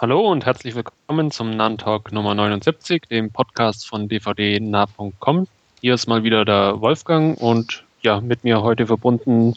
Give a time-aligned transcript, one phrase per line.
[0.00, 5.46] Hallo und herzlich willkommen zum Nantalk Nummer 79, dem Podcast von dvdnah.com.
[5.80, 9.54] Hier ist mal wieder der Wolfgang und ja, mit mir heute verbunden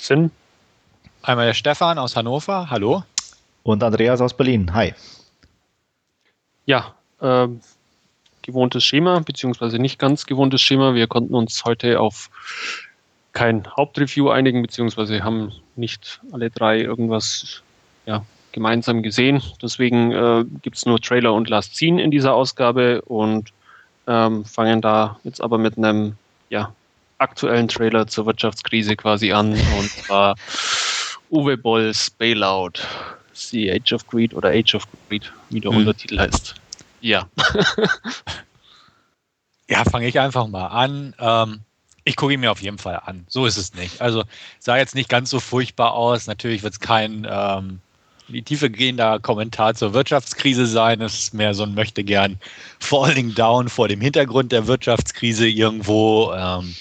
[0.00, 0.30] sind
[1.22, 3.02] einmal der Stefan aus Hannover, hallo.
[3.64, 4.94] Und Andreas aus Berlin, hi.
[6.64, 7.48] Ja, äh,
[8.42, 10.94] gewohntes Schema, beziehungsweise nicht ganz gewohntes Schema.
[10.94, 12.30] Wir konnten uns heute auf
[13.32, 17.64] kein Hauptreview einigen, beziehungsweise haben nicht alle drei irgendwas
[18.06, 19.42] ja, gemeinsam gesehen.
[19.62, 23.52] Deswegen äh, gibt es nur Trailer und Last Scene in dieser Ausgabe und
[24.06, 26.16] ähm, fangen da jetzt aber mit einem
[26.48, 26.72] ja,
[27.18, 30.34] aktuellen Trailer zur Wirtschaftskrise quasi an und zwar
[31.30, 32.80] Uwe Bolls Bailout.
[33.34, 35.78] The Age of Greed oder Age of Greed, wie der hm.
[35.78, 36.54] Untertitel heißt.
[37.00, 37.28] Ja.
[39.68, 41.14] ja, fange ich einfach mal an.
[41.20, 41.60] Ähm,
[42.04, 43.26] ich gucke ihn mir auf jeden Fall an.
[43.28, 44.00] So ist es nicht.
[44.00, 44.24] Also
[44.58, 46.26] sah jetzt nicht ganz so furchtbar aus.
[46.26, 47.80] Natürlich wird es kein ähm,
[48.28, 51.00] die Tiefe gehender Kommentar zur Wirtschaftskrise sein.
[51.00, 52.38] Es ist mehr so ein möchte gern
[52.78, 56.32] Falling Down vor dem Hintergrund der Wirtschaftskrise irgendwo.
[56.34, 56.74] Ähm,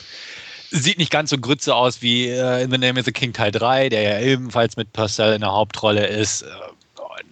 [0.70, 3.52] sieht nicht ganz so grütze aus wie äh, in The Name of the King Teil
[3.52, 6.42] 3, der ja ebenfalls mit Purcell in der Hauptrolle ist.
[6.42, 6.48] Äh,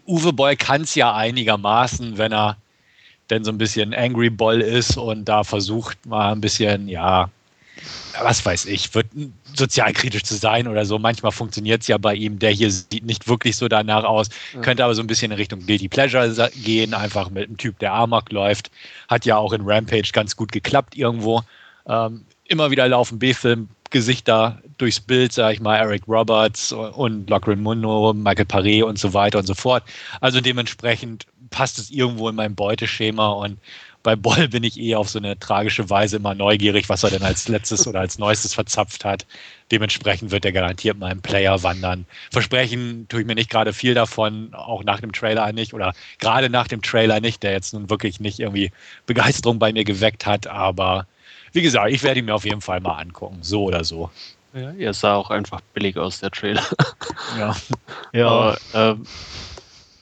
[0.08, 2.58] Uwe Boll kann es ja einigermaßen, wenn er
[3.30, 7.30] denn so ein bisschen Angry Boll ist und da versucht mal ein bisschen, ja,
[8.22, 9.08] was weiß ich, wird
[9.54, 11.00] sozialkritisch zu sein oder so.
[11.00, 12.40] Manchmal funktioniert es ja bei ihm.
[12.40, 14.62] Der hier sieht nicht wirklich so danach aus, ja.
[14.62, 17.94] könnte aber so ein bisschen in Richtung Guilty Pleasure gehen, einfach mit einem Typ, der
[17.94, 18.72] Amok läuft.
[19.08, 21.42] Hat ja auch in Rampage ganz gut geklappt irgendwo.
[21.88, 28.14] Ähm, immer wieder laufen B-Film-Gesichter durchs Bild, sag ich mal, Eric Roberts und Lachlan Mundo,
[28.14, 29.84] Michael Paré und so weiter und so fort.
[30.22, 33.58] Also dementsprechend passt es irgendwo in mein Beuteschema und
[34.06, 37.24] bei Boll bin ich eh auf so eine tragische Weise immer neugierig, was er denn
[37.24, 39.26] als letztes oder als neuestes verzapft hat.
[39.72, 42.06] Dementsprechend wird er garantiert mal im Player wandern.
[42.32, 46.52] Versprechen tue ich mir nicht gerade viel davon, auch nach dem Trailer nicht oder gerade
[46.52, 48.72] nach dem Trailer nicht, der jetzt nun wirklich nicht irgendwie
[49.08, 51.08] Begeisterung bei mir geweckt hat, aber
[51.54, 54.12] wie gesagt, ich werde ihn mir auf jeden Fall mal angucken, so oder so.
[54.54, 56.64] Ja, er sah auch einfach billig aus, der Trailer.
[57.40, 57.56] Ja.
[58.14, 58.28] ja.
[58.28, 59.08] Aber, ähm,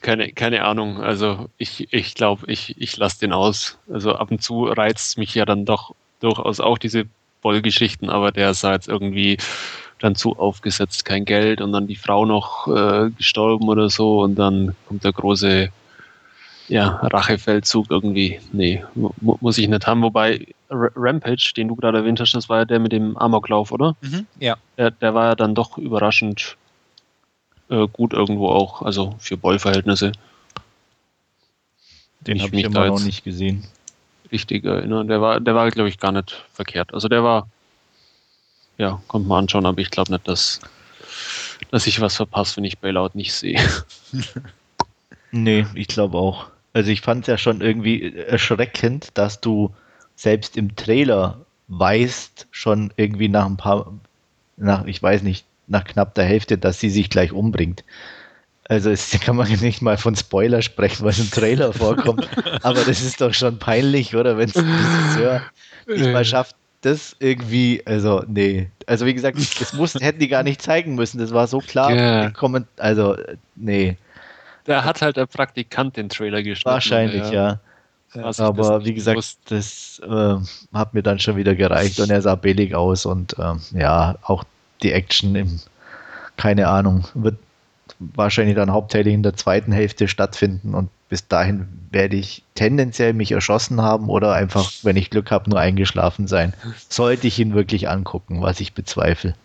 [0.04, 1.02] keine, keine Ahnung.
[1.02, 3.80] Also ich, ich glaube, ich, ich lasse den aus.
[3.92, 7.06] Also ab und zu reizt mich ja dann doch durchaus auch diese
[7.42, 9.38] Boll-Geschichten, aber der sah jetzt irgendwie
[10.00, 14.36] dann zu aufgesetzt, kein Geld und dann die Frau noch äh, gestorben oder so und
[14.36, 15.70] dann kommt der große
[16.68, 18.40] ja, Rachefeldzug irgendwie.
[18.52, 20.02] Nee, mu muss ich nicht haben.
[20.02, 23.96] Wobei Rampage, den du gerade erwähnt hast, das war ja der mit dem Amoklauf, oder?
[24.02, 24.56] Mhm, ja.
[24.78, 26.58] Der, der war ja dann doch überraschend
[27.74, 30.12] äh, gut irgendwo auch, also für Boll-Verhältnisse.
[32.22, 33.64] Den habe ich immer noch nicht gesehen.
[34.32, 35.08] Richtig erinnern.
[35.08, 36.94] Der war, der war, glaube ich, gar nicht verkehrt.
[36.94, 37.48] Also der war,
[38.78, 40.62] ja, kommt mal anschauen, aber ich glaube nicht, dass,
[41.72, 43.60] dass ich was verpasse, wenn ich Bailout nicht sehe.
[45.32, 46.48] nee, ich glaube auch.
[46.74, 49.74] Also ich fand es ja schon irgendwie erschreckend, dass du
[50.16, 53.92] selbst im Trailer weißt, schon irgendwie nach ein paar,
[54.58, 57.84] nach, ich weiß nicht, nach knapp der Hälfte, dass sie sich gleich umbringt.
[58.70, 62.28] Also es kann man nicht mal von Spoiler sprechen, was im Trailer vorkommt.
[62.62, 64.38] Aber das ist doch schon peinlich, oder?
[64.38, 65.42] Wenn es ein Regisseur
[65.88, 68.70] nicht mal schafft, das irgendwie, also nee.
[68.88, 71.18] Also wie gesagt, das muss, hätten die gar nicht zeigen müssen.
[71.18, 71.94] Das war so klar.
[71.94, 72.32] Ja.
[72.78, 73.18] Also
[73.56, 73.98] nee.
[74.66, 76.72] Da hat halt der Praktikant den Trailer geschnitten.
[76.72, 77.60] Wahrscheinlich, ja.
[78.14, 78.32] ja.
[78.38, 79.56] Aber wie gesagt, wusste.
[79.56, 80.36] das äh,
[80.74, 84.44] hat mir dann schon wieder gereicht und er sah billig aus und äh, ja, auch
[84.82, 85.60] die Action im,
[86.38, 87.38] keine Ahnung, wird
[88.00, 93.32] wahrscheinlich dann hauptsächlich in der zweiten Hälfte stattfinden und bis dahin werde ich tendenziell mich
[93.32, 96.54] erschossen haben oder einfach, wenn ich Glück habe, nur eingeschlafen sein.
[96.90, 99.36] Sollte ich ihn wirklich angucken, was ich bezweifle.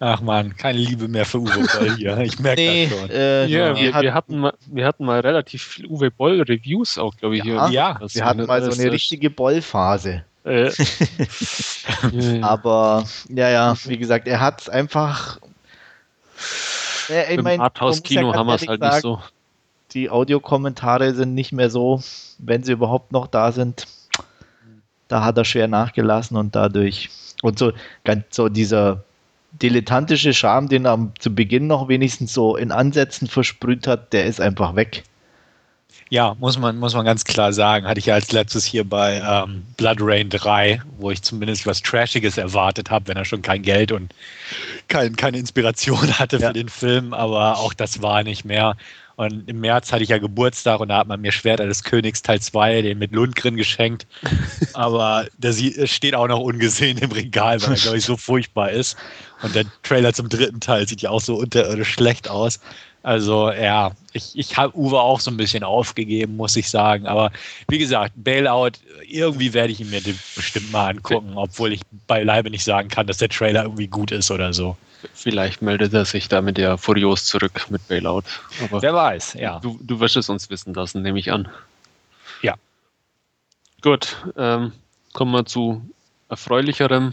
[0.00, 2.18] Ach man, keine Liebe mehr für Uwe Boll hier.
[2.18, 3.10] Ich merke nee, das schon.
[3.10, 7.16] Äh, ja, wir, wir, hatten mal, wir hatten mal relativ viel Uwe Boll Reviews auch,
[7.16, 7.44] glaube ich.
[7.44, 7.76] Ja, hier.
[7.76, 10.24] ja wir hatten mal so eine richtige Boll-Phase.
[10.48, 10.72] Äh.
[12.42, 15.38] Aber ja, ja, wie gesagt, er hat einfach.
[17.10, 19.20] Äh, ich mein, Arthouse-Kino haben wir es halt sagen, nicht so.
[19.92, 22.02] Die Audiokommentare sind nicht mehr so,
[22.38, 23.86] wenn sie überhaupt noch da sind.
[25.08, 27.08] Da hat er schwer nachgelassen und dadurch.
[27.42, 27.72] Und so,
[28.04, 29.04] ganz so dieser
[29.52, 34.40] dilettantische Charme, den er zu Beginn noch wenigstens so in Ansätzen versprüht hat, der ist
[34.40, 35.04] einfach weg.
[36.10, 37.86] Ja, muss man, muss man ganz klar sagen.
[37.86, 41.82] Hatte ich ja als letztes hier bei ähm, Blood Rain 3, wo ich zumindest was
[41.82, 44.14] Trashiges erwartet habe, wenn er schon kein Geld und
[44.88, 46.48] kein, keine Inspiration hatte ja.
[46.48, 48.76] für den Film, aber auch das war nicht mehr.
[49.18, 52.22] Und im März hatte ich ja Geburtstag und da hat man mir Schwerter des Königs
[52.22, 54.06] Teil 2, den mit Lundgren geschenkt.
[54.74, 55.52] Aber der
[55.88, 58.96] steht auch noch ungesehen im Regal, weil er, glaube ich, so furchtbar ist.
[59.42, 62.60] Und der Trailer zum dritten Teil sieht ja auch so unterirdisch schlecht aus.
[63.02, 67.06] Also ja, ich, ich habe Uwe auch so ein bisschen aufgegeben, muss ich sagen.
[67.06, 67.30] Aber
[67.68, 68.72] wie gesagt, Bailout,
[69.06, 73.18] irgendwie werde ich ihn mir bestimmt mal angucken, obwohl ich beileibe nicht sagen kann, dass
[73.18, 74.76] der Trailer irgendwie gut ist oder so.
[75.14, 78.24] Vielleicht meldet er sich da mit der Furios zurück mit Bailout.
[78.62, 79.60] Aber Wer weiß, ja.
[79.60, 81.48] Du, du wirst es uns wissen lassen, nehme ich an.
[82.42, 82.54] Ja.
[83.80, 84.72] Gut, ähm,
[85.12, 85.82] kommen wir zu
[86.28, 87.12] erfreulicherem,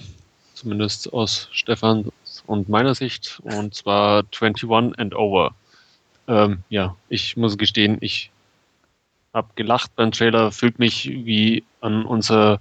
[0.55, 2.11] zumindest aus Stefan
[2.47, 5.53] und meiner Sicht, und zwar 21 and Over.
[6.27, 8.31] Ähm, ja, ich muss gestehen, ich
[9.33, 12.59] habe gelacht beim Trailer, fühlt mich wie an unser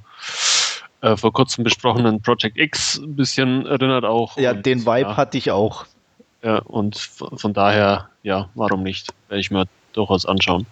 [1.01, 4.37] äh, vor kurzem besprochenen Project X ein bisschen erinnert auch.
[4.37, 5.87] Ja, und, den Vibe ja, hatte ich auch.
[6.43, 9.13] Ja, und von daher, ja, warum nicht?
[9.29, 10.67] Werde ich mir durchaus anschauen.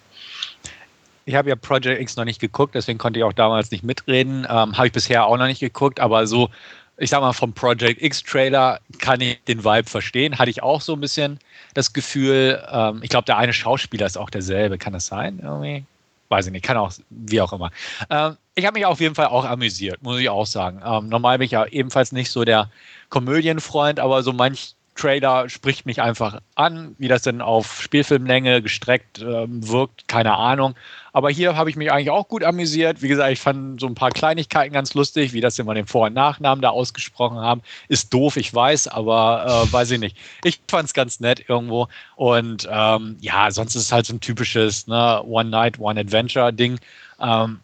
[1.25, 4.47] Ich habe ja Project X noch nicht geguckt, deswegen konnte ich auch damals nicht mitreden.
[4.51, 6.51] Ähm, habe ich bisher auch noch nicht geguckt, aber so,
[6.99, 10.39] ich sag mal, vom Project X Trailer kann ich den Vibe verstehen.
[10.39, 11.39] Hatte ich auch so ein bisschen
[11.75, 14.79] das Gefühl, ähm, ich glaube, der eine Schauspieler ist auch derselbe.
[14.79, 15.41] Kann das sein?
[15.43, 15.85] Irgendwie?
[16.29, 17.71] Weiß ich nicht, kann auch, wie auch immer.
[18.11, 20.81] Ähm, ich habe mich auf jeden Fall auch amüsiert, muss ich auch sagen.
[20.85, 22.71] Ähm, normal bin ich ja ebenfalls nicht so der
[23.09, 29.21] Komödienfreund, aber so manch Trailer spricht mich einfach an, wie das denn auf Spielfilmlänge gestreckt
[29.21, 30.75] ähm, wirkt, keine Ahnung.
[31.15, 33.03] Aber hier habe ich mich eigentlich auch gut amüsiert.
[33.03, 36.07] Wie gesagt, ich fand so ein paar Kleinigkeiten ganz lustig, wie das immer den Vor-
[36.07, 37.63] und Nachnamen da ausgesprochen haben.
[37.89, 40.17] Ist doof, ich weiß, aber äh, weiß ich nicht.
[40.45, 41.89] Ich fand es ganz nett irgendwo.
[42.17, 46.53] Und ähm, ja, sonst ist es halt so ein typisches ne, One Night, One Adventure
[46.53, 46.79] Ding.
[47.21, 47.61] Ähm,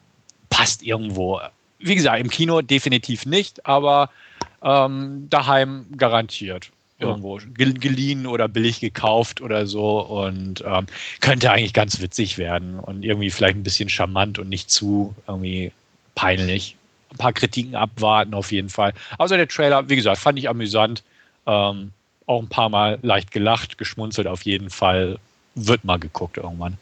[0.48, 1.40] passt irgendwo.
[1.78, 4.10] Wie gesagt, im Kino definitiv nicht, aber
[4.62, 6.70] ähm, daheim garantiert.
[7.00, 10.86] Irgendwo geliehen oder billig gekauft oder so und ähm,
[11.20, 15.70] könnte eigentlich ganz witzig werden und irgendwie vielleicht ein bisschen charmant und nicht zu irgendwie
[16.16, 16.76] peinlich.
[17.12, 18.94] Ein paar Kritiken abwarten auf jeden Fall.
[19.16, 21.04] Also der Trailer, wie gesagt, fand ich amüsant.
[21.46, 21.92] Ähm,
[22.26, 25.18] auch ein paar Mal leicht gelacht, geschmunzelt auf jeden Fall.
[25.54, 26.78] Wird mal geguckt irgendwann.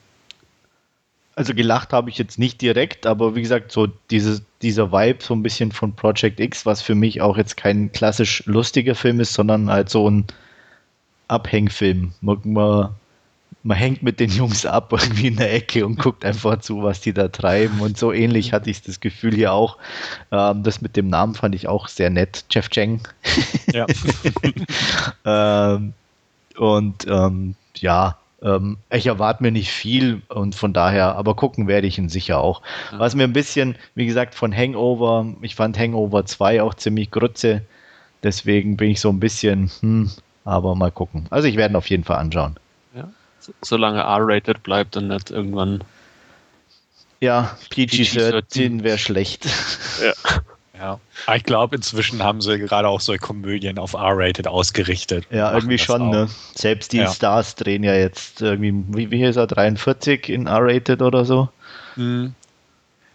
[1.36, 5.34] Also gelacht habe ich jetzt nicht direkt, aber wie gesagt, so dieses, dieser Vibe so
[5.34, 9.34] ein bisschen von Project X, was für mich auch jetzt kein klassisch lustiger Film ist,
[9.34, 10.24] sondern halt so ein
[11.28, 12.12] Abhängfilm.
[12.22, 12.40] Man,
[13.62, 17.02] man, hängt mit den Jungs ab irgendwie in der Ecke und guckt einfach zu, was
[17.02, 17.80] die da treiben.
[17.80, 19.76] Und so ähnlich hatte ich das Gefühl hier auch.
[20.32, 22.46] Ähm, das mit dem Namen fand ich auch sehr nett.
[22.50, 23.00] Jeff Cheng.
[23.74, 23.86] Ja.
[25.76, 25.92] ähm,
[26.56, 31.88] und ähm, ja, ähm, ich erwarte mir nicht viel und von daher, aber gucken werde
[31.88, 32.62] ich ihn sicher auch.
[32.92, 33.00] Ja.
[33.00, 37.62] Was mir ein bisschen, wie gesagt, von Hangover, ich fand Hangover 2 auch ziemlich grütze,
[38.22, 40.10] deswegen bin ich so ein bisschen, hm,
[40.44, 41.26] aber mal gucken.
[41.30, 42.56] Also ich werde ihn auf jeden Fall anschauen.
[42.94, 43.08] Ja,
[43.62, 45.82] solange R-rated bleibt und nicht irgendwann.
[47.20, 49.46] Ja, PG-13 wäre schlecht.
[50.00, 50.12] Ja.
[50.78, 51.00] Ja,
[51.34, 55.26] ich glaube, inzwischen haben sie gerade auch so Komödien auf R-Rated ausgerichtet.
[55.30, 56.28] Ja, irgendwie schon, ne?
[56.54, 57.12] Selbst die ja.
[57.12, 61.48] Stars drehen ja jetzt irgendwie, wie, wie ist er, 43 in R-Rated oder so?
[61.96, 62.34] Mhm.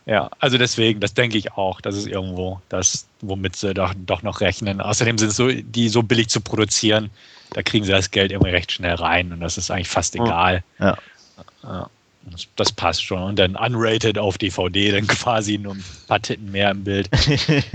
[0.06, 4.24] Ja, also deswegen, das denke ich auch, das ist irgendwo das, womit sie doch, doch
[4.24, 4.82] noch rechnen.
[4.82, 7.12] Außerdem sind so, die so billig zu produzieren,
[7.52, 10.64] da kriegen sie das Geld irgendwie recht schnell rein und das ist eigentlich fast egal.
[10.80, 10.98] Ja.
[11.64, 11.90] ja.
[12.30, 13.22] Das, das, passt schon.
[13.22, 17.10] Und dann unrated auf DVD, dann quasi nur ein paar Titten mehr im Bild.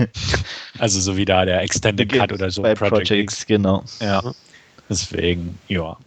[0.79, 2.61] also so wie da der Extended Cut oder so.
[2.61, 3.83] Bei Project, Project X, genau.
[3.99, 4.23] Ja.
[4.89, 5.97] Deswegen, ja.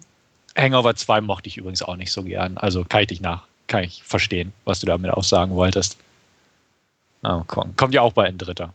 [0.56, 2.56] Hangover 2 mochte ich übrigens auch nicht so gern.
[2.56, 5.98] Also kann ich dich nach, kann ich verstehen, was du damit auch sagen wolltest.
[7.22, 7.76] Oh, komm.
[7.76, 8.72] Kommt ja auch bei ein Dritter.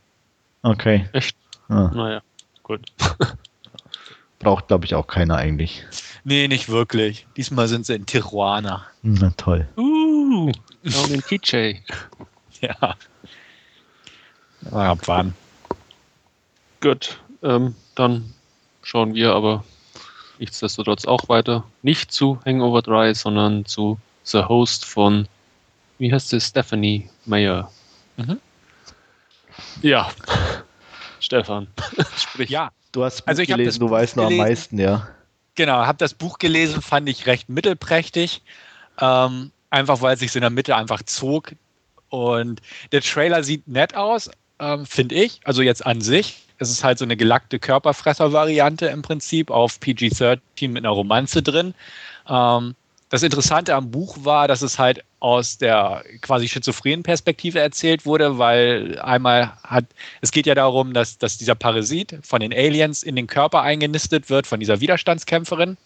[0.62, 1.08] Okay.
[1.14, 1.36] Echt?
[1.68, 1.92] Ah.
[1.94, 2.22] Naja,
[2.64, 2.82] gut.
[4.40, 5.84] Braucht, glaube ich, auch keiner eigentlich.
[6.28, 7.28] Nee, nicht wirklich.
[7.38, 8.88] Diesmal sind sie in Tijuana.
[9.04, 9.68] Na toll.
[9.78, 10.52] Uh,
[10.84, 11.76] down in TJ.
[12.62, 12.96] ja.
[14.72, 15.36] Mal abwarten.
[16.82, 18.34] Gut, ähm, dann
[18.82, 19.64] schauen wir aber
[20.40, 21.64] nichtsdestotrotz auch weiter.
[21.84, 25.28] Nicht zu Hangover 3, sondern zu The Host von,
[26.00, 27.72] wie heißt sie, Stephanie Mayer.
[28.18, 28.42] Mhm.
[29.84, 30.10] Ja,
[31.20, 31.68] Stefan,
[32.18, 32.50] sprich.
[32.50, 35.08] Ja, du hast also ich gelesen, du weißt noch am meisten, ja.
[35.56, 38.42] Genau, habe das Buch gelesen, fand ich recht mittelprächtig.
[39.00, 41.54] Ähm, einfach weil es sich in der Mitte einfach zog.
[42.10, 45.40] Und der Trailer sieht nett aus, ähm, finde ich.
[45.46, 46.44] Also jetzt an sich.
[46.58, 51.74] Es ist halt so eine gelackte Körperfresser-Variante im Prinzip auf PG-13 mit einer Romanze drin.
[52.30, 52.76] Ähm,
[53.10, 58.38] das Interessante am Buch war, dass es halt aus der quasi schizophrenen Perspektive erzählt wurde,
[58.38, 59.86] weil einmal hat,
[60.22, 64.30] es geht ja darum, dass, dass dieser Parasit von den Aliens in den Körper eingenistet
[64.30, 65.78] wird, von dieser Widerstandskämpferin.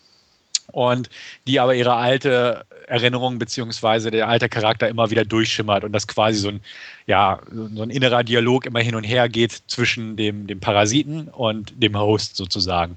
[0.72, 1.10] und
[1.48, 6.40] die aber ihre alte Erinnerung beziehungsweise der alte Charakter immer wieder durchschimmert und das quasi
[6.40, 6.62] so ein,
[7.06, 11.74] ja, so ein innerer Dialog immer hin und her geht zwischen dem, dem Parasiten und
[11.82, 12.96] dem Host sozusagen.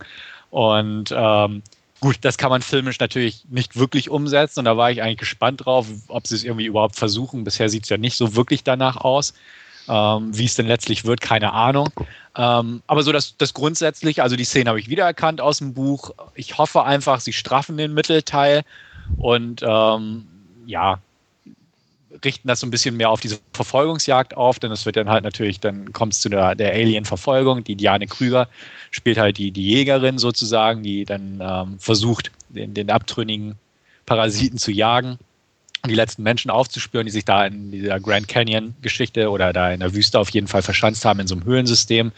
[0.51, 1.63] Und ähm,
[2.03, 5.65] gut, das kann man filmisch natürlich nicht wirklich umsetzen und da war ich eigentlich gespannt
[5.65, 7.45] drauf, ob sie es irgendwie überhaupt versuchen.
[7.45, 9.33] Bisher sieht es ja nicht so wirklich danach aus.
[9.89, 11.89] Ähm, wie es denn letztlich wird, keine Ahnung.
[12.37, 16.13] Ähm, aber so das, das grundsätzlich, also die Szene habe ich wiedererkannt aus dem Buch.
[16.37, 18.63] Ich hoffe einfach, sie straffen den Mittelteil
[19.17, 20.29] und ähm,
[20.67, 21.01] ja,
[22.25, 25.25] richten das so ein bisschen mehr auf diese Verfolgungsjagd auf, denn es wird dann halt
[25.25, 27.65] natürlich, dann kommt es zu der, der Alien-Verfolgung.
[27.65, 28.49] Die Diane Krüger
[28.91, 33.57] spielt halt die, die Jägerin sozusagen, die dann ähm, versucht, den, den abtrünnigen
[34.07, 35.19] Parasiten zu jagen
[35.89, 39.95] die letzten Menschen aufzuspüren, die sich da in dieser Grand Canyon-Geschichte oder da in der
[39.95, 42.13] Wüste auf jeden Fall verschanzt haben in so einem Höhlensystem.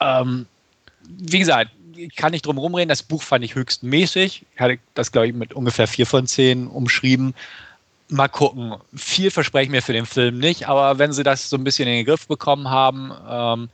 [0.00, 0.46] Ähm,
[1.08, 2.88] wie gesagt, ich kann nicht drum rumreden.
[2.88, 4.44] Das Buch fand ich höchst mäßig.
[4.54, 7.34] Ich hatte das, glaube ich, mit ungefähr vier von zehn umschrieben.
[8.12, 8.74] Mal gucken.
[8.94, 11.88] Viel verspreche ich mir für den Film nicht, aber wenn sie das so ein bisschen
[11.88, 13.70] in den Griff bekommen haben, ähm,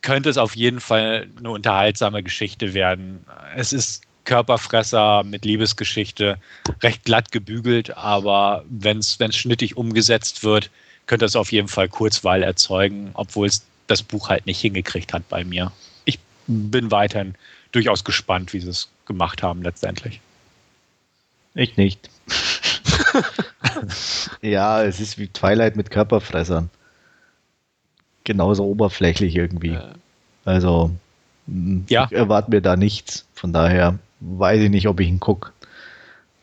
[0.00, 3.24] könnte es auf jeden Fall eine unterhaltsame Geschichte werden.
[3.54, 6.38] Es ist Körperfresser mit Liebesgeschichte,
[6.82, 10.70] recht glatt gebügelt, aber wenn es schnittig umgesetzt wird,
[11.06, 15.28] könnte es auf jeden Fall Kurzweil erzeugen, obwohl es das Buch halt nicht hingekriegt hat
[15.28, 15.72] bei mir.
[16.06, 17.34] Ich bin weiterhin
[17.72, 20.20] durchaus gespannt, wie sie es gemacht haben letztendlich.
[21.54, 22.08] Ich nicht.
[24.42, 26.70] ja, es ist wie Twilight mit Körperfressern.
[28.24, 29.78] Genauso oberflächlich irgendwie.
[30.44, 30.90] Also,
[31.88, 32.06] ja.
[32.06, 33.26] ich erwarte mir da nichts.
[33.34, 35.52] Von daher weiß ich nicht, ob ich ihn gucke.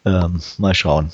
[0.06, 1.12] Ähm, mal schauen.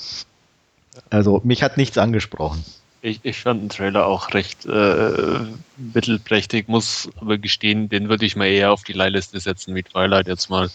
[1.10, 2.64] Also mich hat nichts angesprochen.
[3.00, 5.38] Ich, ich fand den Trailer auch recht äh,
[5.76, 10.26] mittelprächtig, muss aber gestehen, den würde ich mal eher auf die Leihliste setzen wie Twilight
[10.26, 10.68] jetzt mal.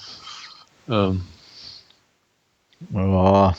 [0.89, 1.23] Ähm,
[2.91, 3.55] ja.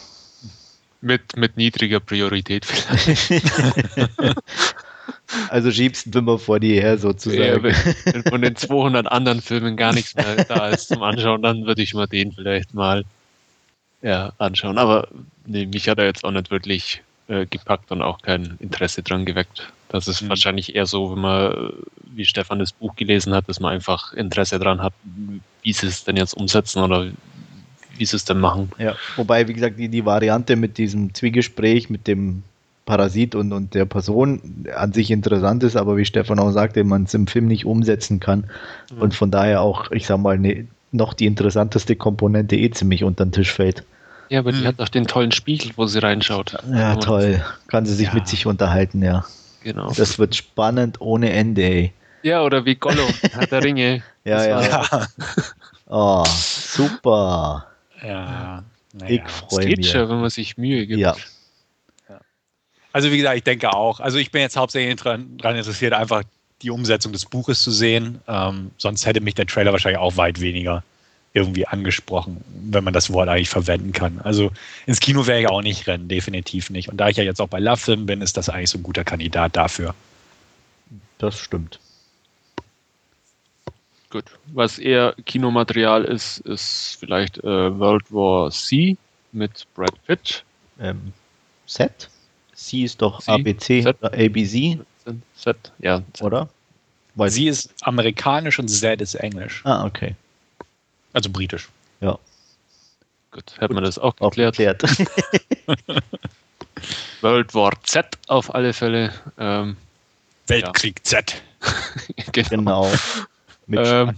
[1.04, 3.42] Mit, mit niedriger Priorität vielleicht.
[5.49, 7.42] Also schiebst du immer vor dir her sozusagen.
[7.42, 11.66] Ja, wenn, von den 200 anderen Filmen gar nichts mehr da ist zum Anschauen, dann
[11.66, 13.04] würde ich mal den vielleicht mal
[14.02, 14.78] ja, anschauen.
[14.78, 15.08] Aber
[15.46, 19.25] nee, mich hat er jetzt auch nicht wirklich äh, gepackt und auch kein Interesse dran
[19.25, 19.73] geweckt.
[19.88, 20.28] Das ist mhm.
[20.28, 21.73] wahrscheinlich eher so, wenn man,
[22.14, 24.92] wie Stefan das Buch gelesen hat, dass man einfach Interesse dran hat,
[25.62, 27.11] wie sie es denn jetzt umsetzen oder
[27.98, 28.70] wie sie es denn machen.
[28.78, 32.42] Ja, wobei, wie gesagt, die, die Variante mit diesem Zwiegespräch, mit dem
[32.86, 37.04] Parasit und, und der Person an sich interessant ist, aber wie Stefan auch sagte, man
[37.04, 38.44] es im Film nicht umsetzen kann
[38.92, 39.02] mhm.
[39.02, 43.24] und von daher auch, ich sag mal, ne, noch die interessanteste Komponente eh ziemlich unter
[43.24, 43.84] den Tisch fällt.
[44.28, 44.66] Ja, aber die mhm.
[44.66, 46.56] hat auch den tollen Spiegel, wo sie reinschaut.
[46.70, 47.42] Ja, toll.
[47.68, 48.14] Kann sie sich ja.
[48.14, 49.24] mit sich unterhalten, ja.
[49.62, 49.92] Genau.
[49.92, 51.92] Das wird spannend ohne Ende, ey.
[52.22, 54.02] Ja, oder wie Gollum, hat der Ringe.
[54.24, 54.62] ja, ja.
[54.62, 55.06] ja.
[55.86, 57.66] Oh, super.
[58.04, 58.64] Ja.
[58.92, 59.25] Naja.
[59.25, 59.76] Ich freue mich.
[59.76, 61.00] Geht schon, wenn man sich Mühe gibt.
[61.00, 61.16] Ja,
[62.94, 63.99] also wie gesagt, ich denke auch.
[63.99, 66.23] Also ich bin jetzt hauptsächlich daran interessiert, einfach
[66.62, 68.20] die Umsetzung des Buches zu sehen.
[68.28, 70.84] Ähm, sonst hätte mich der Trailer wahrscheinlich auch weit weniger
[71.32, 74.20] irgendwie angesprochen, wenn man das Wort eigentlich verwenden kann.
[74.23, 74.52] Also
[74.87, 76.88] ins Kino wäre ich auch nicht rennen, definitiv nicht.
[76.88, 78.84] Und da ich ja jetzt auch bei Love Film bin, ist das eigentlich so ein
[78.84, 79.92] guter Kandidat dafür.
[81.18, 81.80] Das stimmt.
[84.14, 84.26] Gut.
[84.52, 88.97] Was eher Kinomaterial ist, ist vielleicht äh, World War C
[89.33, 90.44] mit Brad Pitt.
[90.78, 91.12] Ähm,
[91.66, 92.09] Set?
[92.52, 93.33] Sie ist doch Sie?
[93.33, 93.97] ABC, Z?
[94.00, 94.78] ABC.
[95.35, 96.00] Z, ja.
[96.12, 96.23] Z.
[96.26, 96.49] Oder?
[97.16, 99.62] Weil sie ist amerikanisch und Z ist englisch.
[99.64, 100.14] Ah, okay.
[101.12, 101.68] Also britisch.
[102.00, 102.16] Ja.
[103.33, 104.54] Gut, hat man das auch geklärt.
[104.54, 104.85] Auch geklärt.
[107.21, 109.12] World War Z auf alle Fälle.
[109.38, 109.76] Ähm,
[110.47, 111.02] Weltkrieg ja.
[111.02, 111.42] Z.
[112.33, 112.49] genau.
[112.49, 112.92] genau.
[113.66, 114.14] Mit ähm,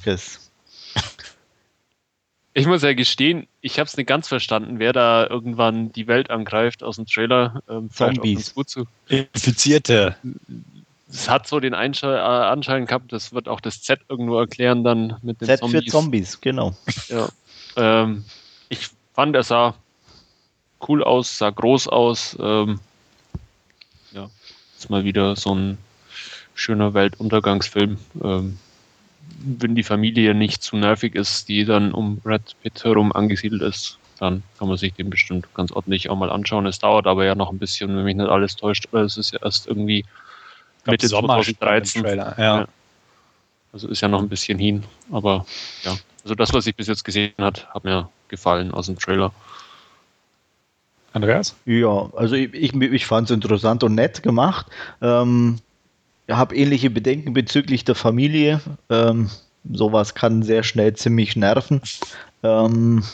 [2.59, 6.31] ich muss ja gestehen, ich habe es nicht ganz verstanden, wer da irgendwann die Welt
[6.31, 7.63] angreift aus dem Trailer.
[7.69, 8.55] Ähm, Zombies.
[9.09, 10.17] Infizierte.
[11.07, 14.85] Es hat so den Einschein, äh, Anschein gehabt, das wird auch das Z irgendwo erklären
[14.85, 15.85] dann mit den Z Zombies.
[15.85, 16.75] für Zombies, genau.
[17.09, 17.29] Ja.
[17.77, 18.25] Ähm,
[18.71, 19.75] ich fand, er sah
[20.89, 22.39] cool aus, sah groß aus.
[22.41, 22.81] Ähm,
[24.13, 24.31] ja,
[24.79, 25.77] ist mal wieder so ein
[26.55, 27.99] schöner Weltuntergangsfilm.
[28.25, 28.59] Ähm,
[29.45, 33.99] wenn die Familie nicht zu nervig ist, die dann um Red Pit herum angesiedelt ist,
[34.19, 36.67] dann kann man sich den bestimmt ganz ordentlich auch mal anschauen.
[36.67, 39.33] Es dauert aber ja noch ein bisschen, wenn mich nicht alles täuscht, oder es ist
[39.33, 40.05] ja erst irgendwie
[40.87, 42.05] Mitte 2013.
[42.05, 42.67] Ja.
[43.73, 45.45] Also ist ja noch ein bisschen hin, aber
[45.83, 45.97] ja.
[46.25, 49.33] Also das, was ich bis jetzt gesehen habe, hat mir gefallen aus dem Trailer.
[51.13, 51.55] Andreas?
[51.65, 54.67] Ja, also ich, ich, ich fand es interessant und nett gemacht.
[55.01, 55.59] Ähm,
[56.29, 58.61] habe ähnliche Bedenken bezüglich der Familie.
[58.91, 59.31] Ähm,
[59.71, 61.81] sowas kann sehr schnell ziemlich nerven.
[62.43, 63.05] Ähm,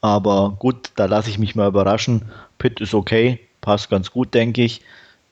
[0.00, 2.22] Aber gut, da lasse ich mich mal überraschen.
[2.58, 4.82] Pit ist okay, passt ganz gut, denke ich.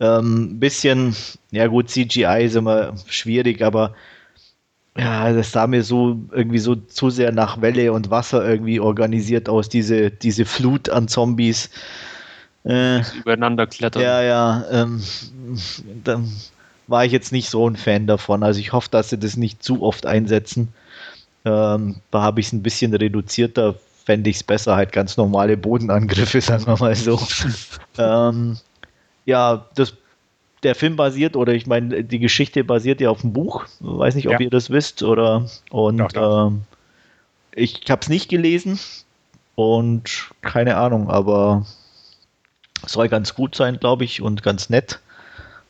[0.00, 1.16] Ähm, bisschen,
[1.50, 3.94] ja gut, CGI ist immer schwierig, aber
[4.98, 9.48] ja, das sah mir so irgendwie so zu sehr nach Welle und Wasser irgendwie organisiert
[9.48, 11.70] aus, diese, diese Flut an Zombies.
[12.64, 14.02] Äh, übereinander klettern.
[14.02, 15.02] Ja, ja, ähm,
[16.04, 16.30] dann
[16.86, 18.42] war ich jetzt nicht so ein Fan davon.
[18.42, 20.72] Also ich hoffe, dass sie das nicht zu oft einsetzen.
[21.44, 23.74] Ähm, da habe ich es ein bisschen reduzierter,
[24.04, 27.20] fände ich es besser, halt ganz normale Bodenangriffe, sagen wir mal so.
[27.98, 28.58] ähm,
[29.24, 29.94] ja, das
[30.62, 33.66] der Film basiert, oder ich meine, die Geschichte basiert ja auf dem Buch.
[33.80, 34.40] Weiß nicht, ob ja.
[34.40, 36.48] ihr das wisst oder und doch, doch.
[36.48, 36.62] Ähm,
[37.54, 38.78] ich habe es nicht gelesen
[39.54, 41.66] und keine Ahnung, aber
[42.86, 45.00] soll ganz gut sein, glaube ich, und ganz nett.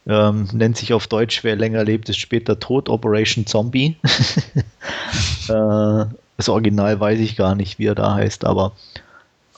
[0.08, 3.96] Ähm, nennt sich auf Deutsch, wer länger lebt, ist später tot, Operation Zombie.
[5.48, 6.04] äh,
[6.36, 8.72] das Original weiß ich gar nicht, wie er da heißt, aber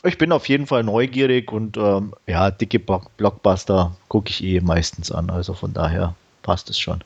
[0.05, 5.11] ich bin auf jeden Fall neugierig und ähm, ja, dicke Blockbuster gucke ich eh meistens
[5.11, 5.28] an.
[5.28, 7.02] Also von daher passt es schon.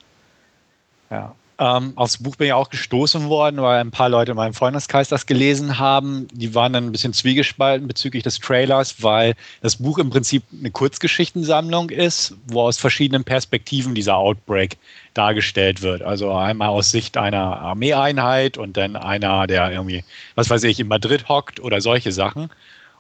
[1.11, 1.35] Ja.
[1.63, 5.09] Ähm, aufs Buch bin ich auch gestoßen worden, weil ein paar Leute in meinem Freundeskreis
[5.09, 6.27] das gelesen haben.
[6.33, 10.73] Die waren dann ein bisschen zwiegespalten bezüglich des Trailers, weil das Buch im Prinzip eine
[10.73, 14.77] Kurzgeschichtensammlung ist, wo aus verschiedenen Perspektiven dieser Outbreak
[15.15, 16.03] dargestellt wird.
[16.03, 20.03] Also einmal aus Sicht einer Armeeeinheit und dann einer, der irgendwie,
[20.35, 22.51] was weiß ich, in Madrid hockt oder solche Sachen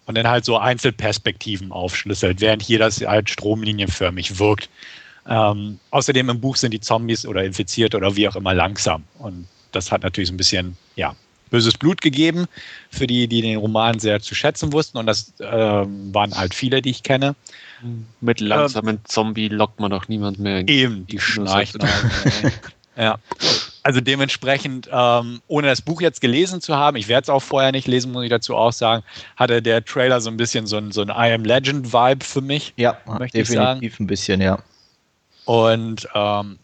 [0.06, 4.68] und dann halt so Einzelperspektiven aufschlüsselt, während hier das halt stromlinienförmig wirkt.
[5.28, 9.04] Ähm, außerdem im Buch sind die Zombies oder Infizierte oder wie auch immer langsam.
[9.18, 11.14] Und das hat natürlich so ein bisschen, ja,
[11.52, 12.46] böses Blut gegeben
[12.90, 14.98] für die, die den Roman sehr zu schätzen wussten.
[14.98, 17.36] Und das ähm, waren halt viele, die ich kenne.
[18.20, 21.82] Mit langsamen ähm, Zombie lockt man doch niemand mehr in Eben, die schnarchen.
[22.96, 23.18] ja.
[23.82, 27.72] Also dementsprechend, ähm, ohne das Buch jetzt gelesen zu haben, ich werde es auch vorher
[27.72, 29.02] nicht lesen, muss ich dazu auch sagen,
[29.36, 32.40] hatte der Trailer so ein bisschen so ein, so ein I Am Legend Vibe für
[32.40, 32.72] mich.
[32.76, 33.96] Ja, möchte definitiv ich sagen.
[34.00, 34.58] ein bisschen, ja.
[35.44, 36.58] Und ähm,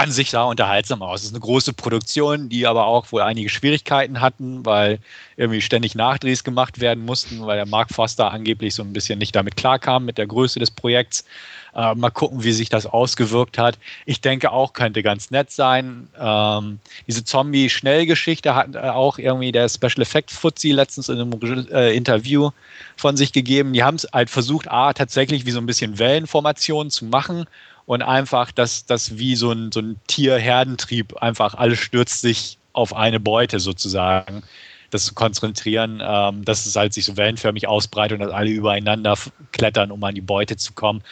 [0.00, 1.20] an sich sah unterhaltsam aus.
[1.20, 4.98] Es ist eine große Produktion, die aber auch wohl einige Schwierigkeiten hatten, weil
[5.36, 9.36] irgendwie ständig Nachdrehs gemacht werden mussten, weil der Mark Foster angeblich so ein bisschen nicht
[9.36, 11.26] damit klarkam mit der Größe des Projekts.
[11.74, 13.78] Äh, mal gucken, wie sich das ausgewirkt hat.
[14.06, 16.08] Ich denke auch, könnte ganz nett sein.
[16.18, 21.38] Ähm, diese Zombie-Schnellgeschichte hat äh, auch irgendwie der Special Effect Fuzzi letztens in einem
[21.72, 22.50] äh, Interview
[22.96, 23.72] von sich gegeben.
[23.72, 27.44] Die haben es halt versucht, A, tatsächlich wie so ein bisschen Wellenformationen zu machen
[27.90, 32.94] und einfach das, das wie so ein, so ein Tierherdentrieb, einfach alles stürzt sich auf
[32.94, 34.44] eine Beute sozusagen
[34.90, 39.18] das zu konzentrieren, ähm, dass es halt sich so wellenförmig ausbreitet und dass alle übereinander
[39.50, 41.02] klettern, um an die Beute zu kommen.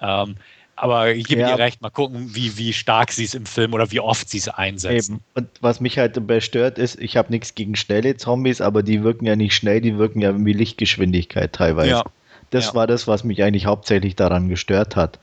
[0.00, 0.36] Ähm,
[0.76, 1.56] aber ich gebe ja.
[1.56, 4.38] dir recht, mal gucken, wie, wie stark sie es im Film oder wie oft sie
[4.38, 5.16] es einsetzen.
[5.16, 5.24] Eben.
[5.34, 9.02] Und was mich halt dabei stört, ist, ich habe nichts gegen schnelle Zombies, aber die
[9.02, 11.90] wirken ja nicht schnell, die wirken ja wie Lichtgeschwindigkeit teilweise.
[11.90, 12.04] Ja.
[12.50, 12.74] Das ja.
[12.74, 15.18] war das, was mich eigentlich hauptsächlich daran gestört hat.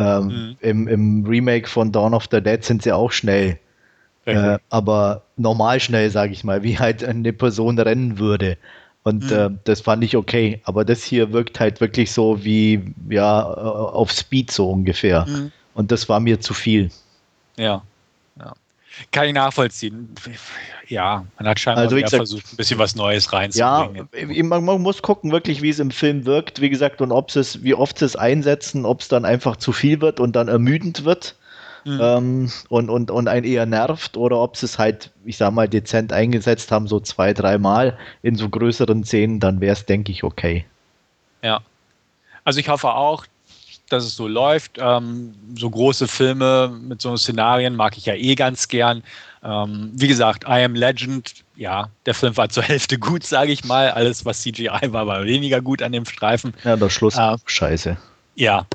[0.00, 0.56] Ähm, mhm.
[0.60, 3.58] im, Im Remake von Dawn of the Dead sind sie auch schnell.
[4.24, 8.56] Äh, aber normal schnell, sage ich mal, wie halt eine Person rennen würde.
[9.02, 9.36] Und mhm.
[9.36, 10.60] äh, das fand ich okay.
[10.64, 15.26] Aber das hier wirkt halt wirklich so wie, ja, auf Speed so ungefähr.
[15.26, 15.52] Mhm.
[15.74, 16.90] Und das war mir zu viel.
[17.56, 17.82] Ja.
[18.38, 18.54] ja.
[19.10, 20.14] Kann ich nachvollziehen.
[20.88, 24.08] Ja, man hat scheinbar also, gesagt, versucht, ein bisschen was Neues reinzubringen.
[24.12, 27.34] Ja, man, man, muss gucken wirklich, wie es im Film wirkt, wie gesagt, und ob
[27.34, 30.48] es, wie oft sie es einsetzen, ob es dann einfach zu viel wird und dann
[30.48, 31.36] ermüdend wird
[31.84, 32.00] mhm.
[32.00, 35.68] ähm, und, und, und einen eher nervt oder ob sie es halt, ich sag mal,
[35.68, 40.24] dezent eingesetzt haben, so zwei, dreimal in so größeren Szenen, dann wäre es, denke ich,
[40.24, 40.64] okay.
[41.42, 41.60] Ja.
[42.44, 43.26] Also ich hoffe auch,
[43.92, 44.78] dass es so läuft.
[44.78, 49.02] Ähm, so große Filme mit so Szenarien mag ich ja eh ganz gern.
[49.42, 53.64] Ähm, wie gesagt, I Am Legend, ja, der Film war zur Hälfte gut, sage ich
[53.64, 53.90] mal.
[53.90, 56.54] Alles, was CGI war, war weniger gut an dem Streifen.
[56.64, 57.96] Ja, der Schluss, äh, scheiße.
[58.34, 58.66] Ja,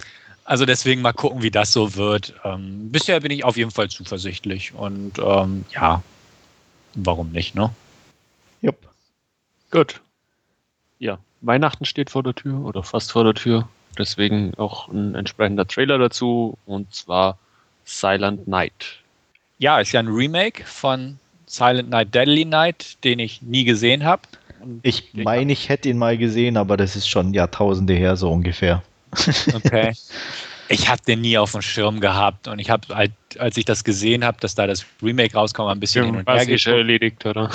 [0.44, 2.34] also deswegen mal gucken, wie das so wird.
[2.44, 6.04] Ähm, bisher bin ich auf jeden Fall zuversichtlich und ähm, ja,
[6.94, 7.72] warum nicht, ne?
[8.62, 8.78] Jupp.
[9.72, 10.02] Gut.
[11.00, 13.68] Ja, Weihnachten steht vor der Tür oder fast vor der Tür.
[13.96, 17.38] Deswegen auch ein entsprechender Trailer dazu und zwar
[17.86, 18.98] Silent Night.
[19.58, 24.24] Ja, ist ja ein Remake von Silent Night, Deadly Night, den ich nie gesehen habe.
[24.82, 28.84] Ich meine, ich hätte ihn mal gesehen, aber das ist schon Jahrtausende her so ungefähr.
[29.54, 29.94] Okay.
[30.68, 33.84] Ich habe den nie auf dem Schirm gehabt und ich habe, halt, als ich das
[33.84, 37.52] gesehen habe, dass da das Remake rauskommt, ein bisschen hin und her erledigt, oder?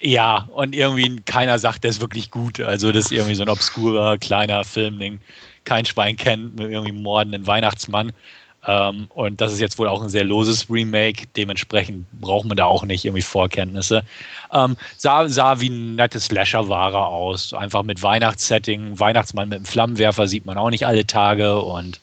[0.00, 2.60] Ja, und irgendwie keiner sagt, der ist wirklich gut.
[2.60, 5.20] Also das ist irgendwie so ein obskurer, kleiner Filmding.
[5.64, 8.12] Kein Schwein kennt mit irgendwie mordenden Weihnachtsmann.
[8.66, 11.26] Ähm, und das ist jetzt wohl auch ein sehr loses Remake.
[11.36, 14.04] Dementsprechend braucht man da auch nicht irgendwie Vorkenntnisse.
[14.52, 17.52] Ähm, sah, sah wie ein nettes Slasher-Ware aus.
[17.54, 18.98] Einfach mit Weihnachtssetting.
[18.98, 21.60] Weihnachtsmann mit einem Flammenwerfer sieht man auch nicht alle Tage.
[21.60, 22.00] Und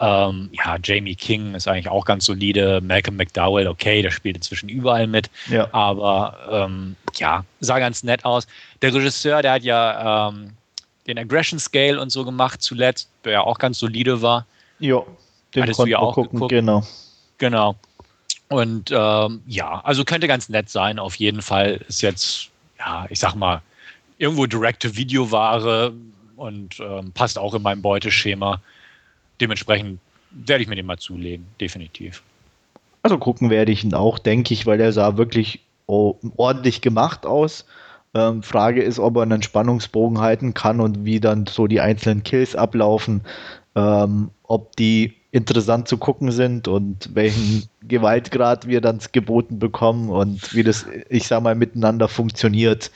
[0.00, 2.80] ähm, ja, Jamie King ist eigentlich auch ganz solide.
[2.82, 5.28] Malcolm McDowell, okay, der spielt inzwischen überall mit.
[5.50, 5.68] Ja.
[5.72, 8.46] Aber ähm, ja, sah ganz nett aus.
[8.80, 10.52] Der Regisseur, der hat ja ähm,
[11.06, 14.46] den Aggression Scale und so gemacht zuletzt, der ja auch ganz solide war.
[14.78, 15.02] Ja,
[15.54, 16.50] den Hattest du ja wir auch geguckt?
[16.50, 16.86] genau.
[17.38, 17.74] Genau.
[18.48, 20.98] Und ähm, ja, also könnte ganz nett sein.
[20.98, 23.62] Auf jeden Fall ist jetzt, ja, ich sag mal,
[24.18, 25.92] irgendwo direkte Videoware
[26.36, 28.60] und ähm, passt auch in mein Beuteschema.
[29.40, 32.22] Dementsprechend werde ich mir den mal zulegen, definitiv.
[33.02, 37.64] Also gucken werde ich ihn auch, denke ich, weil er sah wirklich ordentlich gemacht aus.
[38.14, 42.22] Ähm, Frage ist, ob er einen Spannungsbogen halten kann und wie dann so die einzelnen
[42.24, 43.22] Kills ablaufen,
[43.76, 50.54] ähm, ob die interessant zu gucken sind und welchen Gewaltgrad wir dann geboten bekommen und
[50.54, 52.90] wie das, ich sag mal, miteinander funktioniert.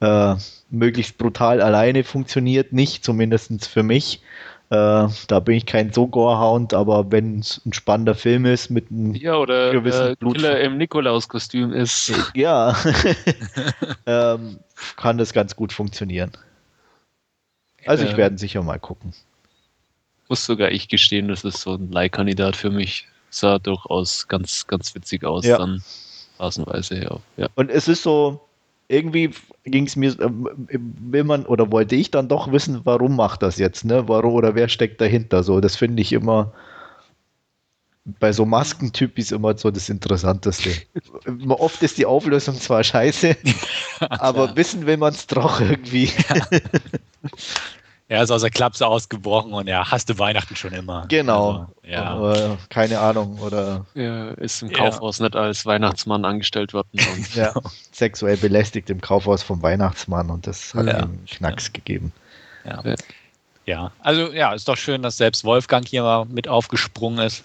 [0.00, 0.34] Äh,
[0.70, 4.22] möglichst brutal alleine funktioniert nicht, zumindest für mich.
[4.70, 8.90] Äh, da bin ich kein so Gorehound, aber wenn es ein spannender Film ist mit
[8.90, 12.12] einem Ja, oder gewissen äh, Blut- Killer im Nikolaus-Kostüm ist.
[12.34, 12.74] ja,
[14.06, 14.58] ähm,
[14.96, 16.32] kann das ganz gut funktionieren.
[17.86, 19.12] Also ich Äh, werde sicher mal gucken.
[20.28, 23.06] Muss sogar ich gestehen, das ist so ein Leihkandidat für mich.
[23.30, 25.58] Sah durchaus ganz, ganz witzig aus, Ja.
[25.58, 25.82] dann
[26.38, 27.18] phasenweise ja.
[27.36, 27.48] ja.
[27.54, 28.40] Und es ist so,
[28.88, 29.30] irgendwie
[29.64, 33.58] ging es mir, ähm, will man oder wollte ich dann doch wissen, warum macht das
[33.58, 34.08] jetzt, ne?
[34.08, 35.42] Warum oder wer steckt dahinter?
[35.42, 36.52] So, das finde ich immer
[38.04, 40.70] bei so Maskentypis immer so das Interessanteste.
[41.48, 43.36] Oft ist die Auflösung zwar scheiße,
[44.00, 46.10] aber wissen will man es doch irgendwie.
[48.08, 51.06] Er ist aus der Klapse ausgebrochen und er hasste Weihnachten schon immer.
[51.08, 51.50] Genau.
[51.50, 52.02] Also, ja.
[52.04, 53.38] Aber keine Ahnung.
[53.40, 54.76] Oder Er ist im Ja.
[54.76, 56.88] Kaufhaus nicht als Weihnachtsmann angestellt worden.
[57.16, 57.54] Und ja,
[57.92, 60.98] sexuell belästigt im Kaufhaus vom Weihnachtsmann und das hat Ja.
[60.98, 62.12] einen Knacks gegeben.
[62.64, 62.82] Ja.
[62.84, 62.94] Ja.
[63.66, 67.42] ja, also ja, ist doch schön, dass selbst Wolfgang hier mal mit aufgesprungen ist.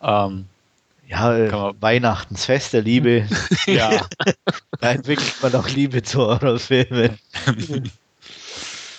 [0.00, 0.46] Ähm,
[1.08, 3.26] Ja, äh, Weihnachtensfest der Liebe.
[3.66, 4.06] ja,
[4.80, 7.18] Da entwickelt man auch Liebe zu Horrorfilmen.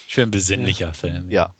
[0.09, 1.29] Schön besinnlicher Film.
[1.29, 1.53] Ja,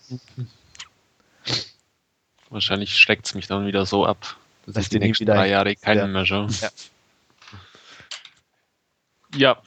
[2.50, 5.76] wahrscheinlich schreckt es mich dann wieder so ab, dass Dass ich die nächsten drei Jahre
[5.76, 6.08] keinen Ja.
[6.08, 6.48] mehr schaue.
[6.62, 6.70] Ja.
[9.36, 9.62] Ja,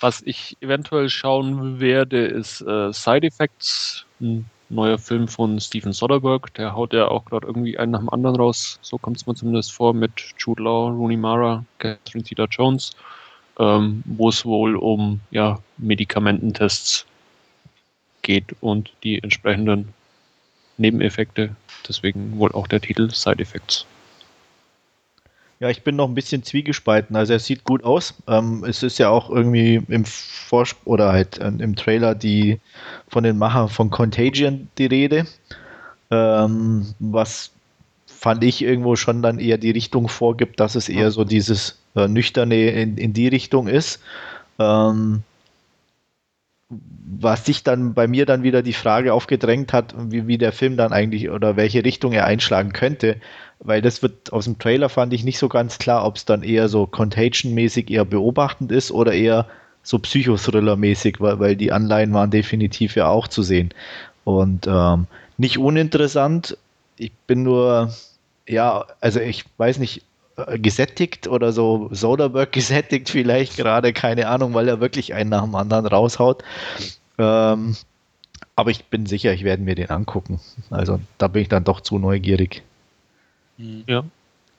[0.00, 6.50] was ich eventuell schauen werde, ist äh, Side Effects, ein neuer Film von Steven Soderbergh.
[6.56, 8.78] Der haut ja auch gerade irgendwie einen nach dem anderen raus.
[8.80, 12.92] So kommt es mir zumindest vor mit Jude Law, Rooney Mara, Catherine Zeta-Jones,
[13.58, 17.04] ähm, wo es wohl um ja, Medikamententests
[18.24, 19.94] geht und die entsprechenden
[20.78, 21.54] Nebeneffekte.
[21.88, 23.86] Deswegen wohl auch der Titel Side Effects.
[25.60, 27.14] ja, ich bin noch ein bisschen zwiegespalten.
[27.14, 28.14] Also, es sieht gut aus.
[28.26, 32.58] Ähm, es ist ja auch irgendwie im Vorsp oder halt äh, im Trailer die
[33.08, 35.26] von den Machern von Contagion die Rede.
[36.10, 37.50] Ähm, was
[38.06, 42.08] fand ich irgendwo schon dann eher die Richtung vorgibt, dass es eher so dieses äh,
[42.08, 44.00] Nüchterne in, in die Richtung ist.
[44.58, 45.22] Ähm,
[47.20, 50.76] was sich dann bei mir dann wieder die Frage aufgedrängt hat, wie, wie der Film
[50.76, 53.16] dann eigentlich oder welche Richtung er einschlagen könnte,
[53.60, 56.42] weil das wird aus dem Trailer fand ich nicht so ganz klar, ob es dann
[56.42, 59.46] eher so Contagion-mäßig eher beobachtend ist oder eher
[59.82, 63.70] so Psychothriller-mäßig, weil, weil die Anleihen waren definitiv ja auch zu sehen.
[64.24, 65.06] Und ähm,
[65.36, 66.56] nicht uninteressant.
[66.96, 67.92] Ich bin nur,
[68.48, 70.02] ja, also ich weiß nicht,
[70.56, 75.54] gesättigt oder so Soderbergh gesättigt vielleicht gerade, keine Ahnung, weil er wirklich einen nach dem
[75.54, 76.42] anderen raushaut.
[77.18, 77.76] Ähm,
[78.56, 80.40] aber ich bin sicher, ich werde mir den angucken.
[80.70, 82.62] Also da bin ich dann doch zu neugierig.
[83.86, 84.04] Ja.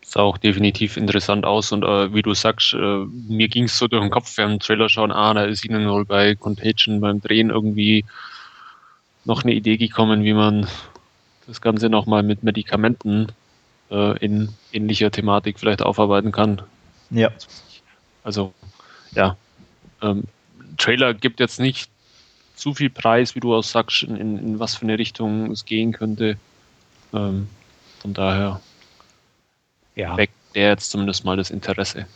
[0.04, 3.88] Sah auch definitiv interessant aus und äh, wie du sagst, äh, mir ging es so
[3.88, 7.22] durch den Kopf während dem Trailer schauen, ah, da ist ihnen wohl bei Contagion beim
[7.22, 8.06] Drehen irgendwie
[9.26, 10.68] noch eine Idee gekommen, wie man
[11.48, 13.28] das Ganze nochmal mit Medikamenten
[13.92, 16.62] äh, in ähnlicher Thematik vielleicht aufarbeiten kann.
[17.10, 17.32] Ja.
[18.24, 18.54] Also,
[19.12, 19.38] ja.
[20.02, 20.24] Ähm,
[20.78, 21.90] Trailer gibt jetzt nicht
[22.56, 25.92] zu viel Preis, wie du auch sagst, in, in, was für eine Richtung es gehen
[25.92, 26.38] könnte.
[27.14, 27.48] Ähm,
[28.00, 28.62] von daher
[29.96, 30.16] ja.
[30.18, 32.08] weckt der jetzt zumindest mal das Interesse.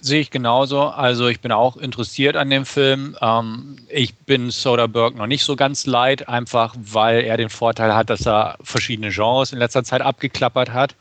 [0.00, 0.82] Sehe ich genauso.
[0.82, 3.16] Also ich bin auch interessiert an dem Film.
[3.20, 8.10] Ähm, ich bin Soderbergh noch nicht so ganz leid, einfach weil er den Vorteil hat,
[8.10, 10.94] dass er verschiedene Genres in letzter Zeit abgeklappert hat.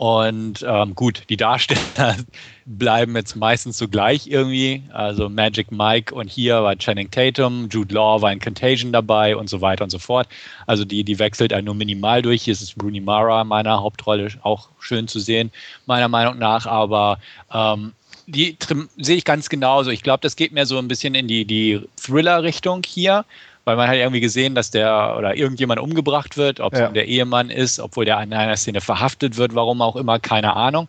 [0.00, 2.16] Und ähm, gut, die Darsteller
[2.64, 4.82] bleiben jetzt meistens so gleich irgendwie.
[4.94, 9.50] Also Magic Mike und hier war Channing Tatum, Jude Law war in Contagion dabei und
[9.50, 10.26] so weiter und so fort.
[10.66, 12.44] Also die, die wechselt einen nur minimal durch.
[12.44, 15.50] Hier ist es Rooney Mara, meiner Hauptrolle, auch schön zu sehen,
[15.84, 16.64] meiner Meinung nach.
[16.64, 17.18] Aber
[17.52, 17.92] ähm,
[18.26, 18.56] die
[18.96, 19.90] sehe ich ganz genauso.
[19.90, 23.26] Ich glaube, das geht mehr so ein bisschen in die, die Thriller-Richtung hier
[23.64, 26.88] weil man hat irgendwie gesehen, dass der oder irgendjemand umgebracht wird, ob es ja.
[26.88, 30.88] der Ehemann ist, obwohl der in einer Szene verhaftet wird, warum auch immer, keine Ahnung.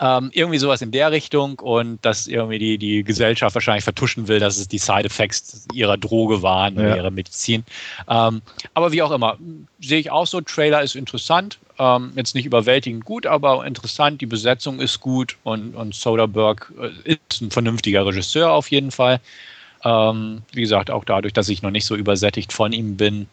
[0.00, 4.40] Ähm, irgendwie sowas in der Richtung und dass irgendwie die, die Gesellschaft wahrscheinlich vertuschen will,
[4.40, 6.80] dass es die Side-Effects ihrer Droge waren ja.
[6.80, 7.64] oder ihrer Medizin.
[8.08, 8.42] Ähm,
[8.74, 9.38] aber wie auch immer,
[9.80, 14.26] sehe ich auch so, Trailer ist interessant, ähm, jetzt nicht überwältigend gut, aber interessant, die
[14.26, 19.20] Besetzung ist gut und, und Soderbergh äh, ist ein vernünftiger Regisseur auf jeden Fall.
[19.84, 23.26] Ähm, wie gesagt, auch dadurch, dass ich noch nicht so übersättigt von ihm bin,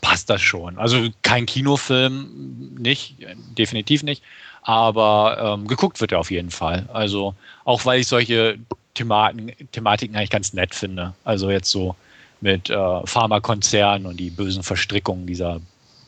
[0.00, 0.78] passt das schon.
[0.78, 3.16] Also kein Kinofilm, nicht,
[3.56, 4.22] definitiv nicht,
[4.62, 6.88] aber ähm, geguckt wird er auf jeden Fall.
[6.92, 8.58] Also auch weil ich solche
[8.94, 11.14] Thematen, Thematiken eigentlich ganz nett finde.
[11.24, 11.94] Also jetzt so
[12.40, 15.60] mit äh, Pharmakonzernen und die bösen Verstrickungen dieser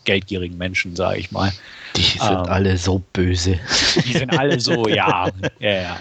[0.05, 1.53] geldgierigen Menschen, sage ich mal.
[1.97, 3.61] Die sind ähm, alle so böse.
[4.05, 5.29] Die sind alle so, ja.
[5.61, 5.97] ja, ja.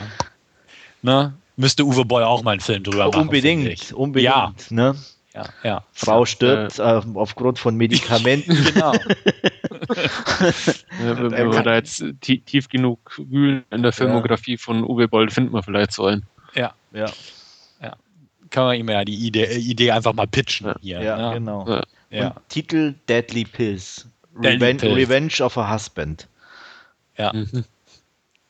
[1.02, 1.34] Ne?
[1.56, 3.22] Müsste Uwe Boll auch mal einen Film drüber machen.
[3.22, 4.34] Unbedingt, unbedingt.
[4.34, 4.54] Ja.
[4.70, 4.96] Ne?
[5.34, 5.84] Ja, ja.
[5.94, 8.54] Frau stirbt äh, aufgrund von Medikamenten.
[8.74, 8.94] genau.
[8.94, 9.02] ja,
[11.00, 14.58] wenn, wir da jetzt tief genug wühlen in der Filmografie ja.
[14.58, 16.24] von Uwe Boll, finden wir vielleicht so einen.
[16.54, 17.10] Ja, ja.
[17.82, 17.96] ja.
[18.50, 20.76] Kann man ihm ja die Idee, Idee einfach mal pitchen ja.
[20.82, 21.02] hier.
[21.02, 21.34] Ja, ne?
[21.36, 21.82] genau.
[22.10, 22.36] Ja.
[22.50, 24.10] Titel Deadly Pills.
[24.36, 24.96] Deadly Revenge, Pills.
[24.98, 26.28] Revenge of a Husband.
[27.18, 27.32] Ja.
[27.34, 27.64] Mhm.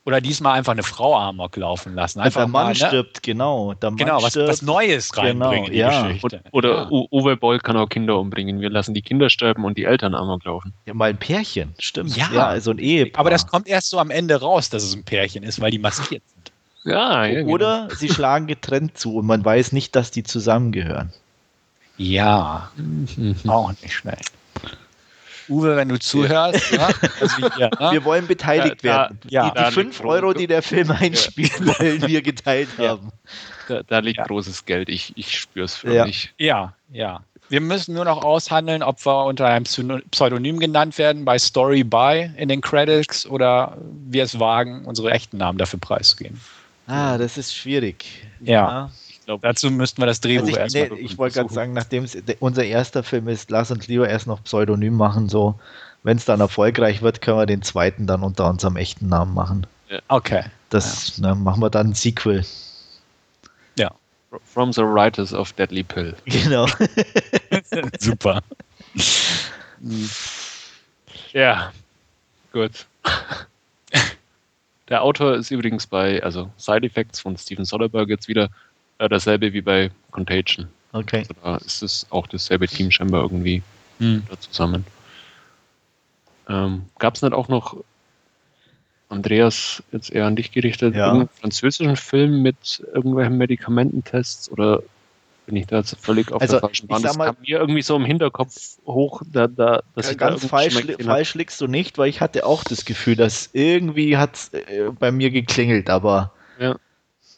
[0.04, 2.22] Oder diesmal einfach eine Frau Amok laufen lassen.
[2.22, 2.76] Einfach der Mann mal, ne?
[2.76, 3.76] stirbt, genau.
[3.76, 6.08] Der Mann genau, was, was Neues reinbringen genau, ja.
[6.08, 6.42] Geschichte.
[6.52, 6.88] Oder ja.
[6.90, 8.62] Uwe Boll kann auch Kinder umbringen.
[8.62, 10.74] Wir lassen die Kinder sterben und die Eltern Amok laufen.
[10.88, 12.18] Ja, mal ein Pärchen, stimmt.
[12.18, 13.20] Ja, ja so ein Ehepaar.
[13.20, 15.80] Aber das kommt erst so am Ende raus, dass es ein Pärchen ist, weil die
[15.80, 16.52] maskiert sind.
[16.84, 17.96] Ja, ja Oder genau.
[17.96, 21.14] sie schlagen getrennt zu und man weiß nicht, dass die zusammengehören.
[21.98, 22.72] Ja,
[23.48, 24.32] auch nicht schlecht.
[25.52, 26.72] Uwe, wenn du zuhörst.
[26.72, 26.90] ja,
[27.56, 27.92] hier, ne?
[27.92, 29.20] Wir wollen beteiligt da, werden.
[29.30, 33.12] Ja, die 5 Euro, die der Film einspielt, wollen wir geteilt haben.
[33.68, 34.90] Da, da liegt großes Geld.
[34.90, 36.06] Ich, ich spüre es für ja.
[36.06, 36.34] mich.
[36.38, 37.22] Ja, ja.
[37.50, 42.32] Wir müssen nur noch aushandeln, ob wir unter einem Pseudonym genannt werden bei Story By
[42.38, 46.40] in den Credits oder wir es wagen, unsere echten Namen dafür preiszugeben.
[46.88, 48.06] Ah, das ist schwierig.
[48.40, 48.90] Ja.
[49.26, 51.00] Glaub, Dazu müssten wir das Drehbuch also erstmal.
[51.00, 54.28] Nee, ich wollte gerade sagen, nachdem es unser erster Film ist, lass uns lieber erst
[54.28, 55.30] noch Pseudonym machen.
[55.30, 55.60] So,
[56.04, 59.68] wenn es dann erfolgreich wird, können wir den zweiten dann unter unserem echten Namen machen.
[59.90, 60.00] Ja.
[60.08, 60.44] Okay.
[60.70, 61.28] Das ja.
[61.28, 62.46] ne, machen wir dann ein Sequel.
[63.78, 63.92] Ja.
[64.46, 66.16] From the writers of Deadly Pill.
[66.26, 66.66] Genau.
[68.00, 68.42] Super.
[71.34, 71.72] ja,
[72.52, 72.86] gut.
[74.90, 78.50] Der Autor ist übrigens bei, also Side Effects von Steven Soderbergh jetzt wieder
[79.02, 80.68] äh, dasselbe wie bei Contagion.
[80.94, 81.20] Okay.
[81.20, 83.64] Also da ist es auch dasselbe Team scheinbar irgendwie
[84.00, 84.24] hm.
[84.30, 84.86] da zusammen.
[86.48, 87.78] Ähm, Gab es nicht auch noch,
[89.10, 91.12] Andreas, jetzt eher an dich gerichtet, ja.
[91.12, 94.84] einen französischen Film mit irgendwelchen Medikamententests oder
[95.48, 97.02] bin ich da jetzt völlig auf also, der falschen Bahn?
[97.02, 101.34] Das kam mir irgendwie so im Hinterkopf hoch, da, da, dass ganz da falsch, falsch
[101.34, 105.32] liegst du nicht, weil ich hatte auch das Gefühl, dass irgendwie hat äh, bei mir
[105.32, 106.78] geklingelt, aber ja.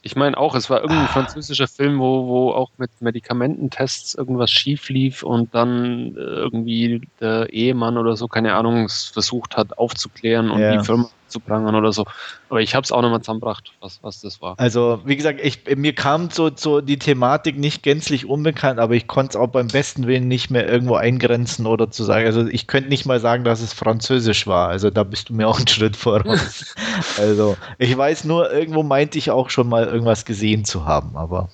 [0.06, 1.14] Ich meine auch, es war irgendein ah.
[1.14, 7.54] französischer Film, wo, wo auch mit Medikamententests irgendwas schief lief und dann äh, irgendwie der
[7.54, 10.78] Ehemann oder so, keine Ahnung, es versucht hat aufzuklären und ja.
[10.78, 12.06] die Firma zu prangern oder so.
[12.50, 14.58] Aber ich habe es auch nochmal zusammengebracht, was, was das war.
[14.58, 19.08] Also, wie gesagt, ich, mir kam so, so die Thematik nicht gänzlich unbekannt, aber ich
[19.08, 22.26] konnte es auch beim besten Willen nicht mehr irgendwo eingrenzen oder zu sagen.
[22.26, 24.70] Also, ich könnte nicht mal sagen, dass es französisch war.
[24.70, 26.76] Also, da bist du mir auch einen Schritt voraus.
[27.18, 31.50] also, ich weiß nur, irgendwo meinte ich auch schon mal irgendwas gesehen zu haben, aber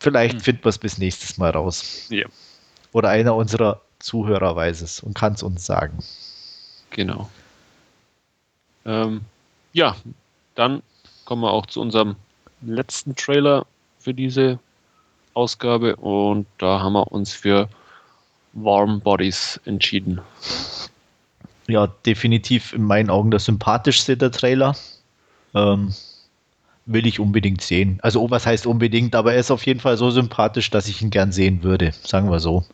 [0.00, 0.40] vielleicht hm.
[0.40, 2.06] finden wir es bis nächstes Mal raus.
[2.08, 2.26] Ja.
[2.92, 5.98] Oder einer unserer Zuhörer weiß es und kann es uns sagen.
[6.90, 7.28] Genau.
[8.86, 9.22] Ähm,
[9.72, 9.96] ja,
[10.54, 10.82] dann
[11.24, 12.16] kommen wir auch zu unserem
[12.62, 13.66] letzten Trailer
[13.98, 14.58] für diese
[15.34, 17.68] Ausgabe und da haben wir uns für
[18.54, 20.20] Warm Bodies entschieden.
[21.68, 24.76] Ja, definitiv in meinen Augen der sympathischste der Trailer.
[25.54, 25.92] Ähm,
[26.86, 27.98] will ich unbedingt sehen.
[28.02, 31.02] Also, oh, was heißt unbedingt, aber er ist auf jeden Fall so sympathisch, dass ich
[31.02, 31.92] ihn gern sehen würde.
[32.04, 32.64] Sagen wir so.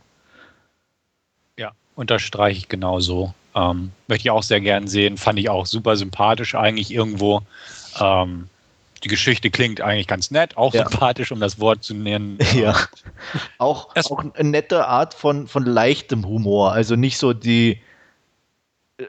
[1.95, 3.35] Unterstreiche ich genauso.
[3.55, 5.19] Ähm, möchte ich auch sehr gern sehen.
[5.19, 7.43] Fand ich auch super sympathisch eigentlich irgendwo.
[8.01, 8.49] Ähm,
[9.05, 10.89] die Geschichte klingt eigentlich ganz nett, auch ja.
[10.89, 12.39] sympathisch, um das Wort zu nennen.
[12.55, 12.77] Ja.
[13.59, 16.73] auch, auch eine nette Art von, von leichtem Humor.
[16.73, 17.81] Also nicht so die.
[18.99, 19.07] Äh,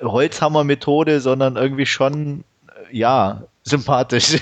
[0.00, 4.36] Holzhammer-Methode, sondern irgendwie schon, äh, ja, sympathisch.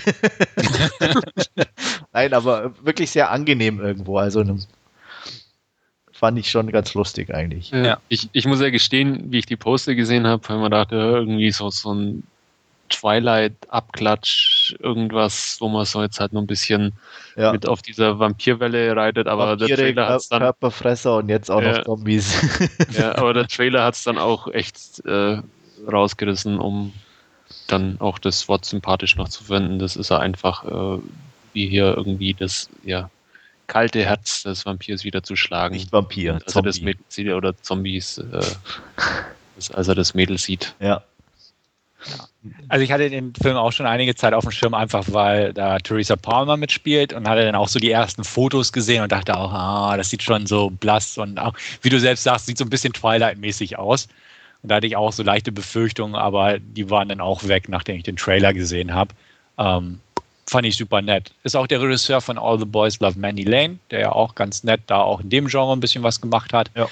[2.13, 4.19] Nein, aber wirklich sehr angenehm irgendwo.
[4.19, 4.59] Also ne,
[6.15, 7.71] fand ich schon ganz lustig eigentlich.
[7.71, 7.99] Ja.
[8.09, 11.51] Ich, ich muss ja gestehen, wie ich die Poster gesehen habe, weil man dachte, irgendwie
[11.51, 12.23] so, so ein
[12.89, 16.93] Twilight-Abklatsch, irgendwas, wo man so jetzt halt noch ein bisschen
[17.37, 17.53] Ja.
[17.53, 21.51] mit auf dieser Vampirwelle reitet, aber der Vampire, Trailer hat es dann, Körperfresser und jetzt
[21.51, 21.79] auch Ja.
[21.79, 22.33] noch Zombies.
[22.97, 25.39] ja, aber der Trailer hat's dann auch echt äh,
[25.91, 26.93] rausgerissen, um
[27.67, 29.79] dann auch das Wort sympathisch noch zu verwenden.
[29.79, 30.99] Das ist ja einfach äh,
[31.53, 33.11] wie hier irgendwie das ja,
[33.67, 35.75] kalte Herz des Vampirs wieder zu schlagen.
[35.75, 36.85] Nicht Vampir, als er das Zombie.
[36.85, 38.43] Mädel sieht oder Zombies, äh,
[39.57, 40.75] das, als er das Mädel sieht.
[40.81, 41.03] Ja.
[42.69, 45.79] Also ich hatte den Film auch schon einige Zeit auf dem Schirm, einfach weil da
[45.79, 49.53] Theresa Palmer mitspielt und hatte dann auch so die ersten Fotos gesehen und dachte auch,
[49.53, 52.71] ah, das sieht schon so blass und auch, wie du selbst sagst, sieht so ein
[52.71, 54.09] bisschen Twilight-mäßig aus.
[54.63, 57.97] Und da hatte ich auch so leichte Befürchtungen, aber die waren dann auch weg, nachdem
[57.97, 59.15] ich den Trailer gesehen habe.
[59.57, 60.01] Ähm,
[60.47, 61.33] fand ich super nett.
[61.43, 64.65] Ist auch der Regisseur von All the Boys Love Mandy Lane, der ja auch ganz
[64.65, 66.71] nett da auch in dem Genre ein bisschen was gemacht hat.
[66.75, 66.89] Ja.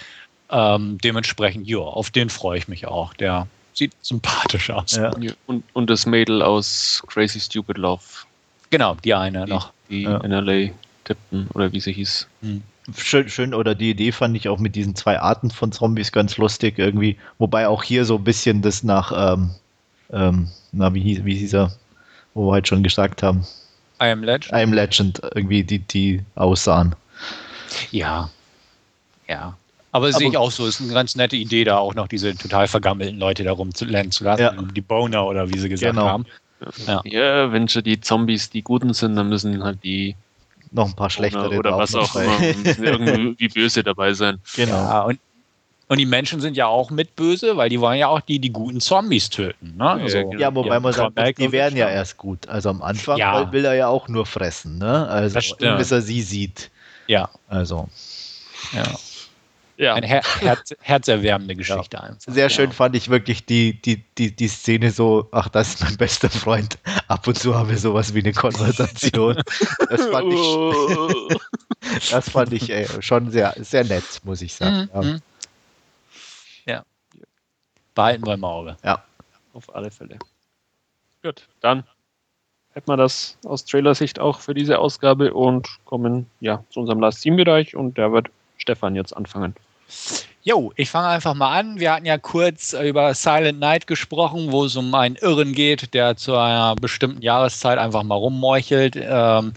[0.50, 3.14] Ähm, dementsprechend, ja, auf den freue ich mich auch.
[3.14, 4.96] Der sieht sympathisch aus.
[4.96, 5.10] Ja.
[5.46, 8.02] Und, und das Mädel aus Crazy Stupid Love,
[8.70, 9.72] Genau, die eine die, noch.
[9.90, 10.16] die Ja.
[10.18, 10.70] in LA
[11.04, 12.26] tippten oder wie sie hieß.
[12.96, 16.36] Schön, schön, oder die Idee fand ich auch mit diesen zwei Arten von Zombies ganz
[16.38, 17.16] lustig irgendwie.
[17.38, 19.50] Wobei auch hier so ein bisschen das nach, ähm,
[20.10, 21.72] ähm, na, wie hieß, wie hieß er,
[22.34, 23.46] wo wir halt schon gesagt haben,
[24.00, 24.52] I am Legend.
[24.52, 26.94] I am Legend irgendwie die, die aussahen.
[27.90, 28.30] Ja.
[29.28, 29.56] Ja.
[29.92, 30.66] Aber das Aber- sehe ich auch so.
[30.66, 34.24] Ist eine ganz nette Idee, da auch noch diese total vergammelten Leute da rumzulernen zu
[34.24, 34.42] lassen.
[34.42, 34.52] Ja.
[34.52, 36.06] Die Boner oder wie sie gesagt Genau.
[36.08, 36.26] haben.
[36.86, 37.00] Ja.
[37.04, 40.14] Ja, wenn schon die Zombies die Guten sind, dann müssen halt die
[40.70, 44.38] Noch ein paar schlechtere oder, oder was auch immer müssen irgendwie böse dabei sein.
[44.54, 44.72] Genau.
[44.72, 45.18] Ja, und,
[45.92, 48.50] und die Menschen sind ja auch mit böse, weil die wollen ja auch die, die
[48.50, 49.74] guten Zombies töten.
[49.76, 49.90] Ne?
[49.90, 50.40] Also, genau.
[50.40, 52.48] Ja, wobei Ja, man sagt, die werden ja erst gut.
[52.48, 53.52] Also am Anfang Ja.
[53.52, 55.06] will- er ja auch nur fressen, ne?
[55.06, 56.70] Also bis er sie sieht.
[57.08, 57.90] ja, Also
[58.72, 58.84] ja.
[59.76, 62.20] Ja, Eine her herz herzerwärmende Geschichte einfach.
[62.26, 62.72] sehr schön Ja.
[62.72, 66.78] fand ich wirklich die, die, die, die Szene so, ach, das ist mein bester Freund.
[67.08, 69.42] Ab und zu haben wir sowas wie eine Konversation.
[69.90, 71.38] Das fand ich,
[72.10, 74.88] das fand ich ey, schon sehr, sehr nett, muss ich sagen.
[74.94, 75.08] Mhm, mhm.
[75.14, 75.18] Ja.
[77.94, 78.76] Behalten wir im Auge.
[78.84, 79.02] Ja.
[79.52, 80.18] auf alle Fälle.
[81.22, 81.84] Gut, dann
[82.72, 87.22] hätten wir das aus Trailer-Sicht auch für diese Ausgabe und kommen ja zu unserem Last
[87.22, 89.54] Team-Bereich und der wird Stefan jetzt anfangen.
[90.44, 91.78] Jo, ich fange einfach mal an.
[91.78, 96.16] Wir hatten ja kurz über Silent Night gesprochen, wo es um einen Irren geht, der
[96.16, 98.96] zu einer bestimmten Jahreszeit einfach mal rummeuchelt.
[98.96, 99.52] Ähm,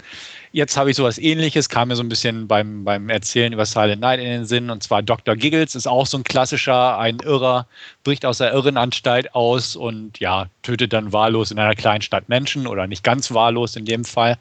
[0.56, 4.00] jetzt habe ich sowas ähnliches, kam mir so ein bisschen beim, beim Erzählen über Silent
[4.00, 4.70] Night in den Sinn.
[4.70, 5.36] Und zwar Dr.
[5.36, 7.66] Giggles ist auch so ein klassischer, ein Irrer,
[8.04, 12.66] bricht aus der Irrenanstalt aus und ja, tötet dann wahllos in einer kleinen Stadt Menschen
[12.66, 14.38] oder nicht ganz wahllos in dem Fall.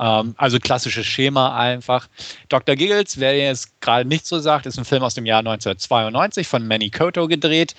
[0.00, 2.08] Ähm, also klassisches Schema einfach.
[2.48, 2.74] Dr.
[2.74, 6.66] Giggles, wer jetzt gerade nicht so sagt, ist ein Film aus dem Jahr 1992 von
[6.66, 7.74] Manny Koto gedreht.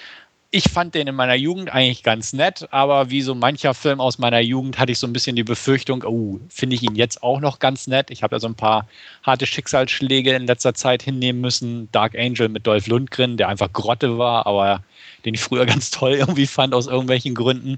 [0.51, 4.17] Ich fand den in meiner Jugend eigentlich ganz nett, aber wie so mancher Film aus
[4.17, 7.39] meiner Jugend hatte ich so ein bisschen die Befürchtung, oh, finde ich ihn jetzt auch
[7.39, 8.09] noch ganz nett.
[8.09, 8.88] Ich habe ja so ein paar
[9.21, 11.91] harte Schicksalsschläge in letzter Zeit hinnehmen müssen.
[11.91, 14.83] Dark Angel mit Dolph Lundgren, der einfach Grotte war, aber
[15.23, 17.77] den ich früher ganz toll irgendwie fand aus irgendwelchen Gründen,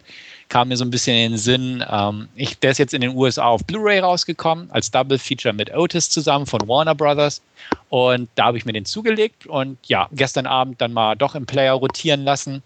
[0.51, 1.85] kam mir so ein bisschen in den Sinn.
[1.89, 5.73] Ähm, ich, der ist jetzt in den USA auf Blu-ray rausgekommen, als Double Feature mit
[5.73, 7.41] Otis zusammen von Warner Brothers.
[7.89, 11.45] Und da habe ich mir den zugelegt und ja, gestern Abend dann mal doch im
[11.45, 12.61] Player rotieren lassen.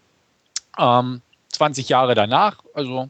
[0.79, 3.07] Ähm, 20 Jahre danach, also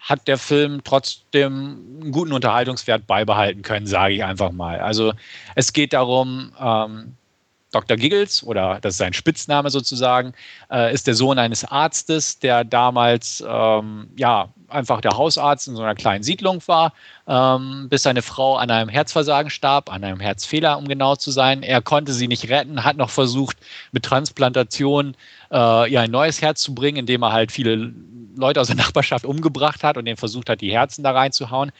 [0.00, 4.80] hat der Film trotzdem einen guten Unterhaltungswert beibehalten können, sage ich einfach mal.
[4.80, 5.12] Also
[5.54, 7.14] es geht darum, ähm,
[7.72, 7.96] Dr.
[7.96, 10.34] Giggles, oder das ist sein Spitzname sozusagen,
[10.70, 15.82] äh, ist der Sohn eines Arztes, der damals ähm, ja einfach der Hausarzt in so
[15.82, 16.92] einer kleinen Siedlung war,
[17.26, 21.62] ähm, bis seine Frau an einem Herzversagen starb, an einem Herzfehler, um genau zu sein.
[21.62, 23.56] Er konnte sie nicht retten, hat noch versucht,
[23.92, 25.16] mit Transplantation
[25.50, 27.92] äh, ihr ein neues Herz zu bringen, indem er halt viele
[28.36, 31.72] Leute aus der Nachbarschaft umgebracht hat und denen versucht hat, die Herzen da reinzuhauen.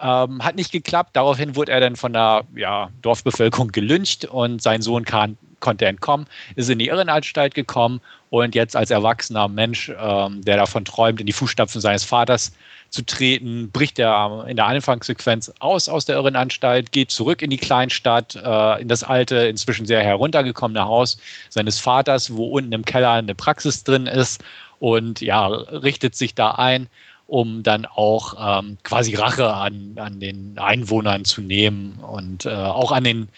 [0.00, 1.10] Ähm, hat nicht geklappt.
[1.14, 6.26] Daraufhin wurde er dann von der ja, Dorfbevölkerung gelyncht und sein Sohn kann, konnte entkommen,
[6.54, 11.26] ist in die Irrenanstalt gekommen und jetzt als erwachsener Mensch, ähm, der davon träumt, in
[11.26, 12.52] die Fußstapfen seines Vaters
[12.90, 17.56] zu treten, bricht er in der Anfangssequenz aus aus der Irrenanstalt, geht zurück in die
[17.56, 23.12] Kleinstadt, äh, in das alte, inzwischen sehr heruntergekommene Haus seines Vaters, wo unten im Keller
[23.12, 24.44] eine Praxis drin ist
[24.78, 26.88] und ja, richtet sich da ein
[27.26, 32.92] um dann auch ähm, quasi Rache an, an den Einwohnern zu nehmen und äh, auch
[32.92, 33.28] an den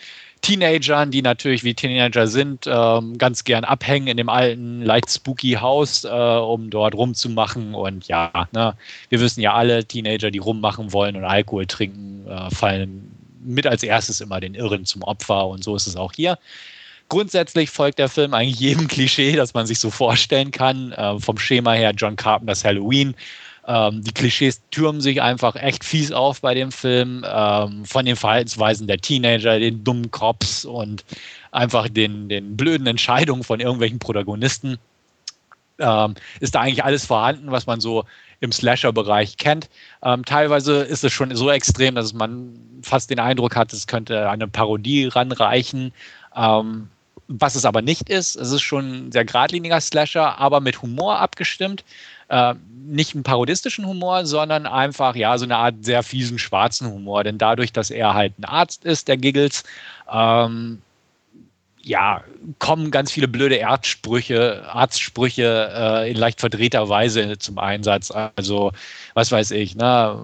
[0.40, 5.52] Teenagern, die natürlich wie Teenager sind, ähm, ganz gern abhängen in dem alten, leicht spooky
[5.54, 7.74] Haus, äh, um dort rumzumachen.
[7.74, 8.74] Und ja, ne,
[9.08, 13.12] wir wissen ja alle, Teenager, die rummachen wollen und Alkohol trinken, äh, fallen
[13.42, 15.48] mit als erstes immer den Irren zum Opfer.
[15.48, 16.38] Und so ist es auch hier.
[17.08, 20.92] Grundsätzlich folgt der Film eigentlich jedem Klischee, das man sich so vorstellen kann.
[20.92, 23.14] Äh, vom Schema her John Carpenters Halloween
[23.68, 27.22] ähm, die Klischees türmen sich einfach echt fies auf bei dem Film.
[27.28, 31.04] Ähm, von den Verhaltensweisen der Teenager, den dummen Cops und
[31.52, 34.78] einfach den, den blöden Entscheidungen von irgendwelchen Protagonisten.
[35.78, 38.04] Ähm, ist da eigentlich alles vorhanden, was man so
[38.40, 39.68] im Slasher-Bereich kennt.
[40.02, 44.30] Ähm, teilweise ist es schon so extrem, dass man fast den Eindruck hat, es könnte
[44.30, 45.92] eine Parodie ranreichen.
[46.34, 46.88] Ähm,
[47.30, 51.18] was es aber nicht ist, es ist schon ein sehr geradliniger Slasher, aber mit Humor
[51.18, 51.84] abgestimmt
[52.28, 52.54] äh,
[52.86, 57.24] nicht einen parodistischen Humor, sondern einfach ja so eine Art sehr fiesen schwarzen Humor.
[57.24, 59.64] Denn dadurch, dass er halt ein Arzt ist, der Giggles,
[60.10, 60.80] ähm,
[61.82, 62.22] ja,
[62.58, 68.10] kommen ganz viele blöde Arztsprüche, Arztsprüche äh, in leicht verdrehter Weise zum Einsatz.
[68.36, 68.72] Also,
[69.14, 70.18] was weiß ich, ne,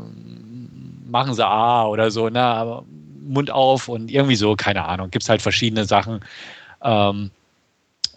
[1.06, 2.82] machen Sie A oder so, ne,
[3.26, 5.10] Mund auf und irgendwie so, keine Ahnung.
[5.10, 6.20] Gibt es halt verschiedene Sachen.
[6.82, 7.30] Ähm,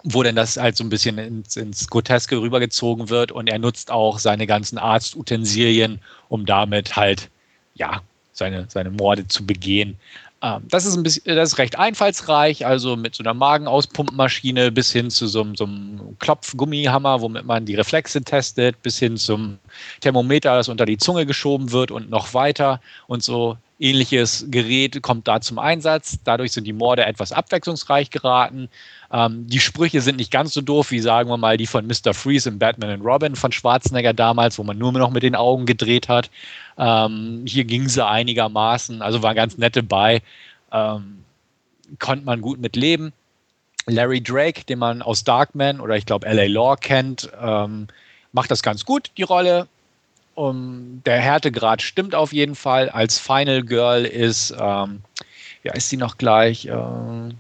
[0.10, 3.92] wo denn das halt so ein bisschen ins, ins Groteske rübergezogen wird und er nutzt
[3.92, 6.00] auch seine ganzen Arztutensilien,
[6.30, 7.30] um damit halt,
[7.76, 8.02] ja,
[8.32, 9.98] seine, seine Morde zu begehen.
[10.42, 14.92] Ähm, das ist ein bisschen, das ist recht einfallsreich, also mit so einer Magenauspumpmaschine bis
[14.94, 19.58] hin zu so, so einem Klopfgummihammer, womit man die Reflexe testet, bis hin zum
[20.00, 25.28] Thermometer, das unter die Zunge geschoben wird und noch weiter und so ähnliches Gerät kommt
[25.28, 26.18] da zum Einsatz.
[26.24, 28.70] Dadurch sind die Morde etwas abwechslungsreich geraten.
[29.12, 32.14] Ähm, die Sprüche sind nicht ganz so doof wie, sagen wir mal, die von Mr.
[32.14, 35.66] Freeze in Batman and Robin von Schwarzenegger damals, wo man nur noch mit den Augen
[35.66, 36.30] gedreht hat.
[36.78, 40.22] Ähm, hier ging sie einigermaßen, also war ganz nett dabei.
[40.72, 41.24] Ähm,
[42.00, 43.14] konnte man gut mit leben.
[43.86, 47.88] Larry Drake, den man aus Darkman oder ich glaube LA Law kennt, ähm,
[48.34, 49.68] macht das ganz gut, die Rolle.
[50.36, 52.90] Um, der Härtegrad stimmt auf jeden Fall.
[52.90, 55.02] Als Final Girl ist, ähm,
[55.64, 57.34] ja, ist sie noch gleich, äh,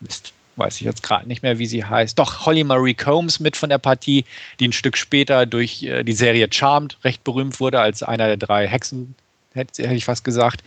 [0.00, 2.18] Mist, weiß ich jetzt gerade nicht mehr, wie sie heißt.
[2.18, 4.24] Doch, Holly Marie Combs mit von der Partie,
[4.60, 8.36] die ein Stück später durch äh, die Serie Charmed recht berühmt wurde, als einer der
[8.36, 9.14] drei Hexen,
[9.54, 10.62] hätte, hätte ich fast gesagt.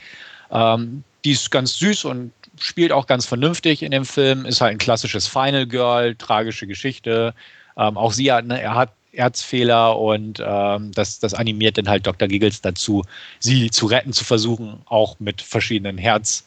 [0.52, 4.72] Ähm, die ist ganz süß und spielt auch ganz vernünftig in dem Film, ist halt
[4.72, 7.34] ein klassisches Final Girl, tragische Geschichte.
[7.78, 12.08] Ähm, auch sie hat, ne, er hat Erzfehler und ähm, das, das animiert dann halt
[12.08, 12.28] Dr.
[12.28, 13.04] Giggles dazu,
[13.39, 16.46] sie zu retten zu versuchen, auch mit verschiedenen Herz,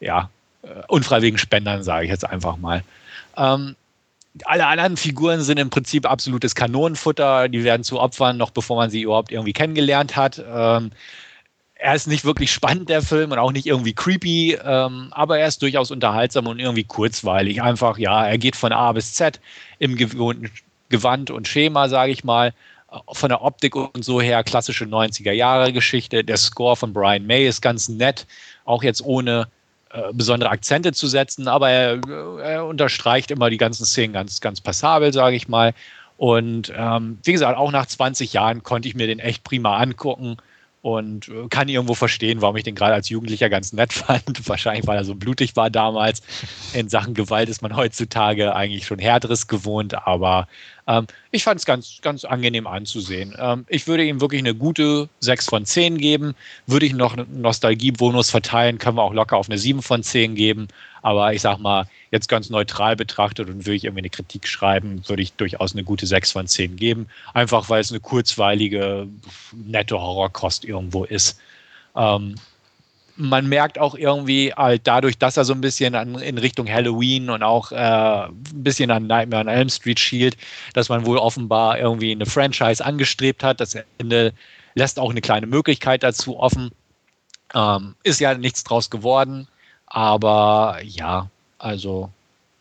[0.00, 0.30] ja,
[0.88, 2.82] unfreiwilligen Spendern, sage ich jetzt einfach mal.
[3.36, 3.76] Ähm,
[4.44, 8.90] alle anderen Figuren sind im Prinzip absolutes Kanonenfutter, die werden zu Opfern, noch bevor man
[8.90, 10.42] sie überhaupt irgendwie kennengelernt hat.
[10.52, 10.90] Ähm,
[11.74, 15.46] er ist nicht wirklich spannend, der Film, und auch nicht irgendwie creepy, ähm, aber er
[15.46, 17.62] ist durchaus unterhaltsam und irgendwie kurzweilig.
[17.62, 19.40] Einfach, ja, er geht von A bis Z
[19.78, 20.50] im gewohnten
[20.88, 22.52] Gewand und Schema, sage ich mal.
[23.12, 26.24] Von der Optik und so her klassische 90er-Jahre-Geschichte.
[26.24, 28.26] Der Score von Brian May ist ganz nett,
[28.64, 29.46] auch jetzt ohne
[29.90, 32.00] äh, besondere Akzente zu setzen, aber er,
[32.42, 35.74] er, unterstreicht immer die ganzen Szenen ganz, ganz passabel, sage ich mal.
[36.16, 40.36] Und ähm, wie gesagt, auch nach 20 Jahren konnte ich mir den echt prima angucken
[40.82, 44.48] und äh, kann irgendwo verstehen, warum ich den gerade als Jugendlicher ganz nett fand.
[44.48, 46.22] Wahrscheinlich, weil er so blutig war damals.
[46.72, 50.48] In Sachen Gewalt ist man heutzutage eigentlich schon härteres gewohnt, aber
[50.88, 53.36] ähm, ich fand es ganz, ganz angenehm anzusehen.
[53.38, 56.34] Ähm, ich würde ihm wirklich eine gute 6 von 10 geben.
[56.66, 60.34] Würde ich noch einen Nostalgie-Bonus verteilen, können wir auch locker auf eine 7 von 10
[60.34, 60.68] geben.
[61.02, 65.02] Aber ich sag mal, jetzt ganz neutral betrachtet und würde ich irgendwie eine Kritik schreiben,
[65.06, 67.06] würde ich durchaus eine gute 6 von 10 geben.
[67.34, 69.06] Einfach weil es eine kurzweilige,
[69.52, 71.38] nette Horrorkost irgendwo ist.
[71.94, 72.36] Ähm,
[73.20, 77.30] man merkt auch irgendwie halt dadurch, dass er so ein bisschen an, in Richtung Halloween
[77.30, 80.36] und auch äh, ein bisschen an Nightmare on Elm Street schielt,
[80.72, 83.60] dass man wohl offenbar irgendwie eine Franchise angestrebt hat.
[83.60, 84.32] Das Ende
[84.74, 86.70] lässt auch eine kleine Möglichkeit dazu offen.
[87.54, 89.48] Ähm, ist ja nichts draus geworden,
[89.86, 92.10] aber ja, also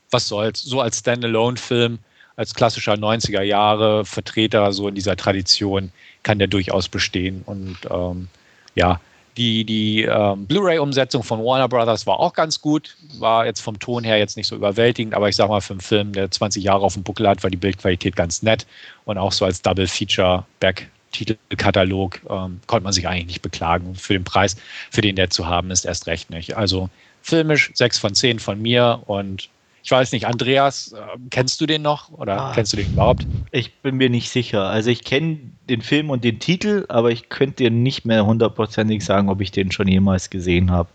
[0.10, 0.64] was soll's.
[0.64, 2.00] So als Standalone-Film,
[2.36, 5.92] als klassischer 90er Jahre Vertreter so in dieser Tradition
[6.24, 8.28] kann der durchaus bestehen und ähm,
[8.74, 9.00] ja,
[9.38, 14.04] die, die ähm, Blu-ray-Umsetzung von Warner Brothers war auch ganz gut, war jetzt vom Ton
[14.04, 16.84] her jetzt nicht so überwältigend, aber ich sag mal, für einen Film, der 20 Jahre
[16.84, 18.66] auf dem Buckel hat, war die Bildqualität ganz nett
[19.06, 23.94] und auch so als Double-Feature-Back-Titelkatalog ähm, konnte man sich eigentlich nicht beklagen.
[23.96, 24.56] Für den Preis,
[24.90, 26.58] für den der zu haben ist, erst recht nicht.
[26.58, 26.90] Also
[27.22, 29.50] filmisch 6 von 10 von mir und
[29.88, 30.98] ich weiß nicht, Andreas, äh,
[31.30, 33.26] kennst du den noch oder ah, kennst du den überhaupt?
[33.52, 34.66] Ich bin mir nicht sicher.
[34.66, 39.06] Also ich kenne den Film und den Titel, aber ich könnte dir nicht mehr hundertprozentig
[39.06, 40.90] sagen, ob ich den schon jemals gesehen habe.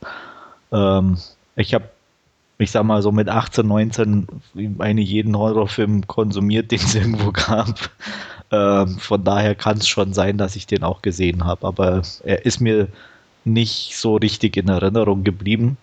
[0.72, 1.16] Ähm,
[1.57, 1.88] ich habe
[2.59, 7.90] ich sag mal so mit 18, 19 meine jeden Horrorfilm konsumiert, den es irgendwo gab.
[8.51, 12.45] Ähm, von daher kann es schon sein, dass ich den auch gesehen habe, aber er
[12.45, 12.88] ist mir
[13.47, 15.78] nicht so richtig in Erinnerung geblieben.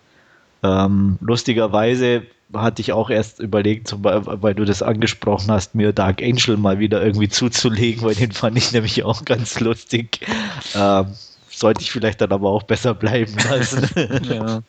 [0.62, 2.22] Ähm, lustigerweise
[2.54, 7.02] hatte ich auch erst überlegt, weil du das angesprochen hast, mir Dark Angel mal wieder
[7.02, 10.26] irgendwie zuzulegen, weil den fand ich nämlich auch ganz lustig.
[10.74, 11.06] Ähm,
[11.48, 13.88] sollte ich vielleicht dann aber auch besser bleiben lassen.
[14.24, 14.62] ja.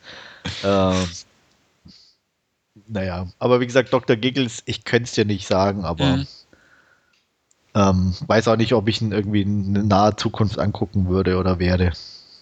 [0.63, 1.07] ähm,
[2.87, 4.15] naja, aber wie gesagt, Dr.
[4.15, 6.27] Giggles, ich könnte es dir nicht sagen, aber mhm.
[7.73, 11.93] ähm, weiß auch nicht, ob ich ihn irgendwie in naher Zukunft angucken würde oder werde.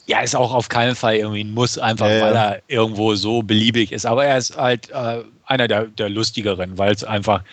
[0.10, 3.44] Ja, ist auch auf keinen Fall irgendwie ein Muss, einfach ja, weil er irgendwo so
[3.44, 4.08] beliebig ist.
[4.08, 7.44] Aber er ist halt äh, einer der, der lustigeren, weil es einfach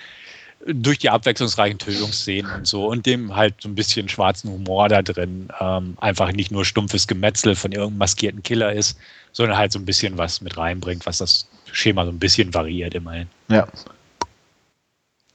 [0.66, 5.02] durch die abwechslungsreichen Tötungsszenen und so und dem halt so ein bisschen schwarzen Humor da
[5.02, 8.98] drin ähm, einfach nicht nur stumpfes Gemetzel von irgendeinem maskierten Killer ist,
[9.32, 12.94] sondern halt so ein bisschen was mit reinbringt, was das Schema so ein bisschen variiert
[12.94, 13.28] immerhin.
[13.48, 13.68] Ja.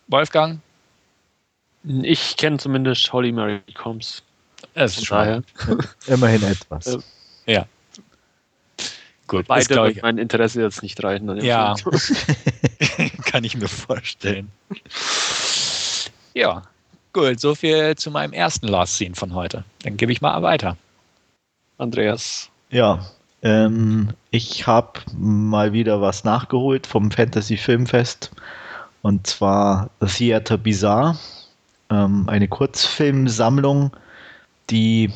[0.07, 0.59] Wolfgang?
[1.83, 4.23] Ich kenne zumindest Holly Mary Combs.
[4.73, 5.43] Es ist schon
[6.07, 6.87] immerhin etwas.
[6.87, 6.99] Äh,
[7.45, 7.65] ja.
[9.27, 11.37] Gut, Weiter wird mein Interesse jetzt nicht reichen.
[11.41, 11.75] Ja,
[13.25, 14.49] kann ich mir vorstellen.
[16.33, 16.63] Ja,
[17.13, 19.63] gut, so viel zu meinem ersten Last Scene von heute.
[19.83, 20.75] Dann gebe ich mal weiter.
[21.77, 22.49] Andreas.
[22.69, 23.05] Ja,
[23.41, 28.31] ähm, ich habe mal wieder was nachgeholt vom Fantasy Filmfest
[29.01, 31.17] und zwar Theater Bizarre,
[31.89, 33.91] ähm, eine Kurzfilmsammlung
[34.71, 35.11] die,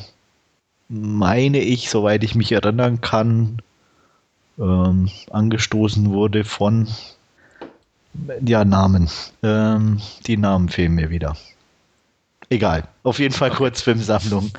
[0.88, 3.58] meine ich, soweit ich mich erinnern kann,
[4.58, 6.88] ähm, angestoßen wurde von
[8.44, 9.10] ja, Namen.
[9.42, 11.36] Ähm, die Namen fehlen mir wieder.
[12.48, 12.88] Egal.
[13.02, 14.52] Auf jeden Fall Kurzfilmsammlung.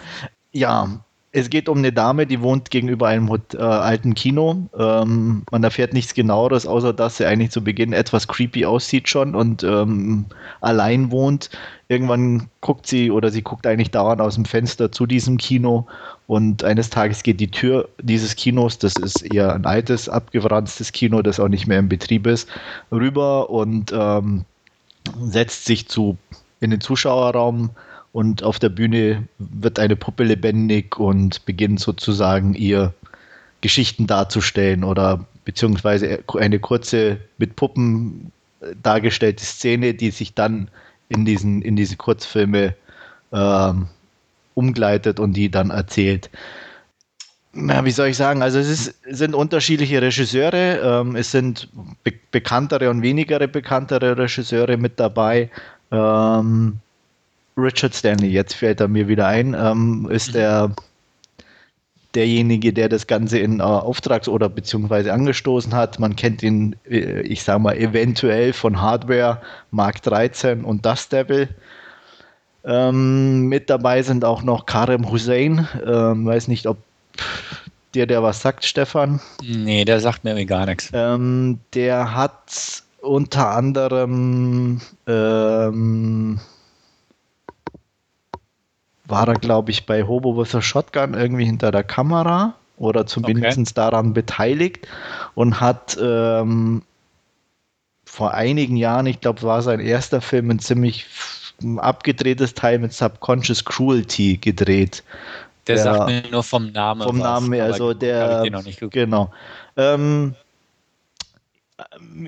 [0.51, 0.99] Ja,
[1.33, 4.67] es geht um eine Dame, die wohnt gegenüber einem äh, alten Kino.
[4.77, 9.35] Ähm, man erfährt nichts genaueres, außer dass sie eigentlich zu Beginn etwas creepy aussieht schon
[9.35, 10.25] und ähm,
[10.61, 11.49] allein wohnt.
[11.89, 15.85] Irgendwann guckt sie oder sie guckt eigentlich dauernd aus dem Fenster zu diesem Kino
[16.27, 21.21] und eines Tages geht die Tür dieses Kinos, das ist eher ein altes, abgewranstes Kino,
[21.21, 22.49] das auch nicht mehr in Betrieb ist,
[22.91, 24.45] rüber und ähm,
[25.21, 26.17] setzt sich zu
[26.59, 27.69] in den Zuschauerraum
[28.17, 32.91] und auf der Bühne wird eine Puppe lebendig und beginnt sozusagen ihr
[33.61, 38.31] Geschichten darzustellen oder beziehungsweise eine kurze mit Puppen
[38.81, 40.67] dargestellte Szene, die sich dann
[41.09, 42.73] in, diesen, in diese Kurzfilme
[43.31, 43.87] ähm,
[44.55, 46.31] umgleitet und die dann erzählt.
[47.53, 48.41] Ja, wie soll ich sagen?
[48.41, 51.69] Also es ist, sind unterschiedliche Regisseure, ähm, es sind
[52.03, 55.51] be bekanntere und weniger bekanntere Regisseure mit dabei.
[55.91, 56.79] Ähm,
[57.57, 60.71] Richard Stanley, jetzt fällt er mir wieder ein, ähm, ist der
[62.13, 65.99] derjenige, der das Ganze in äh, Auftrags- oder beziehungsweise angestoßen hat.
[65.99, 69.41] Man kennt ihn, äh, ich sage mal, eventuell von Hardware,
[69.71, 71.49] Mark 13 und Dust Devil.
[72.63, 75.67] Ähm, mit dabei sind auch noch Karim Hussein.
[75.85, 76.77] Ähm, weiß nicht, ob
[77.93, 79.19] dir der was sagt, Stefan.
[79.41, 80.89] Nee, der sagt mir gar nichts.
[80.93, 86.39] Ähm, der hat unter anderem ähm,
[89.07, 93.57] war er, glaube ich, bei Hobo with a Shotgun irgendwie hinter der Kamera oder zumindest
[93.57, 93.71] okay.
[93.73, 94.87] daran beteiligt
[95.33, 96.83] und hat ähm,
[98.05, 101.05] vor einigen Jahren, ich glaube, war sein erster Film, ein ziemlich
[101.77, 105.03] abgedrehtes Teil mit Subconscious Cruelty gedreht.
[105.67, 107.03] Der, der sagt mir nur vom Namen.
[107.03, 108.43] Vom Namen her, also der.
[108.89, 109.31] Genau.
[109.75, 110.35] Ähm,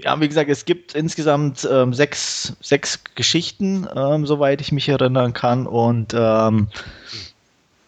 [0.04, 5.34] ja, wie gesagt, es gibt insgesamt ähm, sechs, sechs Geschichten, ähm, soweit ich mich erinnern
[5.34, 5.66] kann.
[5.66, 6.68] Und ähm,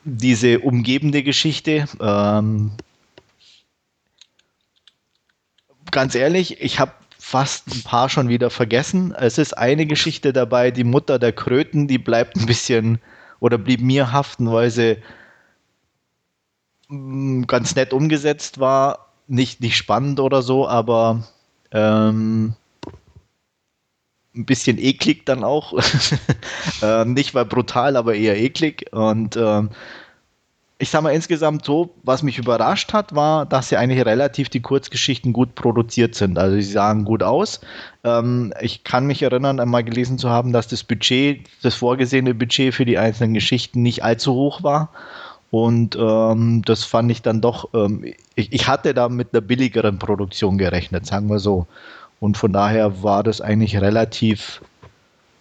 [0.03, 2.71] diese umgebende Geschichte, ähm,
[5.91, 9.13] ganz ehrlich, ich habe fast ein paar schon wieder vergessen.
[9.13, 12.99] Es ist eine Geschichte dabei, die Mutter der Kröten, die bleibt ein bisschen
[13.39, 14.97] oder blieb mir haften, weil sie
[16.87, 19.11] mm, ganz nett umgesetzt war.
[19.27, 21.23] Nicht, nicht spannend oder so, aber
[21.71, 22.53] ähm,
[24.35, 25.73] ein bisschen eklig dann auch.
[26.81, 28.85] ähm, nicht weil brutal, aber eher eklig.
[28.93, 29.69] Und ähm,
[30.81, 34.61] ich sag mal insgesamt so, was mich überrascht hat, war, dass sie eigentlich relativ die
[34.61, 36.39] Kurzgeschichten gut produziert sind.
[36.39, 37.61] Also sie sahen gut aus.
[38.03, 42.73] Ähm, ich kann mich erinnern, einmal gelesen zu haben, dass das Budget, das vorgesehene Budget
[42.73, 44.89] für die einzelnen Geschichten nicht allzu hoch war.
[45.51, 48.05] Und ähm, das fand ich dann doch, ähm,
[48.35, 51.67] ich, ich, hatte da mit einer billigeren Produktion gerechnet, sagen wir so.
[52.19, 54.61] Und von daher war das eigentlich relativ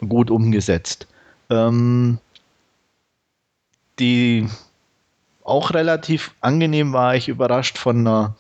[0.07, 1.07] gut umgesetzt.
[1.51, 2.19] Ähm,
[3.99, 4.49] die
[5.45, 8.35] auch relativ angenehm war ich überrascht von einer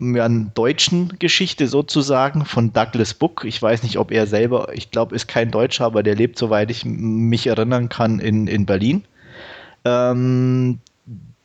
[0.00, 3.44] einer deutschen Geschichte sozusagen von Douglas Book.
[3.44, 6.70] Ich weiß nicht, ob er selber, ich glaube, ist kein Deutscher, aber der lebt, soweit
[6.70, 9.04] ich mich erinnern kann, in, in Berlin.
[9.84, 10.78] Ähm,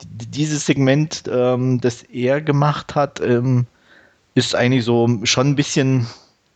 [0.07, 3.65] dieses Segment, ähm, das er gemacht hat, ähm,
[4.35, 6.07] ist eigentlich so schon ein bisschen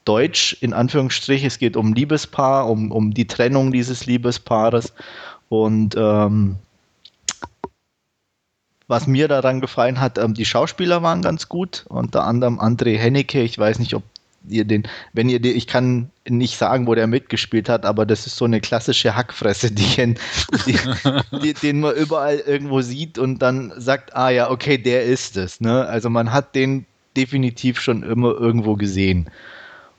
[0.05, 1.47] deutsch, in Anführungsstrichen.
[1.47, 4.93] Es geht um Liebespaar, um, um die Trennung dieses Liebespaares.
[5.49, 6.57] Und ähm,
[8.87, 13.41] was mir daran gefallen hat, ähm, die Schauspieler waren ganz gut, unter anderem André Hennecke,
[13.41, 14.03] ich weiß nicht, ob
[14.47, 14.83] ihr den,
[15.13, 18.45] wenn ihr den, ich kann nicht sagen, wo der mitgespielt hat, aber das ist so
[18.45, 20.15] eine klassische Hackfresse, die,
[20.65, 20.79] die,
[21.41, 25.61] die, den man überall irgendwo sieht und dann sagt, ah ja, okay, der ist es.
[25.61, 25.85] Ne?
[25.85, 29.29] Also man hat den definitiv schon immer irgendwo gesehen.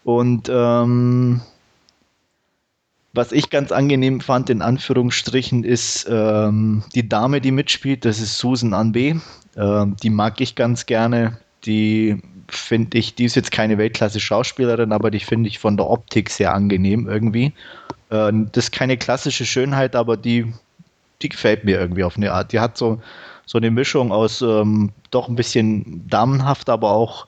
[0.04, 1.40] Und ähm,
[3.12, 8.04] was ich ganz angenehm fand, in Anführungsstrichen, ist ähm, die Dame, die mitspielt.
[8.04, 9.20] Das ist Susan Anbe.
[9.56, 11.38] Ähm, die mag ich ganz gerne.
[11.64, 16.30] Die finde ich, die ist jetzt keine Weltklasse-Schauspielerin, aber die finde ich von der Optik
[16.30, 17.52] sehr angenehm irgendwie.
[18.10, 20.52] Äh, das ist keine klassische Schönheit, aber die,
[21.22, 22.52] die gefällt mir irgendwie auf eine Art.
[22.52, 23.00] Die hat so,
[23.46, 27.26] so eine Mischung aus ähm, doch ein bisschen damenhaft, aber auch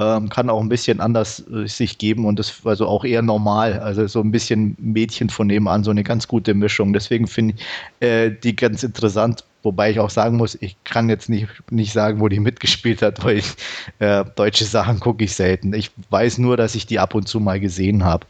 [0.00, 3.80] ähm, kann auch ein bisschen anders äh, sich geben und das also auch eher normal.
[3.80, 6.92] Also so ein bisschen Mädchen von nebenan, so eine ganz gute Mischung.
[6.92, 9.44] Deswegen finde ich äh, die ganz interessant.
[9.62, 13.22] Wobei ich auch sagen muss, ich kann jetzt nicht, nicht sagen, wo die mitgespielt hat,
[13.24, 13.52] weil ich,
[13.98, 15.74] äh, deutsche Sachen gucke ich selten.
[15.74, 18.26] Ich weiß nur, dass ich die ab und zu mal gesehen habe.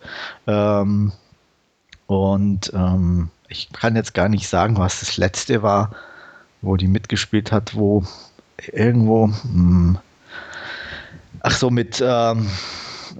[0.46, 1.12] Ähm,
[2.06, 5.94] und ähm, ich kann jetzt gar nicht sagen, was das letzte war,
[6.62, 8.04] wo die mitgespielt hat, wo
[8.72, 9.28] irgendwo.
[9.28, 9.98] Mh, hm,
[11.42, 12.48] Ach so, mit ähm,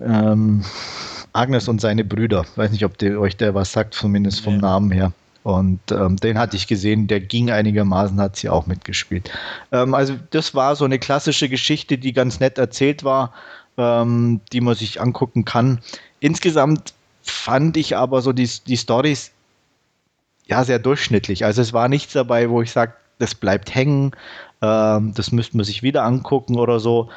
[0.03, 0.63] ähm,
[1.33, 2.45] Agnes und seine Brüder.
[2.57, 4.61] Weiß nicht, ob der, euch der was sagt, zumindest vom ja.
[4.61, 5.13] Namen her.
[5.43, 9.31] Und ähm, den hatte ich gesehen, der ging einigermaßen, hat sie auch mitgespielt.
[9.73, 13.33] Ähm, also das war so eine klassische Geschichte, die ganz nett erzählt war,
[13.79, 15.81] ähm, die man sich angucken kann.
[16.21, 19.33] Insgesamt fand ich aber so die, die Stories
[20.47, 21.45] ja sehr durchschnittlich.
[21.45, 24.13] Also es war nichts dabei, wo ich sage, das bleibt hängen,
[24.61, 27.09] ähm, das müsste man sich wieder angucken oder so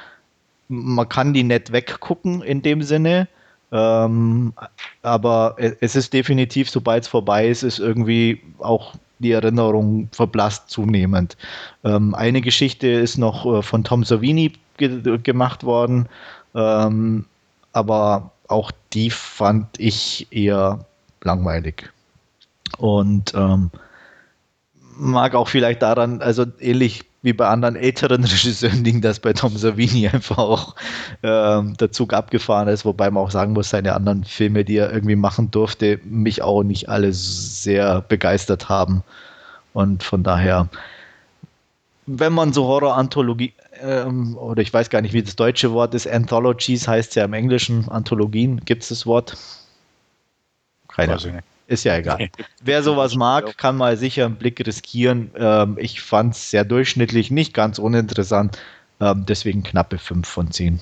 [0.73, 3.27] man kann die nicht weggucken in dem Sinne.
[3.73, 4.53] Ähm,
[5.01, 11.35] aber es ist definitiv, sobald es vorbei ist, ist irgendwie auch die Erinnerung verblasst zunehmend.
[11.83, 16.07] Ähm, eine Geschichte ist noch äh, von Tom Savini ge gemacht worden,
[16.53, 17.25] ähm,
[17.71, 20.85] aber auch die fand ich eher
[21.23, 21.91] langweilig.
[22.77, 23.71] Und ähm,
[24.97, 29.57] mag auch vielleicht daran, also ähnlich wie bei anderen älteren Regisseuren liegt das bei Tom
[29.57, 30.75] Savini einfach auch
[31.23, 34.93] ähm, der Zug abgefahren ist, wobei man auch sagen muss, seine anderen Filme, die er
[34.93, 39.03] irgendwie machen durfte, mich auch nicht alle sehr begeistert haben.
[39.73, 40.67] Und von daher,
[42.05, 46.07] wenn man so Horror-Anthologie, ähm, oder ich weiß gar nicht, wie das deutsche Wort ist,
[46.07, 49.37] Anthologies heißt ja im Englischen, Anthologien, gibt es das Wort?
[50.89, 51.39] Keine Ahnung.
[51.73, 52.29] Ist ja egal.
[52.61, 55.31] Wer sowas mag, kann mal sicher einen Blick riskieren.
[55.35, 58.59] Ähm, ich fand es sehr durchschnittlich, nicht ganz uninteressant.
[59.01, 60.79] Ähm, deswegen knappe 5 von 10.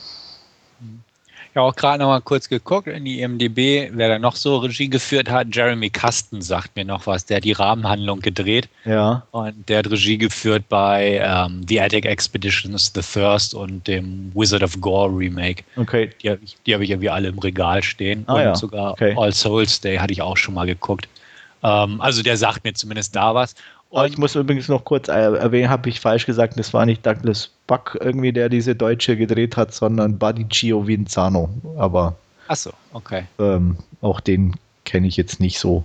[1.53, 4.89] Ja, auch gerade noch mal kurz geguckt in die IMDb, wer da noch so Regie
[4.89, 5.47] geführt hat.
[5.53, 8.69] Jeremy Kasten sagt mir noch was, der hat die Rahmenhandlung gedreht.
[8.85, 9.25] Ja.
[9.31, 14.63] Und der hat Regie geführt bei ähm, The Attic Expeditions, The Thirst und dem Wizard
[14.63, 15.63] of Gore Remake.
[15.75, 16.09] Okay.
[16.21, 18.23] Die habe ich, hab ich irgendwie alle im Regal stehen.
[18.27, 18.55] Ah, und ja.
[18.55, 19.13] sogar okay.
[19.17, 21.09] All Souls Day hatte ich auch schon mal geguckt.
[21.63, 23.55] Ähm, also der sagt mir zumindest da was.
[23.89, 27.51] Und ich muss übrigens noch kurz erwähnen, habe ich falsch gesagt, das war nicht Douglas
[27.67, 31.49] Buck irgendwie, der diese Deutsche gedreht hat, sondern Buddy Giovinzano.
[31.77, 32.15] Aber
[32.47, 33.25] Achso, okay.
[33.39, 34.55] Ähm, auch den
[34.85, 35.83] kenne ich jetzt nicht so.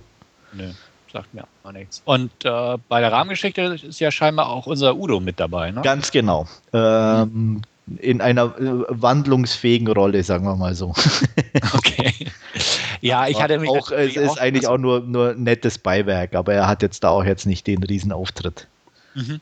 [0.53, 0.69] Nö,
[1.11, 2.01] sagt mir auch nichts.
[2.05, 5.81] Und äh, bei der Rahmengeschichte ist ja scheinbar auch unser Udo mit dabei, ne?
[5.81, 6.47] Ganz genau.
[6.73, 7.61] Ähm,
[7.99, 10.93] in einer äh, wandlungsfähigen Rolle, sagen wir mal so.
[11.73, 12.13] okay.
[13.01, 13.69] Ja, ich hatte mich.
[13.69, 17.09] Auch, es ist auch, eigentlich auch nur, nur nettes Beiwerk, aber er hat jetzt da
[17.09, 18.67] auch jetzt nicht den Riesenauftritt.
[19.13, 19.41] Mhm.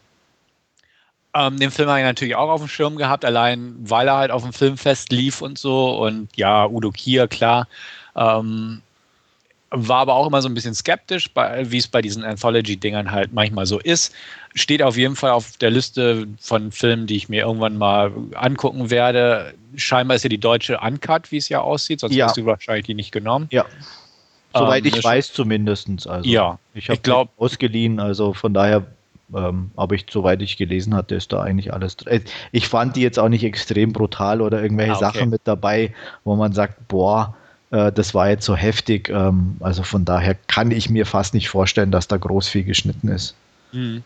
[1.34, 4.32] Ähm, den Film habe ich natürlich auch auf dem Schirm gehabt, allein weil er halt
[4.32, 6.02] auf dem Filmfest lief und so.
[6.06, 7.68] Und ja, Udo Kier, klar.
[8.16, 8.82] Ähm,
[9.78, 11.30] war aber auch immer so ein bisschen skeptisch,
[11.64, 14.14] wie es bei diesen Anthology-Dingern halt manchmal so ist.
[14.54, 18.90] Steht auf jeden Fall auf der Liste von Filmen, die ich mir irgendwann mal angucken
[18.90, 19.54] werde.
[19.76, 22.28] Scheinbar ist ja die deutsche Uncut, wie es ja aussieht, sonst Ja.
[22.28, 23.48] hast du wahrscheinlich die nicht genommen.
[23.52, 23.66] Ja.
[24.54, 26.08] Soweit Ähm, ich weiß zumindest.
[26.08, 28.86] Also, Ja, ich habe ich glaub- ausgeliehen, also von daher,
[29.36, 32.22] ähm, aber ich, soweit ich gelesen hatte, ist da eigentlich alles drin.
[32.54, 35.06] Ich fand die jetzt auch nicht extrem brutal oder irgendwelche Ah, okay.
[35.18, 37.36] Sachen mit dabei, wo man sagt, boah,
[37.76, 39.10] äh, das war jetzt so heftig.
[39.10, 43.10] Ähm, also von daher kann ich mir fast nicht vorstellen, dass da groß viel geschnitten
[43.10, 43.36] ist.
[43.74, 44.04] Mhm.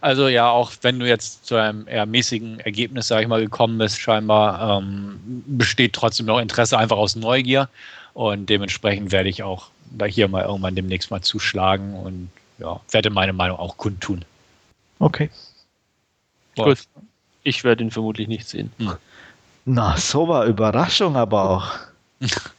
[0.00, 3.78] Also ja, auch wenn du jetzt zu einem eher mäßigen Ergebnis, sage ich mal, gekommen
[3.78, 7.68] bist, scheinbar ähm, besteht trotzdem noch Interesse einfach aus Neugier
[8.14, 13.10] und dementsprechend werde ich auch da hier mal irgendwann demnächst mal zuschlagen und ja, werde
[13.10, 14.24] meine Meinung auch kundtun.
[14.98, 15.30] Okay.
[16.56, 16.78] Gut.
[17.42, 18.72] Ich werde ihn vermutlich nicht sehen.
[18.78, 18.94] Hm.
[19.66, 21.70] Na, so war Überraschung aber auch.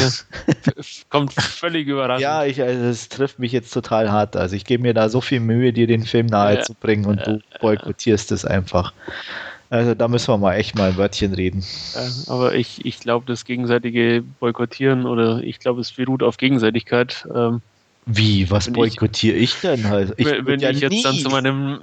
[0.00, 0.10] Ja,
[1.10, 2.22] kommt völlig überraschend.
[2.22, 4.36] Ja, ich, also, es trifft mich jetzt total hart.
[4.36, 8.32] Also ich gebe mir da so viel Mühe, dir den Film nahezubringen und du boykottierst
[8.32, 8.92] es einfach.
[9.70, 11.62] Also da müssen wir mal echt mal ein Wörtchen reden.
[12.26, 17.26] aber ich, ich glaube, das gegenseitige Boykottieren oder ich glaube, es beruht auf Gegenseitigkeit.
[17.34, 17.60] Ähm,
[18.06, 18.50] Wie?
[18.50, 19.84] Was boykottiere ich, ich, denn?
[19.84, 21.80] Also ich wenn ja ich jetzt dann zu meinem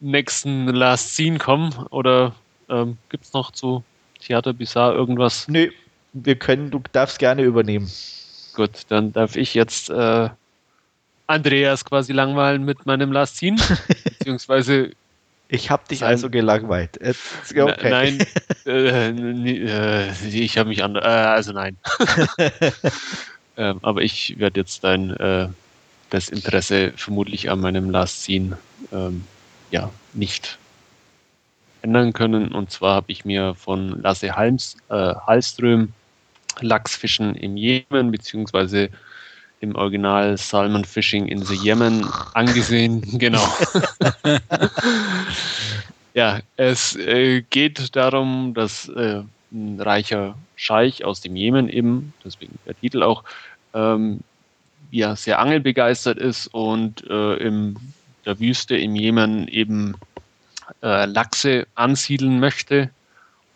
[0.00, 2.34] nächsten Last Scene komme oder
[2.68, 3.82] ähm, gibt es noch zu
[4.20, 5.48] Theater Bizarre irgendwas?
[5.48, 5.70] Nö,
[6.12, 7.90] wir können, du darfst gerne übernehmen.
[8.54, 10.28] Gut, dann darf ich jetzt äh,
[11.26, 13.60] Andreas quasi langweilen mit meinem Last Scene,
[14.04, 14.92] beziehungsweise
[15.48, 16.98] ich habe dich also gelangweilt.
[16.98, 17.90] Okay.
[17.90, 18.26] Nein,
[18.66, 20.96] äh, äh, ich habe mich an.
[20.96, 21.76] Äh, also nein.
[23.56, 25.48] ähm, aber ich werde jetzt dein äh,
[26.08, 28.56] das Interesse vermutlich an meinem Last Scene
[28.92, 29.24] ähm,
[29.70, 30.58] ja nicht
[31.82, 32.52] ändern können.
[32.52, 35.92] Und zwar habe ich mir von Lasse Halms, äh, Hallström
[36.60, 38.90] Lachsfischen im Jemen beziehungsweise
[39.60, 43.02] im Original Salmon Fishing in the Yemen angesehen.
[43.18, 43.46] Genau.
[46.14, 49.22] ja, es äh, geht darum, dass äh,
[49.52, 53.22] ein reicher Scheich aus dem Jemen eben, deswegen der Titel auch,
[53.74, 54.20] ähm,
[54.90, 57.76] ja, sehr angelbegeistert ist und äh, in
[58.26, 59.94] der Wüste im Jemen eben
[60.82, 62.90] äh, Lachse ansiedeln möchte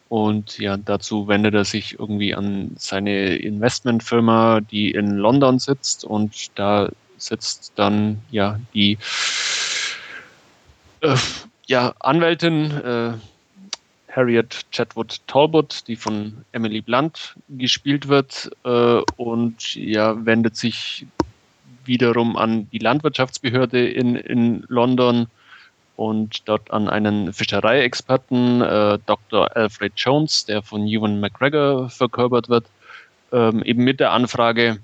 [0.09, 6.05] und ja, dazu wendet er sich irgendwie an seine Investmentfirma, die in London sitzt.
[6.05, 6.89] Und da
[7.19, 8.99] sitzt dann ja die
[11.01, 11.17] äh,
[11.67, 13.13] ja, Anwältin äh,
[14.13, 21.07] Harriet Chatwood Talbot, die von Emily Blunt gespielt wird äh, und ja, wendet sich
[21.85, 25.27] wiederum an die Landwirtschaftsbehörde in, in London
[25.97, 29.57] und dort an einen Fischereiexperten, äh, Dr.
[29.57, 32.67] Alfred Jones, der von Ewan McGregor verkörpert wird,
[33.33, 34.79] ähm, eben mit der Anfrage,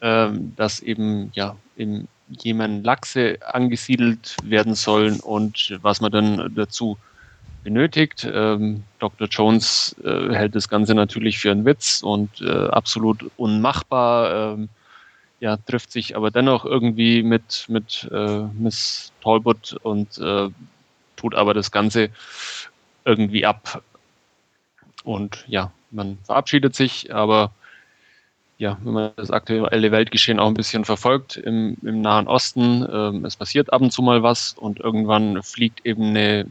[0.00, 6.96] ähm, dass eben ja im Jemen Lachse angesiedelt werden sollen und was man dann dazu
[7.62, 8.26] benötigt.
[8.32, 9.28] Ähm, Dr.
[9.28, 14.54] Jones äh, hält das Ganze natürlich für einen Witz und äh, absolut unmachbar.
[14.54, 14.68] Ähm,
[15.42, 20.48] ja, trifft sich aber dennoch irgendwie mit, mit äh, Miss Talbot und äh,
[21.16, 22.10] tut aber das Ganze
[23.04, 23.82] irgendwie ab.
[25.02, 27.50] Und ja, man verabschiedet sich, aber
[28.58, 33.26] ja, wenn man das aktuelle Weltgeschehen auch ein bisschen verfolgt im, im Nahen Osten, äh,
[33.26, 36.46] es passiert ab und zu mal was und irgendwann fliegt eben eine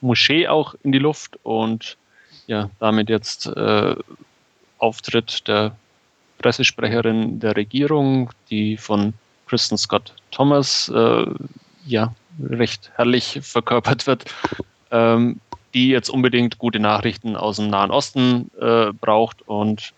[0.00, 1.98] Moschee auch in die Luft und
[2.46, 3.94] ja, damit jetzt äh,
[4.78, 5.76] Auftritt der
[6.38, 9.14] Pressesprecherin der Regierung, die von
[9.46, 11.26] Kristen Scott Thomas äh,
[11.86, 14.24] ja recht herrlich verkörpert wird,
[14.90, 15.40] ähm,
[15.74, 19.42] die jetzt unbedingt gute Nachrichten aus dem Nahen Osten äh, braucht.
[19.48, 19.92] Und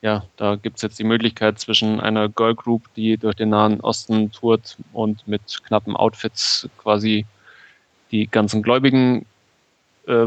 [0.00, 3.80] ja, da gibt es jetzt die Möglichkeit zwischen einer Girl Group, die durch den Nahen
[3.80, 7.26] Osten tourt und mit knappen Outfits quasi
[8.10, 9.26] die ganzen Gläubigen
[10.06, 10.26] äh,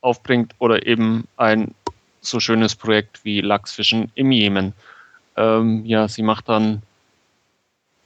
[0.00, 1.74] aufbringt oder eben ein
[2.22, 4.72] so schönes Projekt wie Lachsfischen im Jemen.
[5.36, 6.82] Ähm, ja, sie macht dann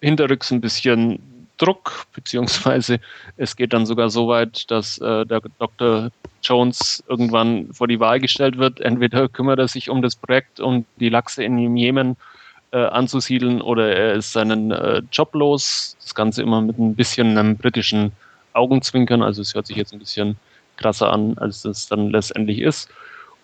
[0.01, 1.21] hinterrücks ein bisschen
[1.59, 2.99] Druck, beziehungsweise
[3.37, 6.11] es geht dann sogar so weit, dass äh, der Dr.
[6.43, 8.81] Jones irgendwann vor die Wahl gestellt wird.
[8.81, 12.17] Entweder kümmert er sich um das Projekt, um die Lachse in Jemen
[12.73, 15.97] äh, anzusiedeln, oder er ist seinen äh, Job los.
[16.01, 18.12] Das Ganze immer mit ein bisschen einem britischen
[18.55, 19.23] Augenzwinkern.
[19.23, 20.37] Also es hört sich jetzt ein bisschen
[20.77, 22.91] krasser an, als es dann letztendlich ist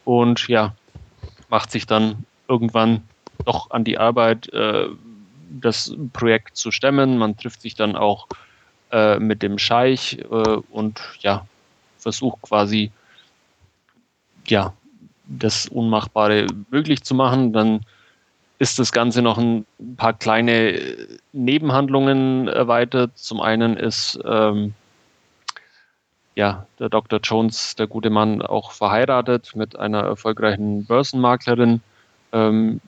[0.04, 0.74] und ja,
[1.48, 3.02] macht sich dann irgendwann
[3.44, 4.88] doch an die Arbeit, äh,
[5.50, 7.18] das Projekt zu stemmen.
[7.18, 8.26] Man trifft sich dann auch
[8.90, 11.46] äh, mit dem Scheich äh, und ja,
[11.98, 12.90] versucht quasi
[14.46, 14.72] ja,
[15.26, 17.52] das Unmachbare möglich zu machen.
[17.52, 17.80] Dann
[18.58, 20.78] ist das Ganze noch ein paar kleine
[21.32, 23.16] Nebenhandlungen erweitert.
[23.16, 24.74] Zum einen ist ähm,
[26.34, 27.20] ja, der Dr.
[27.22, 31.80] Jones, der gute Mann, auch verheiratet mit einer erfolgreichen Börsenmaklerin.
[32.32, 32.80] Ähm,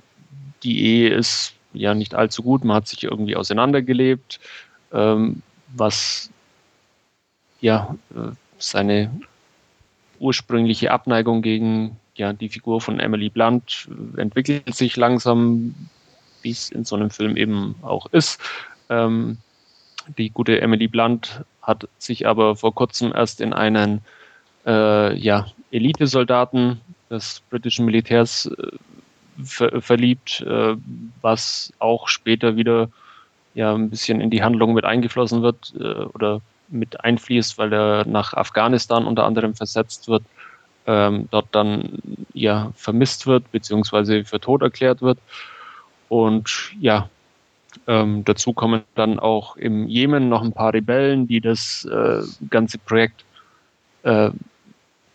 [0.62, 4.40] die Ehe ist ja nicht allzu gut, man hat sich irgendwie auseinandergelebt,
[4.92, 6.30] ähm, was
[7.60, 9.10] ja äh, seine
[10.18, 15.74] ursprüngliche Abneigung gegen ja, die Figur von Emily Blunt entwickelt sich langsam,
[16.42, 18.40] wie es in so einem Film eben auch ist.
[18.88, 19.38] Ähm,
[20.18, 24.02] Die gute Emily Blunt hat sich aber vor kurzem erst in einen
[24.66, 26.80] äh, ja, Elitesoldaten
[27.10, 28.76] des britischen Militärs äh,
[29.42, 30.76] ver verliebt, äh,
[31.20, 32.88] was auch später wieder
[33.54, 38.06] ja ein bisschen in die Handlung mit eingeflossen wird äh, oder mit einfließt, weil er
[38.06, 40.24] nach Afghanistan unter anderem versetzt wird,
[40.86, 41.98] ähm, dort dann
[42.32, 45.18] ja vermisst wird beziehungsweise für tot erklärt wird.
[46.08, 47.08] Und ja
[47.86, 52.78] ähm, dazu kommen dann auch im Jemen noch ein paar Rebellen, die das äh, ganze
[52.78, 53.24] Projekt
[54.02, 54.30] äh,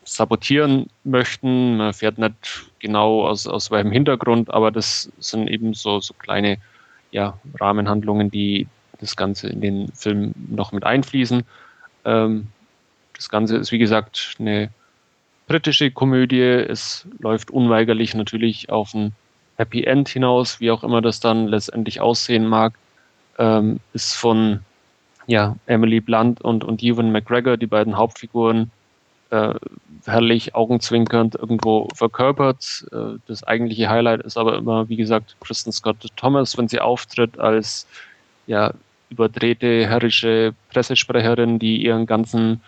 [0.03, 1.77] sabotieren möchten.
[1.77, 6.57] Man erfährt nicht genau aus, aus welchem Hintergrund, aber das sind eben so, so kleine
[7.11, 8.67] ja, Rahmenhandlungen, die
[8.99, 11.43] das Ganze in den Film noch mit einfließen.
[12.05, 12.47] Ähm,
[13.15, 14.69] das Ganze ist, wie gesagt, eine
[15.47, 16.41] britische Komödie.
[16.41, 19.13] Es läuft unweigerlich natürlich auf ein
[19.59, 22.73] Happy End hinaus, wie auch immer das dann letztendlich aussehen mag.
[23.37, 24.61] Ähm, ist von
[25.27, 28.71] ja, Emily Blunt und, und Ewan McGregor, die beiden Hauptfiguren,
[29.31, 29.53] äh,
[30.05, 32.85] herrlich augenzwinkernd irgendwo verkörpert.
[32.91, 37.37] Äh, das eigentliche Highlight ist aber immer, wie gesagt, Kristen Scott Thomas, wenn sie auftritt
[37.37, 37.85] als
[38.47, 38.73] ja,
[39.09, 42.61] überdrehte, herrische Pressesprecherin, die ihren ganzen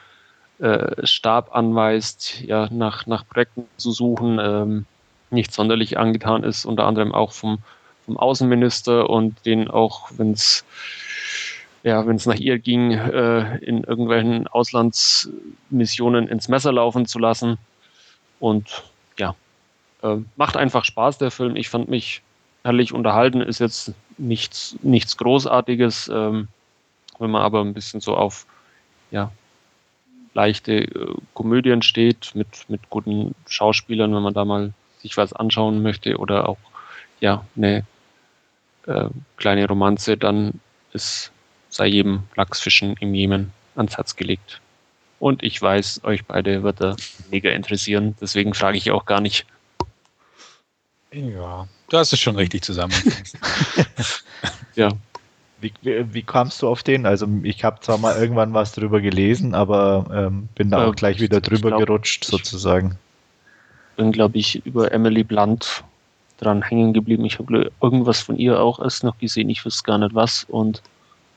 [0.59, 4.85] äh, Stab anweist, ja, nach, nach Projekten zu suchen, ähm,
[5.31, 7.59] nicht sonderlich angetan ist, unter anderem auch vom,
[8.05, 10.65] vom Außenminister und den auch, wenn es
[11.83, 17.57] ja, nach ihr ging, äh, in irgendwelchen Auslandsmissionen ins Messer laufen zu lassen.
[18.39, 18.83] Und
[19.17, 19.35] ja,
[20.03, 21.55] äh, macht einfach Spaß, der Film.
[21.55, 22.21] Ich fand mich
[22.63, 26.09] herrlich unterhalten, ist jetzt nichts, nichts Großartiges.
[26.13, 26.47] Ähm,
[27.19, 28.45] wenn man aber ein bisschen so auf
[29.11, 29.31] ja,
[30.33, 35.81] leichte äh, Komödien steht, mit, mit guten Schauspielern, wenn man da mal sich was anschauen
[35.81, 36.57] möchte oder auch
[37.19, 37.85] ja, eine
[38.87, 40.59] äh, kleine Romanze, dann
[40.93, 41.31] ist
[41.69, 44.59] sei jedem Lachsfischen im Jemen ans Herz gelegt.
[45.19, 46.95] Und ich weiß, euch beide wird er
[47.29, 49.45] mega interessieren, deswegen frage ich auch gar nicht.
[51.13, 53.37] Ja, du hast es schon richtig zusammengefasst.
[54.75, 54.89] ja.
[55.59, 57.05] Wie, wie, wie, kamst du auf den?
[57.05, 61.19] Also ich habe zwar mal irgendwann was drüber gelesen, aber ähm, bin da auch gleich
[61.19, 62.97] wieder drüber glaub, gerutscht sozusagen.
[63.91, 65.83] Ich bin, glaube ich, über Emily Blunt
[66.39, 67.25] dran hängen geblieben.
[67.25, 70.45] Ich habe irgendwas von ihr auch erst noch gesehen, ich wüsste gar nicht was.
[70.45, 70.81] Und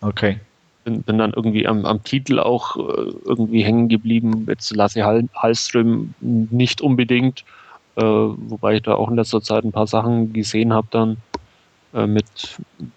[0.05, 0.39] Okay.
[0.85, 4.45] Bin, bin dann irgendwie am, am Titel auch äh, irgendwie hängen geblieben.
[4.49, 7.45] Jetzt Lasse Hall, Hallström nicht unbedingt,
[7.97, 11.17] äh, wobei ich da auch in letzter Zeit ein paar Sachen gesehen habe dann
[11.95, 12.27] äh, mit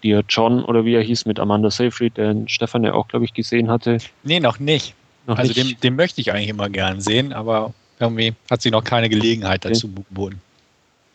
[0.02, 3.32] dir John oder wie er hieß, mit Amanda Seyfried, den Stefan ja auch, glaube ich,
[3.32, 3.98] gesehen hatte.
[4.22, 4.94] Nee, noch nicht.
[5.26, 5.72] Noch also nicht.
[5.72, 9.64] Den, den möchte ich eigentlich immer gern sehen, aber irgendwie hat sie noch keine Gelegenheit
[9.64, 10.04] dazu okay.
[10.08, 10.40] geboten.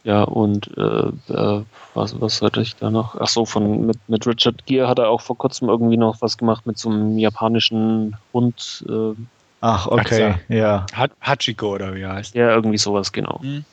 [0.04, 1.64] Ja, und äh, äh,
[1.94, 3.16] was, was hatte ich da noch?
[3.20, 6.38] Ach so, von mit, mit Richard Gere hat er auch vor kurzem irgendwie noch was
[6.38, 8.84] gemacht mit so einem japanischen Hund.
[8.90, 9.14] Äh,
[9.62, 10.86] Ach, okay, ja.
[11.22, 12.36] Hachiko oder wie heißt?
[12.36, 13.40] Ja, irgendwie sowas, genau.
[13.42, 13.64] Mhm.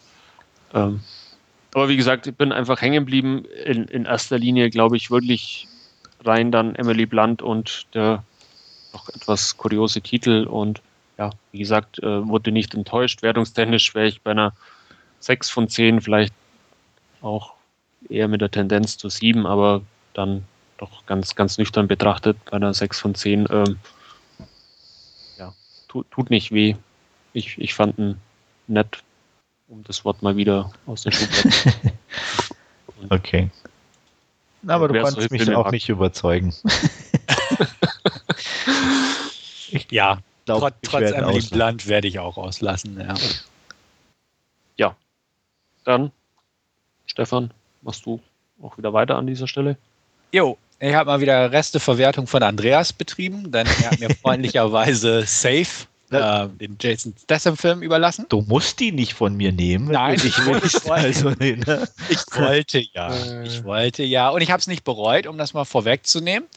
[0.72, 1.00] Ähm,
[1.74, 3.44] aber wie gesagt, ich bin einfach hängen geblieben.
[3.64, 5.66] In, in erster Linie, glaube ich, wirklich
[6.24, 8.22] rein dann Emily Blunt und der
[8.92, 10.46] noch etwas kuriose Titel.
[10.48, 10.80] Und
[11.20, 13.20] ja, wie gesagt, äh, wurde nicht enttäuscht.
[13.22, 14.54] Wertungstechnisch wäre ich bei einer
[15.20, 16.32] 6 von 10, vielleicht
[17.20, 17.52] auch
[18.08, 19.82] eher mit der Tendenz zu 7, aber
[20.14, 20.46] dann
[20.78, 23.46] doch ganz, ganz nüchtern betrachtet bei einer 6 von 10.
[23.50, 23.78] Ähm,
[25.36, 25.52] ja,
[25.88, 26.74] tut, tut nicht weh.
[27.34, 28.16] Ich, ich fand ihn
[28.66, 29.02] nett,
[29.68, 31.92] um das Wort mal wieder aus den Schubladen.
[33.10, 33.50] okay.
[34.66, 36.54] Aber du kannst mich auch nicht überzeugen.
[39.90, 40.18] ja,
[40.58, 43.00] glaub, trotz, trotz Emily Blunt werde ich auch auslassen.
[43.00, 43.14] Ja.
[45.84, 46.12] Dann,
[47.06, 47.50] Stefan,
[47.82, 48.20] machst du
[48.62, 49.76] auch wieder weiter an dieser Stelle?
[50.32, 55.86] Jo, ich habe mal wieder Resteverwertung von Andreas betrieben, denn er hat mir freundlicherweise Safe
[56.10, 58.26] äh, den Jason Statham-Film überlassen.
[58.28, 59.86] Du musst die nicht von mir nehmen.
[59.86, 61.88] Nein, ich, wollte, also, nee, ne?
[62.08, 63.12] ich wollte ja.
[63.12, 63.46] Äh.
[63.46, 64.28] Ich wollte ja.
[64.30, 66.48] Und ich habe es nicht bereut, um das mal vorwegzunehmen.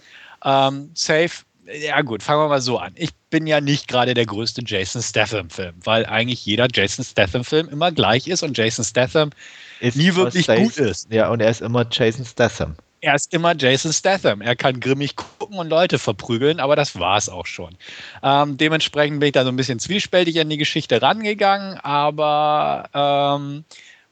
[0.44, 1.32] Ähm, Safe
[1.66, 2.94] ja gut, fangen wir mal so an.
[2.96, 7.92] Ich bin ja nicht gerade der größte Jason Statham-Film, weil eigentlich jeder Jason Statham-Film immer
[7.92, 9.32] gleich ist und Jason Statham
[9.80, 11.12] ist nie wirklich gut ist.
[11.12, 12.76] Ja, und er ist immer Jason Statham.
[13.02, 14.42] Er ist immer Jason Statham.
[14.42, 17.76] Er kann grimmig gucken und Leute verprügeln, aber das war es auch schon.
[18.22, 23.66] Ähm, dementsprechend bin ich da so ein bisschen zwiespältig an die Geschichte rangegangen, aber ähm,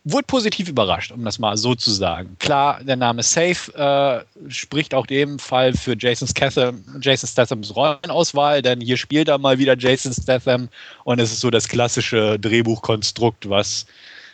[0.04, 2.36] wurde positiv überrascht, um das mal so zu sagen.
[2.40, 8.62] Klar, der Name Safe äh, spricht auch dem Fall für Jason Statham, Jason Stathams Rollenauswahl,
[8.62, 10.70] denn hier spielt er mal wieder Jason Statham
[11.04, 13.86] und es ist so das klassische Drehbuchkonstrukt, was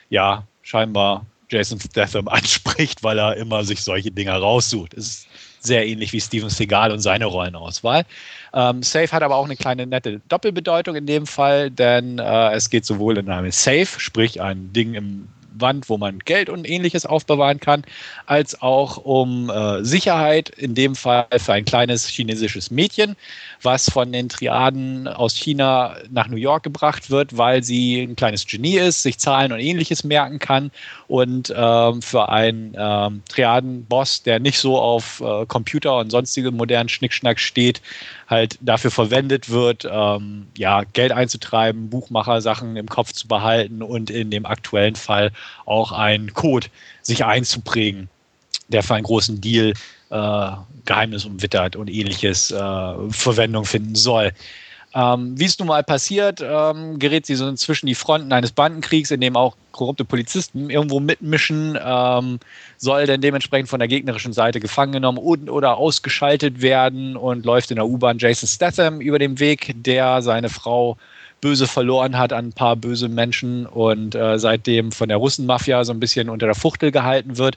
[0.10, 4.94] ja scheinbar Jason Statham anspricht, weil er immer sich solche Dinger raussucht.
[4.94, 5.28] Es
[5.60, 8.06] sehr ähnlich wie Steven Seagal und seine Rollenauswahl.
[8.54, 12.70] Ähm, Safe hat aber auch eine kleine nette Doppelbedeutung in dem Fall, denn äh, es
[12.70, 15.28] geht sowohl in einem Safe, sprich ein Ding im
[15.62, 17.84] Wand, wo man Geld und ähnliches aufbewahren kann,
[18.26, 23.16] als auch um äh, Sicherheit, in dem Fall für ein kleines chinesisches Mädchen,
[23.62, 28.46] was von den Triaden aus China nach New York gebracht wird, weil sie ein kleines
[28.46, 30.72] Genie ist, sich Zahlen und ähnliches merken kann
[31.08, 36.90] und ähm, für einen ähm, Triadenboss, der nicht so auf äh, Computer und sonstige modernen
[36.90, 37.82] Schnickschnack steht,
[38.28, 44.30] halt dafür verwendet wird, ähm, ja, Geld einzutreiben, Buchmacher-Sachen im Kopf zu behalten und in
[44.30, 45.32] dem aktuellen Fall
[45.66, 46.68] auch einen Code
[47.02, 48.10] sich einzuprägen,
[48.68, 49.74] der für einen großen Deal
[50.10, 50.52] äh,
[50.86, 54.34] Geheimnis umwittert und ähnliches äh, Verwendung finden soll.
[54.98, 59.12] Ähm, wie es nun mal passiert, ähm, gerät sie so zwischen die Fronten eines Bandenkriegs,
[59.12, 62.40] in dem auch korrupte Polizisten irgendwo mitmischen, ähm,
[62.78, 67.70] soll dann dementsprechend von der gegnerischen Seite gefangen genommen und oder ausgeschaltet werden und läuft
[67.70, 70.98] in der U-Bahn Jason Statham über den Weg, der seine Frau
[71.42, 75.94] böse verloren hat an ein paar böse Menschen und äh, seitdem von der Russenmafia so
[75.94, 77.56] ein bisschen unter der Fuchtel gehalten wird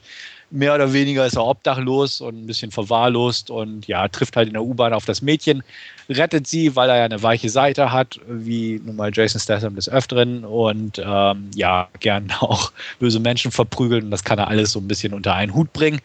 [0.51, 4.53] mehr oder weniger ist er obdachlos und ein bisschen verwahrlost und ja, trifft halt in
[4.53, 5.63] der U-Bahn auf das Mädchen,
[6.09, 9.87] rettet sie, weil er ja eine weiche Seite hat, wie nun mal Jason Statham des
[9.89, 14.79] Öfteren und ähm, ja, gern auch böse Menschen verprügeln und das kann er alles so
[14.79, 16.01] ein bisschen unter einen Hut bringen.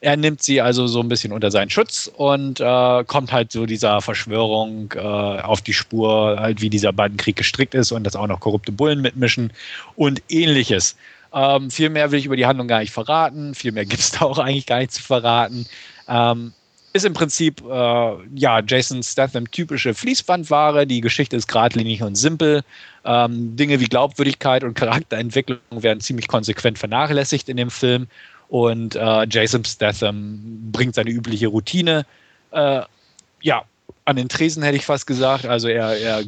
[0.00, 3.66] Er nimmt sie also so ein bisschen unter seinen Schutz und äh, kommt halt so
[3.66, 8.26] dieser Verschwörung äh, auf die Spur, halt wie dieser Bandenkrieg gestrickt ist und dass auch
[8.26, 9.52] noch korrupte Bullen mitmischen
[9.96, 10.96] und ähnliches.
[11.32, 13.54] Ähm, viel mehr will ich über die Handlung gar nicht verraten.
[13.54, 15.66] Viel mehr gibt es da auch eigentlich gar nicht zu verraten.
[16.08, 16.52] Ähm,
[16.92, 20.86] ist im Prinzip äh, ja Jason Statham typische Fließbandware.
[20.86, 22.62] Die Geschichte ist geradlinig und simpel.
[23.04, 28.08] Ähm, Dinge wie Glaubwürdigkeit und Charakterentwicklung werden ziemlich konsequent vernachlässigt in dem Film.
[28.48, 30.40] Und äh, Jason Statham
[30.72, 32.04] bringt seine übliche Routine.
[32.50, 32.82] Äh,
[33.42, 33.62] ja,
[34.04, 35.46] an den Tresen hätte ich fast gesagt.
[35.46, 36.24] Also er, er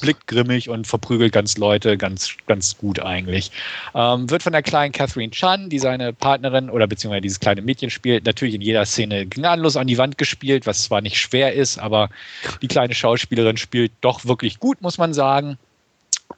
[0.00, 3.50] blickt grimmig und verprügelt ganz Leute ganz, ganz gut eigentlich.
[3.94, 7.90] Ähm, wird von der kleinen Catherine Chan, die seine Partnerin oder beziehungsweise dieses kleine Mädchen
[7.90, 11.78] spielt, natürlich in jeder Szene gnadenlos an die Wand gespielt, was zwar nicht schwer ist,
[11.78, 12.10] aber
[12.62, 15.58] die kleine Schauspielerin spielt doch wirklich gut, muss man sagen.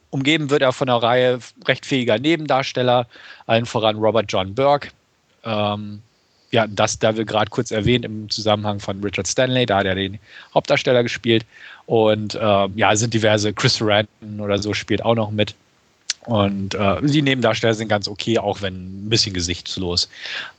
[0.09, 3.07] Umgeben wird er von einer Reihe recht fähiger Nebendarsteller,
[3.45, 4.89] allen voran Robert John Burke.
[5.43, 6.01] Ähm,
[6.51, 9.95] ja, das da wir gerade kurz erwähnt im Zusammenhang von Richard Stanley, da hat er
[9.95, 10.19] den
[10.53, 11.45] Hauptdarsteller gespielt.
[11.85, 15.55] Und äh, ja, sind diverse Chris Sarandon oder so spielt auch noch mit.
[16.25, 20.09] Und äh, die Nebendarsteller sind ganz okay, auch wenn ein bisschen gesichtslos.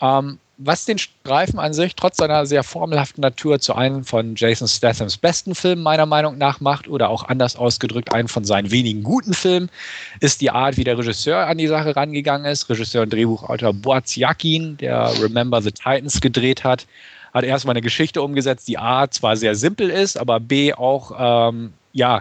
[0.01, 4.69] Ähm, was den Streifen an sich trotz seiner sehr formelhaften Natur zu einem von Jason
[4.69, 9.03] Stathams besten Filmen meiner Meinung nach macht oder auch anders ausgedrückt einen von seinen wenigen
[9.03, 9.71] guten Filmen,
[10.21, 12.69] ist die Art, wie der Regisseur an die Sache rangegangen ist.
[12.69, 16.87] Regisseur und Drehbuchautor Boaz Yakin, der Remember the Titans gedreht hat,
[17.33, 21.73] hat erstmal eine Geschichte umgesetzt, die A zwar sehr simpel ist, aber B auch ähm,
[21.93, 22.21] ja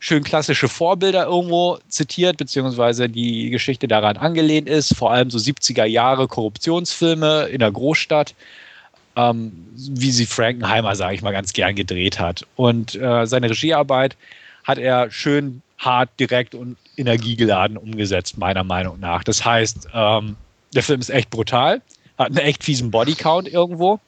[0.00, 5.84] schön klassische Vorbilder irgendwo zitiert, beziehungsweise die Geschichte daran angelehnt ist, vor allem so 70er
[5.84, 8.34] Jahre Korruptionsfilme in der Großstadt,
[9.14, 12.46] ähm, wie sie Frankenheimer, sage ich mal, ganz gern gedreht hat.
[12.56, 14.16] Und äh, seine Regiearbeit
[14.64, 19.22] hat er schön hart, direkt und energiegeladen umgesetzt, meiner Meinung nach.
[19.22, 20.36] Das heißt, ähm,
[20.74, 21.82] der Film ist echt brutal,
[22.16, 24.00] hat einen echt fiesen Bodycount irgendwo.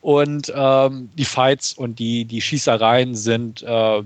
[0.00, 4.02] Und ähm, die Fights und die, die Schießereien sind äh,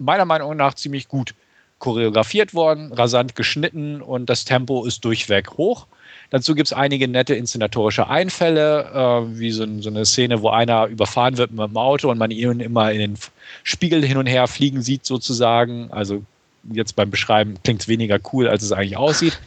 [0.00, 1.34] meiner Meinung nach ziemlich gut
[1.78, 5.86] choreografiert worden, rasant geschnitten und das Tempo ist durchweg hoch.
[6.28, 10.86] Dazu gibt es einige nette inszenatorische Einfälle, äh, wie so, so, eine Szene, wo einer
[10.86, 13.18] überfahren wird mit dem Auto und man ihn immer in den
[13.64, 15.90] Spiegel hin und her fliegen sieht, sozusagen.
[15.90, 16.22] Also
[16.70, 19.40] jetzt beim Beschreiben klingt es weniger cool, als es eigentlich aussieht.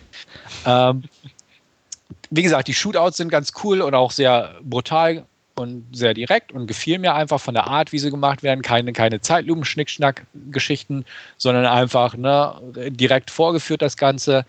[0.65, 1.03] ähm,
[2.31, 5.23] wie gesagt, die Shootouts sind ganz cool und auch sehr brutal
[5.55, 8.61] und sehr direkt und gefiel mir einfach von der Art, wie sie gemacht werden.
[8.61, 11.05] Keine, keine Zeitlupen-Schnickschnack-Geschichten,
[11.37, 12.55] sondern einfach ne,
[12.89, 14.45] direkt vorgeführt das Ganze.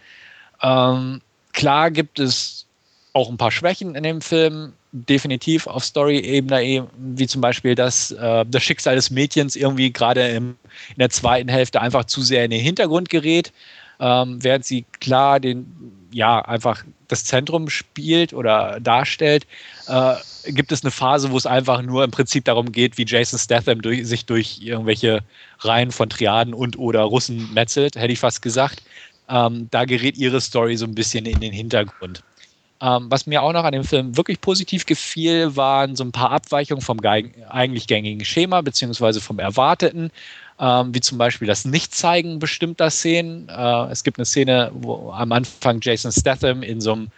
[0.62, 1.20] Ähm,
[1.52, 2.66] klar gibt es
[3.12, 8.44] auch ein paar Schwächen in dem Film, definitiv auf Story-Ebene, wie zum Beispiel das, äh,
[8.48, 10.56] das Schicksal des Mädchens irgendwie gerade in
[10.96, 13.52] der zweiten Hälfte einfach zu sehr in den Hintergrund gerät,
[14.00, 15.66] ähm, während sie klar den,
[16.14, 19.46] ja, einfach das Zentrum spielt oder darstellt.
[19.88, 20.14] Äh,
[20.46, 23.82] gibt es eine Phase, wo es einfach nur im Prinzip darum geht, wie Jason Statham
[23.82, 25.22] durch, sich durch irgendwelche
[25.60, 28.82] Reihen von Triaden und oder Russen metzelt, hätte ich fast gesagt.
[29.28, 32.22] Ähm, da gerät ihre Story so ein bisschen in den Hintergrund.
[32.80, 36.30] Ähm, was mir auch noch an dem Film wirklich positiv gefiel, waren so ein paar
[36.30, 37.00] Abweichungen vom
[37.48, 40.10] eigentlich gängigen Schema, beziehungsweise vom Erwarteten,
[40.60, 43.48] ähm, wie zum Beispiel das Nichtzeigen bestimmter Szenen.
[43.48, 47.08] Äh, es gibt eine Szene, wo am Anfang Jason Statham in so einem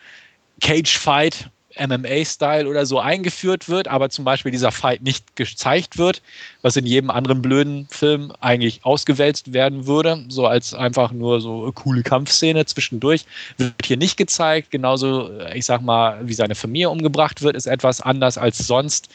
[0.61, 6.22] Cage-Fight MMA-Style oder so eingeführt wird, aber zum Beispiel dieser Fight nicht gezeigt wird,
[6.62, 11.64] was in jedem anderen blöden Film eigentlich ausgewälzt werden würde, so als einfach nur so
[11.64, 13.26] eine coole Kampfszene zwischendurch,
[13.59, 14.70] wird hier nicht gezeigt.
[14.70, 19.11] Genauso, ich sag mal, wie seine Familie umgebracht wird, ist etwas anders als sonst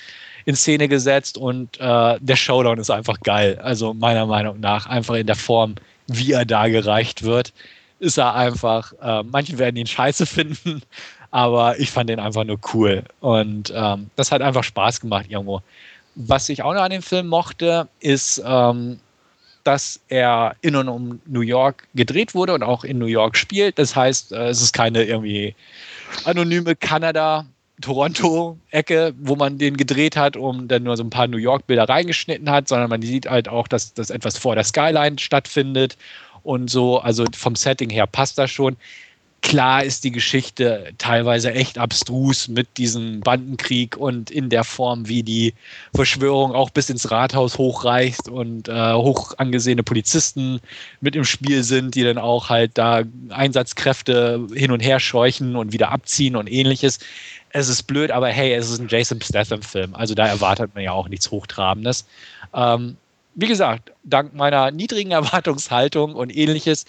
[0.46, 3.60] in Szene gesetzt und äh, der Showdown ist einfach geil.
[3.62, 5.76] Also meiner Meinung nach einfach in der Form,
[6.08, 7.54] wie er da gereicht wird,
[8.00, 10.82] ist er einfach, äh, manche werden ihn scheiße finden,
[11.30, 13.04] aber ich fand den einfach nur cool.
[13.20, 15.62] Und ähm, das hat einfach Spaß gemacht irgendwo.
[16.16, 19.00] Was ich auch noch an dem Film mochte, ist, ähm,
[19.64, 23.78] dass er in und um New York gedreht wurde und auch in New York spielt.
[23.78, 25.56] Das heißt, äh, es ist keine irgendwie
[26.26, 27.46] anonyme Kanada-
[27.82, 32.50] Toronto-Ecke, wo man den gedreht hat, um dann nur so ein paar New York-Bilder reingeschnitten
[32.50, 35.98] hat, sondern man sieht halt auch, dass das etwas vor der Skyline stattfindet
[36.44, 37.00] und so.
[37.00, 38.78] Also vom Setting her passt das schon.
[39.42, 45.24] Klar ist die Geschichte teilweise echt abstrus mit diesem Bandenkrieg und in der Form, wie
[45.24, 45.56] die
[45.96, 50.60] Verschwörung auch bis ins Rathaus hochreicht und äh, hoch angesehene Polizisten
[51.02, 55.74] mit im Spiel sind, die dann auch halt da Einsatzkräfte hin und her scheuchen und
[55.74, 57.00] wieder abziehen und ähnliches.
[57.54, 60.92] Es ist blöd, aber hey, es ist ein Jason Statham-Film, also da erwartet man ja
[60.92, 62.06] auch nichts Hochtrabendes.
[62.54, 62.98] Ähm,
[63.36, 66.86] wie gesagt, dank meiner niedrigen Erwartungshaltung und ähnliches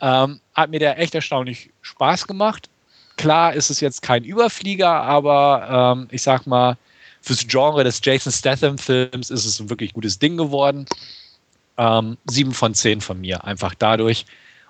[0.00, 2.68] ähm, hat mir der echt erstaunlich Spaß gemacht.
[3.16, 6.76] Klar ist es jetzt kein Überflieger, aber ähm, ich sag mal,
[7.22, 10.86] fürs Genre des Jason Statham-Films ist es ein wirklich gutes Ding geworden.
[11.78, 14.26] Ähm, sieben von zehn von mir, einfach dadurch.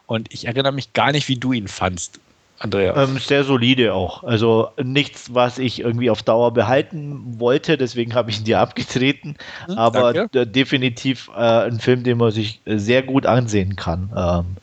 [0.06, 2.20] Und ich erinnere mich gar nicht, wie du ihn fandst.
[2.58, 3.02] Andrea?
[3.02, 4.24] Ähm, sehr solide auch.
[4.24, 9.36] Also nichts, was ich irgendwie auf Dauer behalten wollte, deswegen habe ich ihn dir abgetreten.
[9.66, 14.10] Hm, aber definitiv äh, ein Film, den man sich sehr gut ansehen kann.
[14.16, 14.56] Ähm,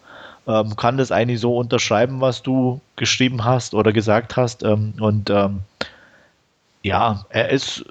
[0.45, 4.63] ähm, kann das eigentlich so unterschreiben, was du geschrieben hast oder gesagt hast.
[4.63, 5.59] Ähm, und ähm,
[6.81, 7.85] ja, er ist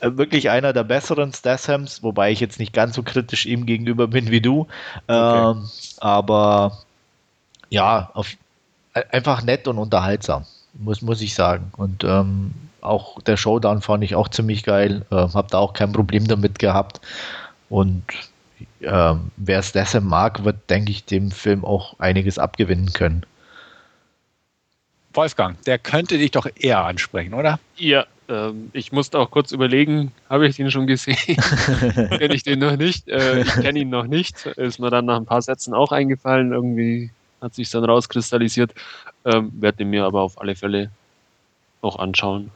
[0.00, 4.30] wirklich einer der besseren Stathams, wobei ich jetzt nicht ganz so kritisch ihm gegenüber bin
[4.30, 4.66] wie du.
[5.06, 5.50] Okay.
[5.50, 5.68] Ähm,
[5.98, 6.78] aber
[7.68, 8.28] ja, auf,
[9.10, 10.44] einfach nett und unterhaltsam,
[10.74, 11.72] muss, muss ich sagen.
[11.76, 15.04] Und ähm, auch der Showdown fand ich auch ziemlich geil.
[15.10, 17.00] Äh, hab da auch kein Problem damit gehabt.
[17.68, 18.04] Und
[18.80, 23.26] äh, wer es deshalb mag, wird, denke ich, dem Film auch einiges abgewinnen können.
[25.12, 27.58] Wolfgang, der könnte dich doch eher ansprechen, oder?
[27.76, 31.16] Ja, ähm, ich musste auch kurz überlegen, habe ich den schon gesehen?
[32.18, 33.08] kenne ich den noch nicht?
[33.08, 34.46] Äh, ich kenne ihn noch nicht.
[34.46, 36.52] Ist mir dann nach ein paar Sätzen auch eingefallen.
[36.52, 38.74] Irgendwie hat sich dann rauskristallisiert.
[39.24, 40.90] Ähm, werde mir aber auf alle Fälle
[41.82, 42.50] auch anschauen.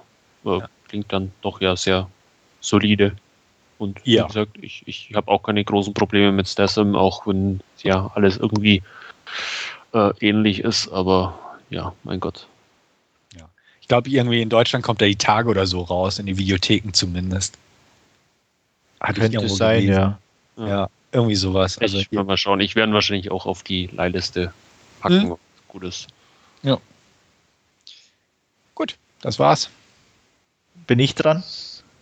[0.44, 0.68] Äh, ja.
[0.88, 2.08] Klingt dann doch ja sehr
[2.60, 3.12] solide.
[3.78, 4.24] Und ja.
[4.24, 8.36] wie gesagt, ich, ich habe auch keine großen Probleme mit Statham, auch wenn ja alles
[8.36, 8.82] irgendwie
[9.94, 11.38] äh, ähnlich ist, aber
[11.70, 12.46] ja, mein Gott.
[13.36, 13.48] Ja.
[13.80, 16.92] Ich glaube, irgendwie in Deutschland kommt er die Tage oder so raus, in die Videotheken
[16.92, 17.56] zumindest.
[19.00, 20.18] Hat Könnte sein, ja.
[20.58, 20.68] ja.
[20.68, 20.88] ja.
[21.12, 21.78] irgendwie sowas.
[21.78, 22.60] Also, ich mal schauen.
[22.60, 24.52] Ich werde wahrscheinlich auch auf die Leihliste
[25.00, 25.36] packen, hm.
[25.68, 26.06] Gutes.
[26.62, 26.78] Ja.
[28.74, 29.70] Gut, das war's.
[30.86, 31.42] Bin ich dran?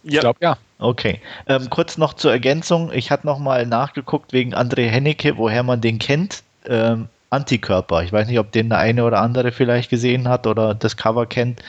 [0.03, 0.12] Ja.
[0.14, 0.59] Ich glaube ja.
[0.78, 1.20] Okay.
[1.46, 2.92] Ähm, kurz noch zur Ergänzung.
[2.92, 6.42] Ich hatte nochmal nachgeguckt wegen André Hennecke, woher man den kennt.
[6.66, 8.03] Ähm, Antikörper.
[8.03, 11.26] Ich weiß nicht, ob den der eine oder andere vielleicht gesehen hat oder das Cover
[11.26, 11.61] kennt.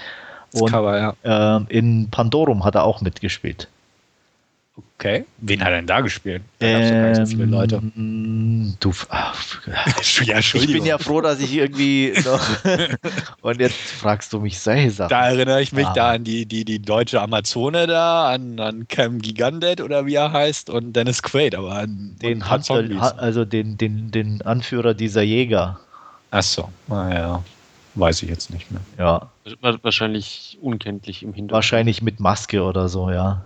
[0.52, 1.14] Das Und, Cover, ja.
[1.58, 3.68] Ähm, in Pandorum hat er auch mitgespielt.
[4.98, 5.26] Okay.
[5.38, 6.42] Wen hat er denn da gespielt?
[6.60, 7.76] Da gab es ähm, so viele Leute.
[7.76, 9.68] Ähm, du, ach,
[10.26, 12.42] ja, ich bin ja froh, dass ich irgendwie noch.
[13.42, 15.10] und jetzt fragst du mich solche Sachen.
[15.10, 15.94] Da erinnere ich mich ah.
[15.94, 20.32] da an die, die, die deutsche Amazone da, an, an Cam Gigandet oder wie er
[20.32, 25.80] heißt und Dennis Quaid, aber an den Hans also den, den, den Anführer dieser Jäger.
[26.32, 27.44] Achso, naja.
[27.96, 28.82] Weiß ich jetzt nicht mehr.
[28.98, 29.30] Ja.
[29.82, 31.52] Wahrscheinlich unkenntlich im Hintergrund.
[31.52, 33.46] Wahrscheinlich mit Maske oder so, ja.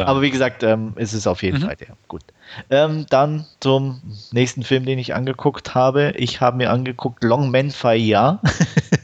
[0.00, 1.66] Aber wie gesagt, ähm, ist es auf jeden mhm.
[1.66, 1.88] Fall der.
[2.08, 2.22] Gut.
[2.70, 4.00] Ähm, dann zum
[4.32, 6.12] nächsten Film, den ich angeguckt habe.
[6.16, 8.40] Ich habe mir angeguckt Long Men Fire.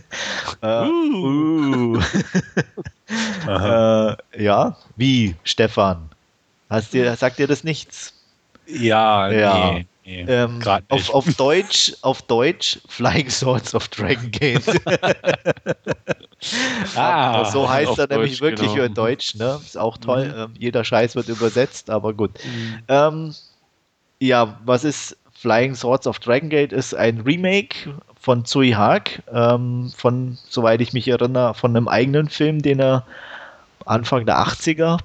[0.62, 1.98] äh, uh.
[3.48, 6.08] äh, ja, wie, Stefan?
[6.70, 8.14] Hast dir, sagt dir das nichts?
[8.66, 9.72] Ja, ja.
[9.72, 9.86] Nee.
[10.04, 14.64] Nee, ähm, auf, auf, Deutsch, auf Deutsch Flying Swords of Dragon Gate.
[16.96, 18.84] ah, so heißt er nämlich Deutsch, wirklich genau.
[18.84, 19.36] in Deutsch.
[19.36, 19.60] Ne?
[19.64, 20.26] Ist auch toll.
[20.26, 20.34] Mhm.
[20.36, 22.32] Ähm, jeder Scheiß wird übersetzt, aber gut.
[22.44, 22.78] Mhm.
[22.88, 23.34] Ähm,
[24.18, 26.72] ja, was ist Flying Swords of Dragon Gate?
[26.72, 32.28] Ist ein Remake von Tsui Hark, ähm, von, soweit ich mich erinnere, von einem eigenen
[32.28, 33.06] Film, den er
[33.84, 34.98] Anfang der 80er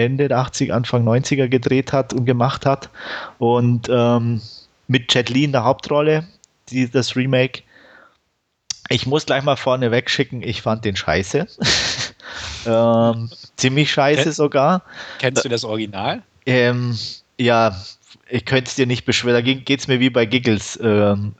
[0.00, 2.90] Ende der 80er, Anfang 90er gedreht hat und gemacht hat.
[3.38, 4.40] Und ähm,
[4.88, 6.26] mit Jet Li in der Hauptrolle,
[6.68, 7.62] die, das Remake.
[8.88, 11.46] Ich muss gleich mal vorne wegschicken, ich fand den scheiße.
[12.66, 14.82] ähm, ziemlich scheiße Ken sogar.
[15.18, 16.22] Kennst du das Original?
[16.46, 16.98] Ähm,
[17.38, 17.76] ja,
[18.28, 19.44] ich könnte es dir nicht beschweren.
[19.44, 20.78] Da geht es mir wie bei Giggles.
[20.82, 21.34] Ähm,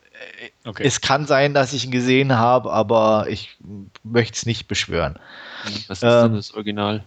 [0.65, 0.85] okay.
[0.85, 3.57] Es kann sein, dass ich ihn gesehen habe, aber ich
[4.05, 5.19] möchte es nicht beschwören.
[5.89, 7.05] Was ist ähm, denn das Original?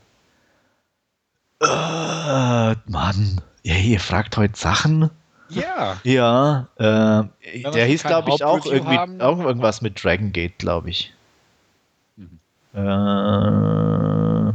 [1.64, 5.10] Äh, Mann, ja, ihr fragt heute Sachen.
[5.50, 5.98] Ja.
[6.04, 7.24] Ja, äh,
[7.72, 11.14] der hieß, glaube ich, auch irgendwie haben, auch irgendwas mit Dragon Gate, glaube ich.
[12.16, 12.40] Mhm.
[12.74, 14.54] Äh,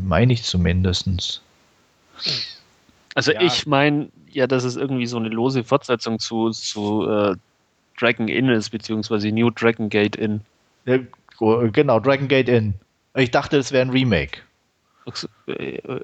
[0.00, 1.40] meine ich zumindest.
[3.14, 3.40] Also ja.
[3.40, 7.36] ich meine ja, dass es irgendwie so eine lose Fortsetzung zu, zu äh,
[7.98, 10.40] Dragon Inn ist, beziehungsweise New Dragon Gate Inn.
[10.86, 10.98] Ja,
[11.72, 12.74] genau, Dragon Gate Inn.
[13.14, 14.40] Ich dachte, es wäre ein Remake.
[15.46, 16.00] Äh,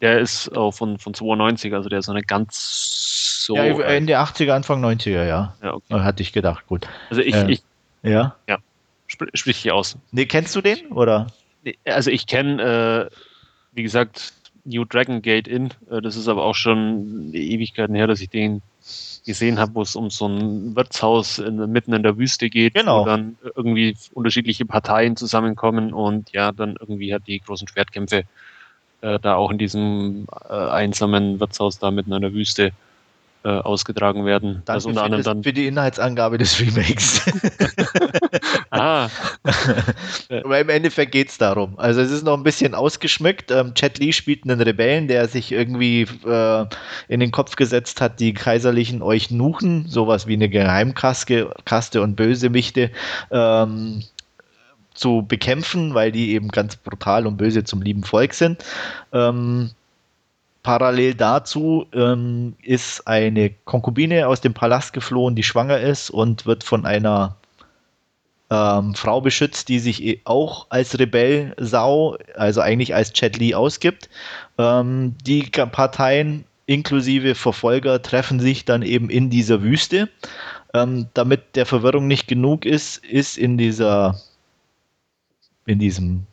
[0.00, 3.56] der ist auch von, von 92, also der ist nicht ganz so.
[3.56, 5.54] Ja, Ende 80er, Anfang 90er, ja.
[5.62, 6.00] ja okay.
[6.00, 6.86] Hatte ich gedacht, gut.
[7.10, 7.34] Also ich.
[7.34, 7.62] Äh, ich
[8.02, 8.36] ja.
[8.48, 8.58] Ja.
[9.06, 9.96] Sprich, sprich hier aus.
[10.12, 10.92] Nee, kennst du den?
[10.92, 11.28] Oder?
[11.84, 13.14] Also ich kenne, äh,
[13.72, 14.32] wie gesagt,
[14.64, 15.48] New Dragon Gate.
[15.48, 15.68] Äh,
[16.02, 18.62] das ist aber auch schon Ewigkeiten her, dass ich den
[19.24, 23.02] gesehen habe, wo es um so ein Wirtshaus in, mitten in der Wüste geht, genau.
[23.02, 28.24] wo dann irgendwie unterschiedliche Parteien zusammenkommen und ja, dann irgendwie hat die großen Schwertkämpfe
[29.00, 32.72] äh, da auch in diesem äh, einsamen Wirtshaus da mitten in der Wüste
[33.44, 34.62] äh, ausgetragen werden.
[34.64, 37.22] Danke unter anderem dann für die Inhaltsangabe des Remakes.
[38.70, 39.08] ah.
[40.44, 41.78] Aber im Endeffekt geht es darum.
[41.78, 43.50] Also es ist noch ein bisschen ausgeschmückt.
[43.50, 46.66] Ähm, Chet Lee spielt einen Rebellen, der sich irgendwie äh,
[47.08, 52.90] in den Kopf gesetzt hat, die kaiserlichen Euchnuchen, sowas wie eine Geheimkaste Kaste und Bösewichte,
[53.30, 54.02] ähm,
[54.94, 58.64] zu bekämpfen, weil die eben ganz brutal und böse zum lieben Volk sind.
[59.12, 59.70] Ähm,
[60.64, 66.64] Parallel dazu ähm, ist eine Konkubine aus dem Palast geflohen, die schwanger ist und wird
[66.64, 67.37] von einer
[68.50, 74.08] ähm, Frau beschützt, die sich eh auch als Rebell-Sau, also eigentlich als Chet Lee ausgibt.
[74.56, 80.08] Ähm, die Parteien inklusive Verfolger treffen sich dann eben in dieser Wüste.
[80.74, 84.20] Ähm, damit der Verwirrung nicht genug ist, ist in dieser
[85.66, 86.26] in diesem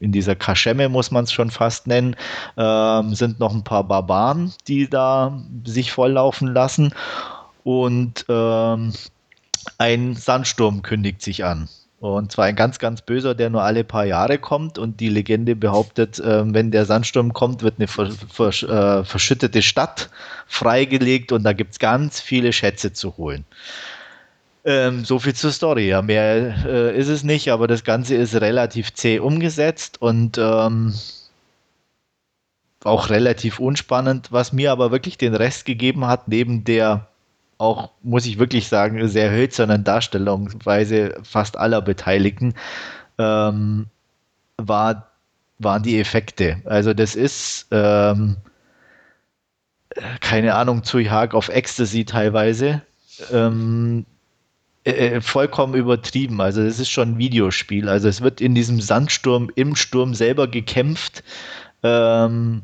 [0.00, 2.14] in dieser Kaschemme muss man es schon fast nennen,
[2.56, 6.94] ähm, sind noch ein paar Barbaren, die da sich volllaufen lassen.
[7.64, 8.92] Und ähm,
[9.78, 11.68] ein Sandsturm kündigt sich an.
[12.00, 14.78] Und zwar ein ganz, ganz böser, der nur alle paar Jahre kommt.
[14.78, 19.62] Und die Legende behauptet, äh, wenn der Sandsturm kommt, wird eine ver vers äh, verschüttete
[19.62, 20.08] Stadt
[20.46, 23.44] freigelegt und da gibt es ganz viele Schätze zu holen.
[24.64, 25.88] Ähm, so viel zur Story.
[25.88, 30.94] Ja, mehr äh, ist es nicht, aber das Ganze ist relativ zäh umgesetzt und ähm,
[32.84, 34.30] auch relativ unspannend.
[34.30, 37.08] Was mir aber wirklich den Rest gegeben hat, neben der
[37.58, 42.54] auch, muss ich wirklich sagen, sehr hölzernen Darstellungsweise fast aller Beteiligten,
[43.18, 43.86] ähm,
[44.56, 45.10] war,
[45.58, 46.62] waren die Effekte.
[46.64, 48.36] Also das ist ähm,
[50.20, 52.82] keine Ahnung, zu Hag auf Ecstasy teilweise.
[53.32, 54.06] Ähm,
[54.84, 56.40] äh, äh, vollkommen übertrieben.
[56.40, 57.88] Also es ist schon ein Videospiel.
[57.88, 61.24] Also es wird in diesem Sandsturm im Sturm selber gekämpft.
[61.82, 62.62] Ähm,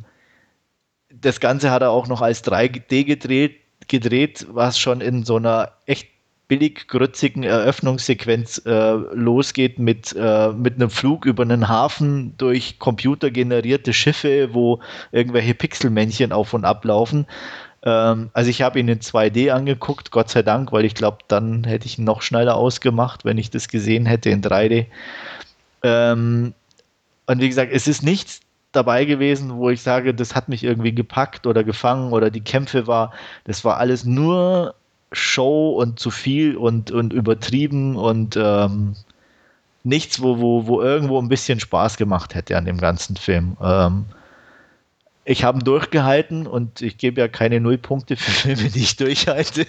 [1.13, 5.73] das Ganze hat er auch noch als 3D gedreht, gedreht, was schon in so einer
[5.87, 6.09] echt
[6.47, 13.93] billig grützigen Eröffnungssequenz äh, losgeht mit, äh, mit einem Flug über einen Hafen durch computergenerierte
[13.93, 14.81] Schiffe, wo
[15.11, 17.27] irgendwelche Pixelmännchen auf und ab laufen.
[17.83, 21.65] Ähm, also ich habe ihn in 2D angeguckt, Gott sei Dank, weil ich glaube, dann
[21.65, 24.87] hätte ich ihn noch schneller ausgemacht, wenn ich das gesehen hätte in 3D.
[25.83, 26.55] Ähm,
[27.27, 28.41] und wie gesagt, es ist nichts
[28.77, 32.87] dabei gewesen, wo ich sage, das hat mich irgendwie gepackt oder gefangen oder die Kämpfe
[32.87, 33.13] war,
[33.45, 34.75] das war alles nur
[35.13, 38.97] Show und zu viel und, und übertrieben und ähm,
[39.85, 43.57] nichts, wo, wo, wo irgendwo ein bisschen Spaß gemacht hätte an dem ganzen Film.
[43.63, 44.07] Ähm,
[45.25, 49.63] ich habe ihn durchgehalten und ich gebe ja keine Nullpunkte für Filme, die ich durchhalte.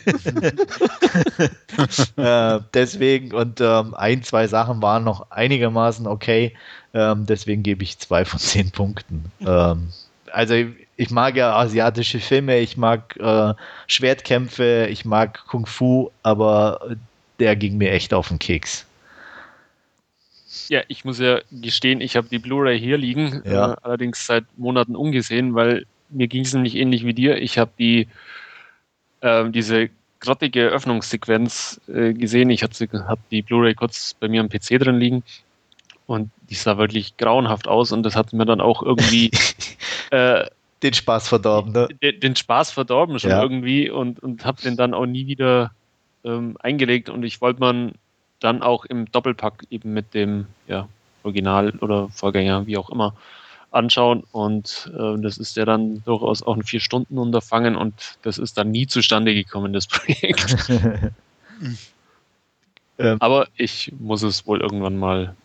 [2.17, 6.53] äh, deswegen, und ähm, ein, zwei Sachen waren noch einigermaßen okay.
[6.93, 9.31] Ähm, deswegen gebe ich zwei von zehn Punkten.
[9.45, 9.93] Ähm,
[10.31, 10.55] also
[10.97, 13.53] ich mag ja asiatische Filme, ich mag äh,
[13.87, 16.97] Schwertkämpfe, ich mag Kung Fu, aber
[17.39, 18.85] der ging mir echt auf den Keks.
[20.69, 23.73] Ja, ich muss ja gestehen, ich habe die Blu-ray hier liegen, ja.
[23.73, 27.41] äh, allerdings seit Monaten ungesehen, weil mir ging es nämlich ähnlich wie dir.
[27.41, 28.07] Ich habe die
[29.21, 32.49] äh, diese grottige Öffnungssequenz äh, gesehen.
[32.49, 32.73] Ich habe
[33.07, 35.23] hab die Blu-ray kurz bei mir am PC drin liegen
[36.07, 39.31] und die sah wirklich grauenhaft aus und das hat mir dann auch irgendwie
[40.11, 40.45] äh,
[40.83, 41.87] den Spaß verdorben, ne?
[42.01, 43.41] Den, den Spaß verdorben schon ja.
[43.41, 45.71] irgendwie und, und habe den dann auch nie wieder
[46.23, 47.93] ähm, eingelegt und ich wollte man
[48.39, 50.87] dann auch im Doppelpack eben mit dem ja,
[51.23, 53.13] Original oder Vorgänger, wie auch immer,
[53.71, 54.23] anschauen.
[54.31, 58.87] Und äh, das ist ja dann durchaus auch ein Vier-Stunden-Unterfangen und das ist dann nie
[58.87, 60.69] zustande gekommen, das Projekt.
[62.97, 63.17] ähm.
[63.19, 65.35] Aber ich muss es wohl irgendwann mal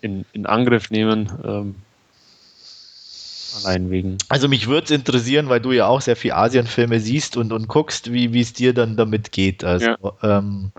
[0.00, 1.30] in, in Angriff nehmen.
[1.44, 1.74] Ähm,
[3.64, 4.18] allein wegen.
[4.28, 7.68] Also mich würde es interessieren, weil du ja auch sehr viel Asienfilme siehst und, und
[7.68, 9.64] guckst, wie es dir dann damit geht.
[9.64, 10.38] Also, ja.
[10.38, 10.72] Ähm,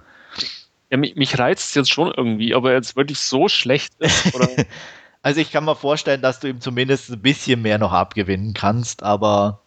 [0.90, 4.34] ja, mich, mich reizt es jetzt schon irgendwie, aber jetzt wirklich so schlecht ist.
[5.22, 9.04] also ich kann mir vorstellen, dass du ihm zumindest ein bisschen mehr noch abgewinnen kannst,
[9.04, 9.62] aber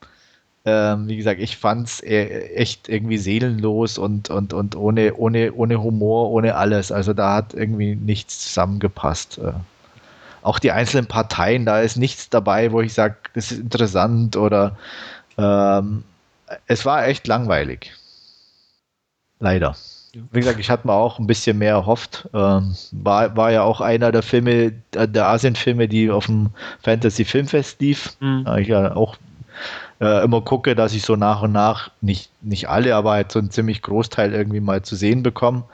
[0.64, 5.82] ähm, wie gesagt, ich fand es echt irgendwie seelenlos und, und, und ohne, ohne, ohne
[5.82, 6.92] Humor, ohne alles.
[6.92, 9.38] Also da hat irgendwie nichts zusammengepasst.
[9.38, 9.52] Äh,
[10.42, 14.76] auch die einzelnen Parteien, da ist nichts dabei, wo ich sage, das ist interessant oder
[15.38, 16.04] ähm,
[16.66, 17.92] es war echt langweilig.
[19.38, 19.76] Leider.
[20.12, 22.28] Wie gesagt, ich hatte mir auch ein bisschen mehr erhofft.
[22.34, 26.50] Ähm, war, war ja auch einer der Filme, der Asien-Filme, die auf dem
[26.82, 28.16] Fantasy Filmfest lief.
[28.20, 28.46] Mhm.
[28.58, 29.16] Ich ja auch
[30.00, 33.38] äh, immer gucke, dass ich so nach und nach, nicht, nicht alle, aber halt so
[33.38, 35.64] einen ziemlich Großteil irgendwie mal zu sehen bekomme.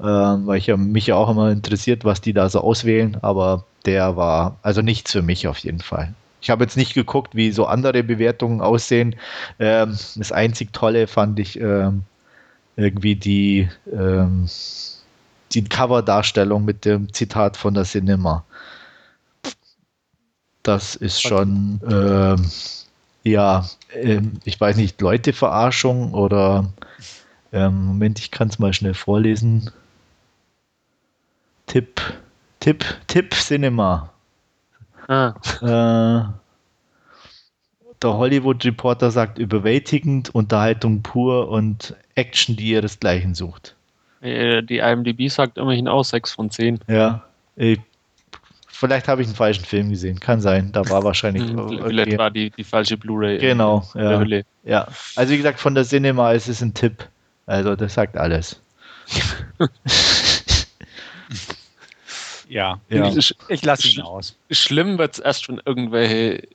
[0.00, 3.64] Äh, weil ich ja, mich ja auch immer interessiert, was die da so auswählen, aber
[3.86, 6.12] der war also nichts für mich auf jeden Fall.
[6.40, 9.16] Ich habe jetzt nicht geguckt, wie so andere Bewertungen aussehen.
[9.58, 12.02] Ähm, das einzig Tolle fand ich ähm,
[12.76, 14.48] irgendwie die, ähm,
[15.52, 18.44] die Coverdarstellung mit dem Zitat von der Cinema.
[20.62, 22.50] Das ist schon, ähm,
[23.22, 26.70] ja, ähm, ich weiß nicht, Leuteverarschung oder
[27.52, 29.70] ähm, Moment, ich kann es mal schnell vorlesen.
[31.66, 32.00] Tipp,
[32.60, 34.10] Tipp, Tipp Cinema.
[35.08, 35.34] Ah.
[35.62, 36.45] Äh,
[38.06, 43.74] der Hollywood Reporter sagt überwältigend, Unterhaltung pur und Action, die ihresgleichen sucht.
[44.20, 46.80] Äh, die IMDb sagt immerhin auch 6 von 10.
[46.88, 47.24] Ja.
[47.56, 47.80] Ich
[48.68, 50.20] Vielleicht habe ich einen falschen Film gesehen.
[50.20, 50.70] Kann sein.
[50.70, 51.56] Da war wahrscheinlich.
[51.56, 51.80] Okay.
[51.82, 53.38] Vielleicht war die, die falsche Blu-ray.
[53.38, 53.88] Genau.
[53.94, 54.22] Ja.
[54.64, 54.86] ja.
[55.14, 57.08] Also, wie gesagt, von der Cinema ist es ein Tipp.
[57.46, 58.60] Also, das sagt alles.
[62.50, 62.78] ja.
[62.90, 63.16] ja.
[63.16, 64.36] Ich, ich lasse ihn aus.
[64.50, 66.46] Schlimm wird es erst, wenn irgendwelche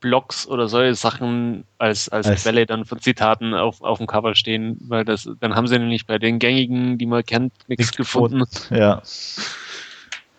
[0.00, 4.34] Blogs oder solche Sachen als, als, als Quelle dann von Zitaten auf, auf dem Cover
[4.34, 8.44] stehen, weil das, dann haben sie nämlich bei den gängigen, die man kennt, nichts gefunden.
[8.70, 9.02] Ja.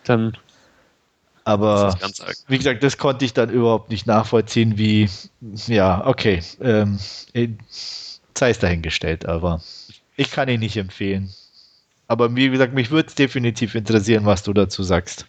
[0.04, 0.36] Dann
[1.44, 1.98] aber
[2.48, 5.08] wie gesagt, das konnte ich dann überhaupt nicht nachvollziehen, wie,
[5.66, 6.98] ja, okay, ähm,
[8.34, 9.60] sei es dahingestellt, aber
[10.16, 11.30] ich kann ihn nicht empfehlen.
[12.06, 15.26] Aber wie gesagt, mich würde es definitiv interessieren, was du dazu sagst.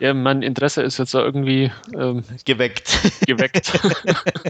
[0.00, 2.98] Ja, mein Interesse ist jetzt irgendwie ähm, geweckt.
[3.26, 3.78] Geweckt.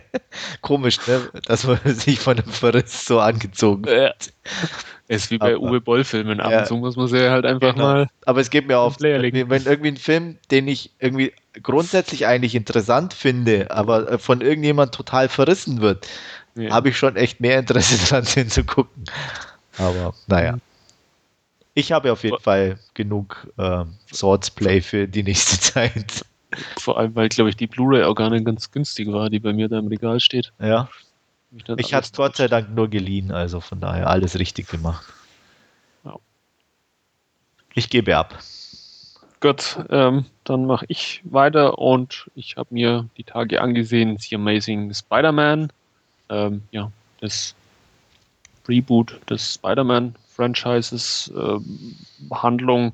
[0.60, 1.28] Komisch, ne?
[1.44, 4.32] dass man sich von einem Verriss so angezogen wird.
[5.08, 6.38] Ist wie bei aber, Uwe Boll-Filmen.
[6.38, 7.84] Ab ja, und zu muss man sie halt einfach genau.
[7.84, 8.06] mal.
[8.26, 11.32] Aber es geht mir auf, wenn irgendwie ein Film, den ich irgendwie
[11.64, 16.06] grundsätzlich eigentlich interessant finde, aber äh, von irgendjemand total verrissen wird,
[16.54, 16.70] ja.
[16.70, 19.04] habe ich schon echt mehr Interesse daran, den zu gucken.
[19.78, 20.58] Aber naja.
[21.74, 26.24] Ich habe auf jeden Fall genug äh, Swordsplay für die nächste Zeit.
[26.78, 29.52] Vor allem, weil, glaube ich, die Blu-ray auch gar nicht ganz günstig war, die bei
[29.52, 30.52] mir da im Regal steht.
[30.58, 30.88] Ja.
[31.78, 35.04] Ich hatte es Gott sei Dank nur geliehen, also von daher alles richtig gemacht.
[36.04, 36.16] Ja.
[37.74, 38.38] Ich gebe ab.
[39.40, 44.92] Gut, ähm, dann mache ich weiter und ich habe mir die Tage angesehen, The Amazing
[44.92, 45.72] Spider-Man.
[46.28, 47.54] Ähm, ja, das
[48.68, 49.54] Reboot des
[50.40, 51.32] Spider-Man-Franchises.
[51.36, 51.96] Ähm,
[52.32, 52.92] Handlung,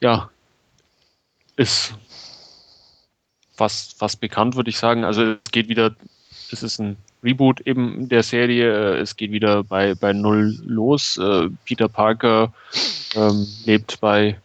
[0.00, 0.28] ja,
[1.56, 1.94] ist
[3.56, 5.04] fast, fast bekannt, würde ich sagen.
[5.04, 5.94] Also es geht wieder,
[6.50, 8.96] es ist ein Reboot eben der Serie.
[8.96, 11.16] Es geht wieder bei, bei Null los.
[11.16, 12.52] Äh, Peter Parker
[13.14, 14.38] ähm, lebt bei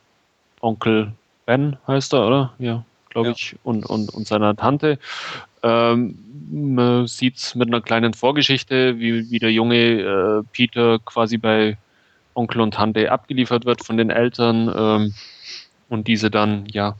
[0.62, 1.14] Onkel
[1.46, 2.54] Ben, heißt er, oder?
[2.60, 3.36] Ja, glaube ja.
[3.36, 5.00] ich, und, und, und seiner Tante.
[5.64, 6.18] Ähm,
[6.50, 11.78] man sieht es mit einer kleinen Vorgeschichte, wie, wie der junge äh, Peter quasi bei
[12.34, 15.14] Onkel und Tante abgeliefert wird von den Eltern ähm,
[15.90, 16.96] und diese dann ja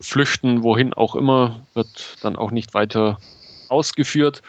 [0.00, 3.18] flüchten, wohin auch immer, wird dann auch nicht weiter
[3.68, 4.42] ausgeführt.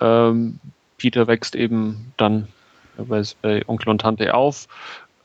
[0.00, 0.60] Ähm,
[0.96, 2.48] Peter wächst eben dann
[2.96, 4.66] bei, bei Onkel und Tante auf,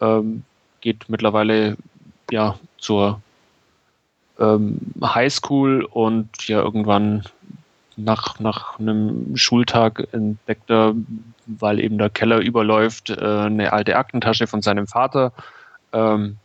[0.02, 0.44] ähm,
[0.82, 1.78] geht mittlerweile
[2.32, 3.22] ja zur
[4.40, 7.24] ähm, Highschool und ja irgendwann
[7.98, 10.96] nach, nach einem Schultag entdeckt er,
[11.46, 15.34] weil eben der Keller überläuft, äh, eine alte Aktentasche von seinem Vater,
[15.92, 16.38] ähm,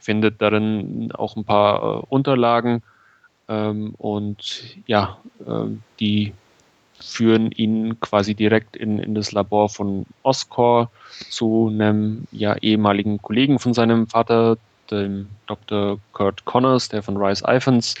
[0.00, 2.82] findet darin auch ein paar äh, Unterlagen
[3.48, 5.66] ähm, und ja, äh,
[5.98, 6.32] die
[7.00, 10.90] führen ihn quasi direkt in, in das Labor von Oscor
[11.30, 14.58] zu einem ja, ehemaligen Kollegen von seinem Vater,
[14.90, 15.98] dem Dr.
[16.12, 17.94] Kurt Connors, der von Rice Iphans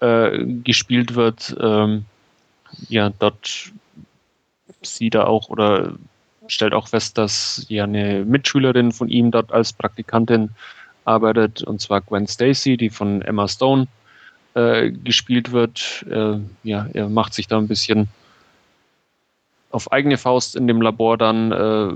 [0.00, 1.56] äh, gespielt wird.
[1.60, 2.04] Ähm,
[2.88, 3.72] ja, dort
[4.82, 5.94] sieht er auch oder
[6.48, 10.50] stellt auch fest, dass ja eine Mitschülerin von ihm dort als Praktikantin
[11.04, 13.86] arbeitet, und zwar Gwen Stacy, die von Emma Stone
[14.54, 16.04] äh, gespielt wird.
[16.10, 18.08] Äh, ja, er macht sich da ein bisschen
[19.70, 21.92] auf eigene Faust in dem Labor dann äh,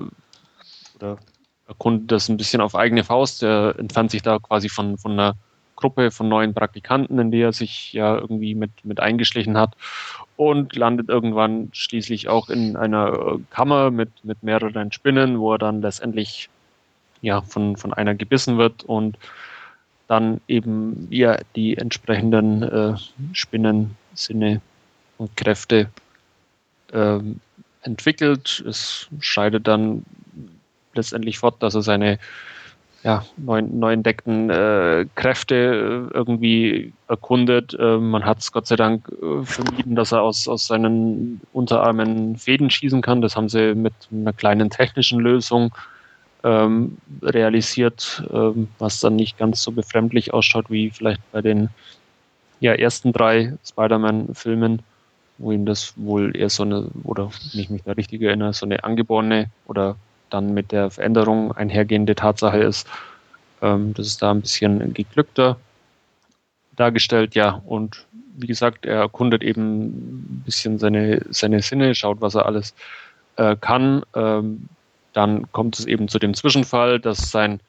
[0.97, 1.19] oder
[1.67, 3.43] erkundet das ein bisschen auf eigene Faust.
[3.43, 5.35] Er entfernt sich da quasi von, von einer
[5.77, 9.77] Gruppe von neuen Praktikanten, in die er sich ja irgendwie mit, mit eingeschlichen hat
[10.41, 15.83] und landet irgendwann schließlich auch in einer Kammer mit, mit mehreren Spinnen, wo er dann
[15.83, 16.49] letztendlich
[17.21, 19.19] ja, von, von einer gebissen wird und
[20.09, 22.95] dann eben ja die entsprechenden äh,
[23.35, 24.63] Spinnensinne
[25.19, 25.91] und Kräfte
[26.95, 27.41] ähm,
[27.83, 28.65] entwickelt.
[28.67, 30.07] Es scheidet dann
[30.95, 32.19] letztendlich fort, dass er seine
[33.03, 37.75] ja, neu, neu entdeckten äh, Kräfte äh, irgendwie erkundet.
[37.79, 42.37] Äh, man hat es Gott sei Dank äh, vermieden, dass er aus, aus seinen Unterarmen
[42.37, 43.23] Fäden schießen kann.
[43.23, 45.75] Das haben sie mit einer kleinen technischen Lösung
[46.45, 51.71] ähm, realisiert, ähm, was dann nicht ganz so befremdlich ausschaut wie vielleicht bei den
[52.61, 54.83] ja, ersten drei Spider-Man-Filmen,
[55.39, 58.67] wo ihm das wohl eher so eine, oder wenn ich mich da richtig erinnere, so
[58.67, 59.97] eine angeborene oder
[60.31, 62.89] dann mit der Veränderung einhergehende Tatsache ist.
[63.63, 65.57] Ähm, das ist da ein bisschen geglückter
[66.77, 67.61] dargestellt, ja.
[67.67, 72.75] Und wie gesagt, er erkundet eben ein bisschen seine, seine Sinne, schaut, was er alles
[73.37, 74.03] äh, kann.
[74.15, 74.69] Ähm,
[75.13, 77.61] dann kommt es eben zu dem Zwischenfall, dass sein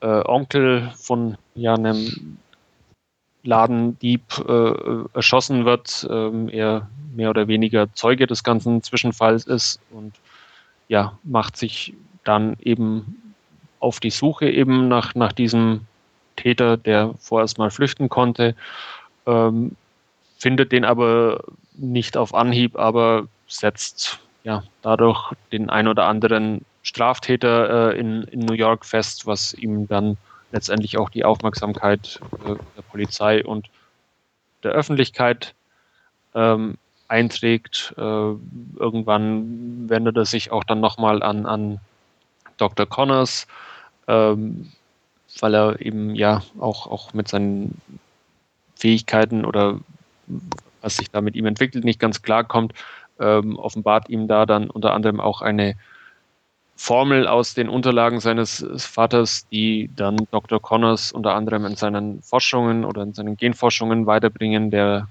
[0.00, 2.38] äh, Onkel von ja, einem
[3.42, 6.06] Ladendieb äh, erschossen wird.
[6.10, 10.14] Ähm, er mehr oder weniger Zeuge des ganzen Zwischenfalls ist und
[10.88, 11.94] ja, macht sich
[12.24, 13.34] dann eben
[13.80, 15.86] auf die Suche eben nach, nach diesem
[16.36, 18.54] Täter, der vorerst mal flüchten konnte,
[19.26, 19.76] ähm,
[20.38, 21.44] findet den aber
[21.74, 28.40] nicht auf Anhieb, aber setzt ja, dadurch den ein oder anderen Straftäter äh, in, in
[28.40, 30.16] New York fest, was ihm dann
[30.52, 33.68] letztendlich auch die Aufmerksamkeit äh, der Polizei und
[34.62, 35.54] der Öffentlichkeit
[36.34, 36.78] ähm,
[37.08, 37.94] einträgt.
[37.96, 41.80] Äh, irgendwann wendet er sich auch dann nochmal an, an
[42.56, 42.86] Dr.
[42.86, 43.46] Connors,
[44.06, 44.70] ähm,
[45.40, 47.80] weil er eben ja auch, auch mit seinen
[48.76, 49.80] Fähigkeiten oder
[50.80, 52.74] was sich da mit ihm entwickelt, nicht ganz klar kommt
[53.20, 55.74] ähm, offenbart ihm da dann unter anderem auch eine
[56.76, 60.62] Formel aus den Unterlagen seines Vaters, die dann Dr.
[60.62, 64.70] Connors unter anderem in seinen Forschungen oder in seinen Genforschungen weiterbringen.
[64.70, 65.08] Der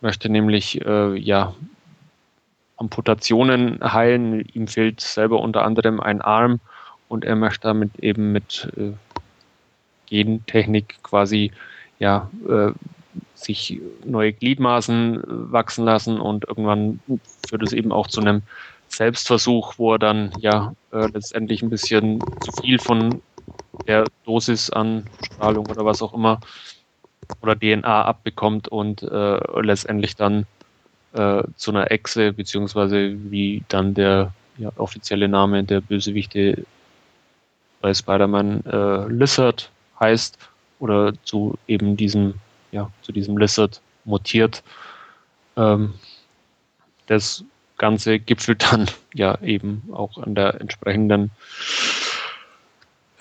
[0.00, 1.54] möchte nämlich äh, ja
[2.76, 4.40] Amputationen heilen.
[4.52, 6.60] Ihm fehlt selber unter anderem ein Arm
[7.08, 8.92] und er möchte damit eben mit äh,
[10.06, 11.52] Gentechnik quasi
[11.98, 12.72] ja äh,
[13.34, 17.00] sich neue Gliedmaßen äh, wachsen lassen und irgendwann
[17.48, 18.42] führt es eben auch zu einem
[18.88, 23.20] Selbstversuch, wo er dann ja äh, letztendlich ein bisschen zu viel von
[23.86, 26.40] der Dosis an Strahlung oder was auch immer
[27.42, 30.46] oder DNA abbekommt und äh, letztendlich dann
[31.12, 36.64] äh, zu einer Echse, beziehungsweise wie dann der ja, offizielle Name der Bösewichte
[37.80, 39.70] bei Spider-Man äh, Lizard
[40.00, 40.38] heißt
[40.78, 42.34] oder zu eben diesem
[42.72, 44.62] ja, zu diesem Lizard mutiert.
[45.56, 45.94] Ähm,
[47.06, 47.44] das
[47.78, 51.30] Ganze gipfelt dann ja eben auch an der entsprechenden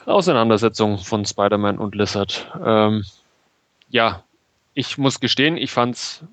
[0.05, 2.51] Auseinandersetzung von Spider-Man und Lizard.
[2.63, 3.03] Ähm,
[3.95, 4.25] ja,
[4.73, 6.25] ich muss gestehen, ich fand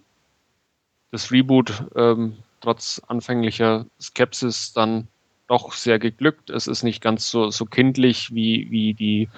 [1.13, 5.07] das Reboot ähm, trotz anfänglicher Skepsis dann
[5.47, 6.51] doch sehr geglückt.
[6.51, 9.29] Es ist nicht ganz so, so kindlich wie, wie die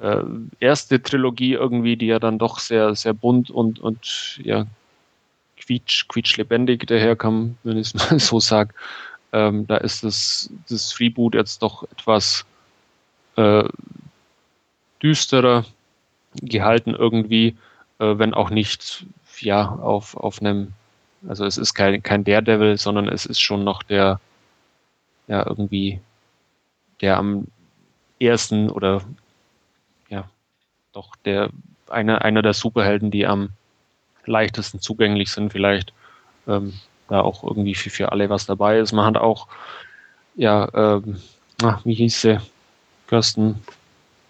[0.00, 0.24] äh,
[0.58, 4.66] erste Trilogie irgendwie, die ja dann doch sehr, sehr bunt und, und ja,
[5.56, 8.74] quietsch, quietschlebendig daherkam, wenn ich es mal so sage.
[9.32, 12.44] Ähm, da ist das, das Reboot jetzt doch etwas
[13.36, 13.68] äh,
[15.00, 15.64] düsterer
[16.42, 17.56] gehalten irgendwie,
[17.98, 19.06] äh, wenn auch nicht
[19.40, 20.72] ja auf, auf einem,
[21.26, 24.20] also es ist kein, kein Daredevil, sondern es ist schon noch der,
[25.28, 26.00] ja, irgendwie
[27.00, 27.46] der am
[28.18, 29.02] ersten oder
[30.92, 31.50] doch der
[31.88, 33.50] einer, einer der Superhelden, die am
[34.26, 35.92] leichtesten zugänglich sind, vielleicht.
[36.46, 36.74] Ähm,
[37.08, 38.92] da auch irgendwie für, für alle was dabei ist.
[38.92, 39.48] Man hat auch,
[40.36, 41.20] ja, ähm,
[41.62, 42.40] ach, wie hieß sie?
[43.08, 43.60] Kirsten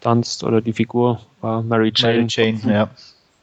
[0.00, 2.14] Dunst oder die Figur war Mary Jane.
[2.14, 2.90] Mary Jane, ja.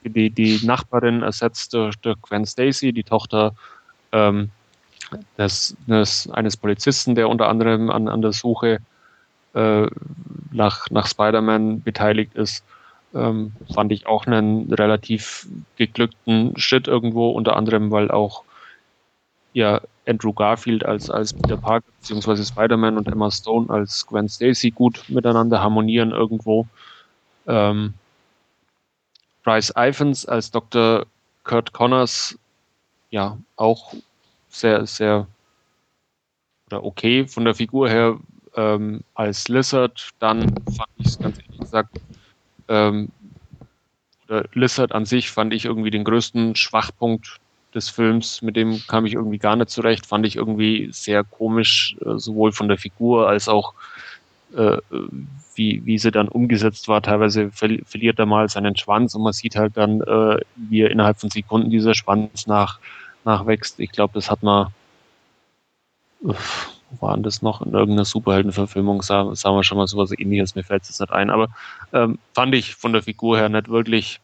[0.03, 3.53] Die, die Nachbarin ersetzt durch, durch Gwen Stacy, die Tochter
[4.13, 4.49] ähm,
[5.37, 8.79] des, des, eines Polizisten, der unter anderem an, an der Suche
[9.53, 9.87] äh,
[10.51, 12.63] nach, nach Spider-Man beteiligt ist.
[13.13, 15.47] Ähm, fand ich auch einen relativ
[15.77, 18.43] geglückten Schritt irgendwo, unter anderem, weil auch
[19.57, 24.69] ja, Andrew Garfield als, als Peter Parker beziehungsweise Spider-Man und Emma Stone als Gwen Stacy
[24.69, 26.67] gut miteinander harmonieren irgendwo.
[27.47, 27.95] Ähm,
[29.43, 31.07] Bryce Iphans als Dr.
[31.43, 32.37] Kurt Connors,
[33.09, 33.95] ja, auch
[34.49, 35.25] sehr, sehr
[36.67, 38.19] oder okay von der Figur her
[38.55, 40.11] ähm, als Lizard.
[40.19, 41.99] Dann fand ich es ganz ehrlich gesagt,
[42.67, 43.09] ähm,
[44.27, 47.39] oder Lizard an sich fand ich irgendwie den größten Schwachpunkt
[47.73, 51.95] des Films, mit dem kam ich irgendwie gar nicht zurecht, fand ich irgendwie sehr komisch,
[52.05, 53.73] äh, sowohl von der Figur als auch
[54.55, 54.77] äh,
[55.55, 57.01] wie, wie sie dann umgesetzt war.
[57.01, 60.91] Teilweise ver verliert er mal seinen Schwanz und man sieht halt dann, äh, wie er
[60.91, 62.79] innerhalb von Sekunden dieser Schwanz nach,
[63.25, 63.79] nachwächst.
[63.79, 64.67] Ich glaube, das hat man,
[66.21, 67.61] uff, waren das noch?
[67.61, 71.29] In irgendeiner Superheldenverfilmung sah, sah man schon mal sowas ähnliches, mir fällt es nicht ein.
[71.29, 71.49] Aber
[71.93, 74.19] ähm, fand ich von der Figur her nicht wirklich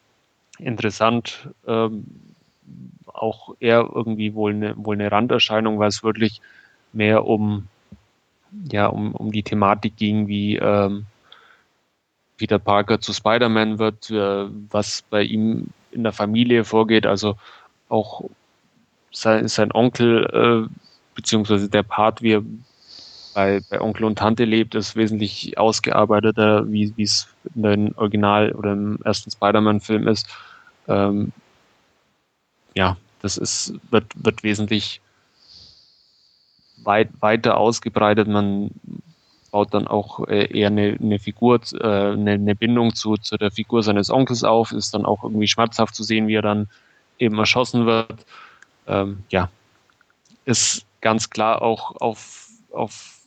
[0.59, 1.49] interessant.
[1.67, 2.05] Ähm,
[3.13, 6.41] auch eher irgendwie wohl eine, wohl eine Randerscheinung, weil es wirklich
[6.91, 7.67] mehr um,
[8.71, 11.05] ja, um, um die Thematik ging, wie ähm,
[12.37, 17.37] Peter Parker zu Spider-Man wird, äh, was bei ihm in der Familie vorgeht, also
[17.89, 18.23] auch
[19.11, 20.69] sein, sein Onkel, äh,
[21.15, 22.43] beziehungsweise der Part, wie er
[23.33, 28.73] bei, bei Onkel und Tante lebt, ist wesentlich ausgearbeiteter, wie es in dem Original oder
[28.73, 30.27] im ersten Spider-Man-Film ist.
[30.87, 31.31] Ähm,
[32.75, 35.01] ja, das ist, wird, wird wesentlich
[36.83, 38.27] weit, weiter ausgebreitet.
[38.27, 38.71] Man
[39.49, 43.49] baut dann auch äh, eher eine, eine Figur, äh, eine, eine Bindung zu, zu der
[43.49, 44.73] Figur seines Onkels auf.
[44.73, 46.67] Ist dann auch irgendwie schmerzhaft zu sehen, wie er dann
[47.17, 48.25] eben erschossen wird.
[48.87, 49.49] Ähm, ja,
[50.43, 53.19] ist ganz klar auch auf, auf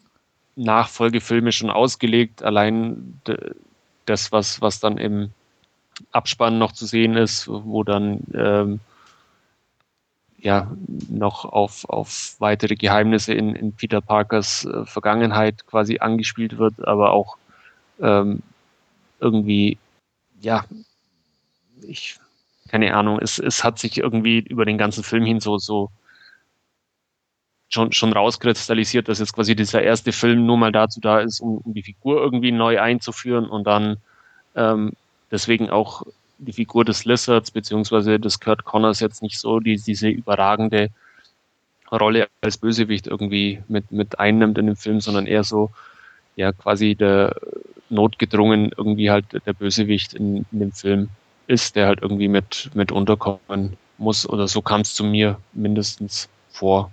[0.56, 2.42] Nachfolgefilme schon ausgelegt.
[2.42, 3.18] Allein
[4.04, 5.30] das, was, was dann im
[6.12, 8.80] Abspann noch zu sehen ist, wo dann ähm,
[10.46, 10.70] ja
[11.08, 17.12] noch auf, auf weitere Geheimnisse in, in Peter Parkers äh, Vergangenheit quasi angespielt wird, aber
[17.12, 17.36] auch
[18.00, 18.42] ähm,
[19.20, 19.76] irgendwie,
[20.40, 20.64] ja,
[21.82, 22.18] ich,
[22.68, 25.90] keine Ahnung, es, es hat sich irgendwie über den ganzen Film hin so, so
[27.68, 31.58] schon, schon rauskristallisiert, dass jetzt quasi dieser erste Film nur mal dazu da ist, um,
[31.58, 33.96] um die Figur irgendwie neu einzuführen und dann
[34.54, 34.92] ähm,
[35.32, 36.04] deswegen auch
[36.38, 40.90] die Figur des Lizards beziehungsweise des Kurt Connors jetzt nicht so die, diese überragende
[41.90, 45.70] Rolle als Bösewicht irgendwie mit, mit einnimmt in dem Film, sondern eher so,
[46.34, 47.34] ja, quasi der
[47.88, 51.08] notgedrungen irgendwie halt der Bösewicht in, in dem Film
[51.46, 56.28] ist, der halt irgendwie mit, mit unterkommen muss oder so kam es zu mir mindestens
[56.50, 56.90] vor.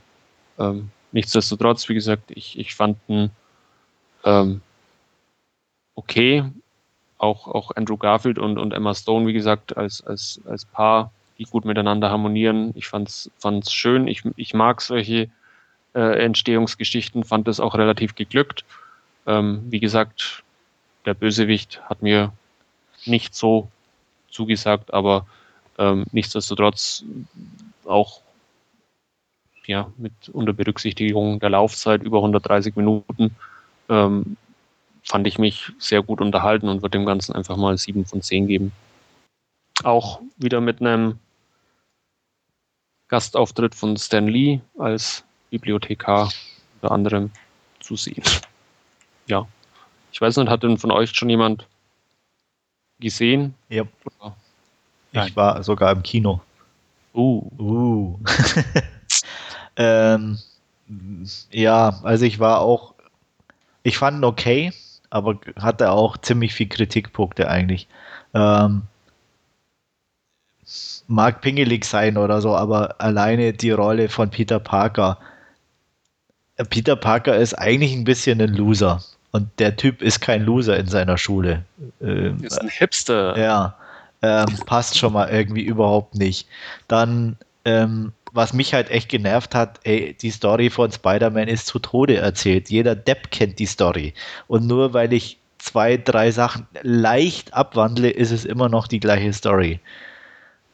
[0.60, 3.32] Ähm, nichtsdestotrotz, wie gesagt, ich, ich fand ihn
[4.24, 4.62] ähm,
[5.96, 6.44] okay,
[7.24, 11.46] auch, auch Andrew Garfield und, und Emma Stone, wie gesagt, als, als, als Paar, die
[11.46, 12.72] gut miteinander harmonieren.
[12.76, 14.08] Ich fand's, fand's schön.
[14.08, 15.30] Ich, ich mag solche
[15.96, 18.66] äh, Entstehungsgeschichten, fand es auch relativ geglückt.
[19.26, 20.44] Ähm, wie gesagt,
[21.06, 22.34] der Bösewicht hat mir
[23.06, 23.70] nicht so
[24.30, 25.26] zugesagt, aber
[25.78, 27.04] ähm, nichtsdestotrotz
[27.86, 28.22] auch
[29.66, 33.36] ja, mit unter Berücksichtigung der Laufzeit über 130 Minuten
[33.90, 34.38] ähm,
[35.04, 38.48] fand ich mich sehr gut unterhalten und würde dem Ganzen einfach mal 7 von 10
[38.48, 38.72] geben.
[39.84, 41.20] Auch wieder mit einem
[43.10, 46.32] Gastauftritt von Stan Lee als Bibliothekar
[46.76, 47.32] unter anderem
[47.80, 48.24] zu sehen.
[49.28, 49.48] Ja.
[50.12, 51.68] Ich weiß nicht, hat denn von euch schon jemand
[53.00, 53.56] gesehen?
[53.70, 53.84] Ja.
[55.12, 56.42] Ich war sogar im Kino.
[57.14, 57.50] Uh.
[57.60, 58.20] Uh.
[59.76, 60.40] ähm,
[61.52, 62.94] ja, also ich war auch,
[63.84, 64.72] ich fand ihn okay
[65.14, 67.88] aber hatte auch ziemlich viel Kritikpunkte eigentlich.
[68.34, 68.82] Ähm,
[71.08, 75.20] mag pingelig sein oder so, aber alleine die Rolle von Peter Parker.
[76.70, 79.04] Peter Parker ist eigentlich ein bisschen ein Loser.
[79.32, 81.64] Und der Typ ist kein Loser in seiner Schule.
[82.02, 83.38] Ähm, ist ein Hipster.
[83.38, 83.76] Ja,
[84.24, 86.48] ähm, passt schon mal irgendwie überhaupt nicht.
[86.88, 91.80] Dann ähm, was mich halt echt genervt hat, ey, die Story von Spider-Man ist zu
[91.80, 92.70] Tode erzählt.
[92.70, 94.14] Jeder Depp kennt die Story.
[94.48, 99.32] Und nur weil ich zwei, drei Sachen leicht abwandle, ist es immer noch die gleiche
[99.34, 99.80] Story.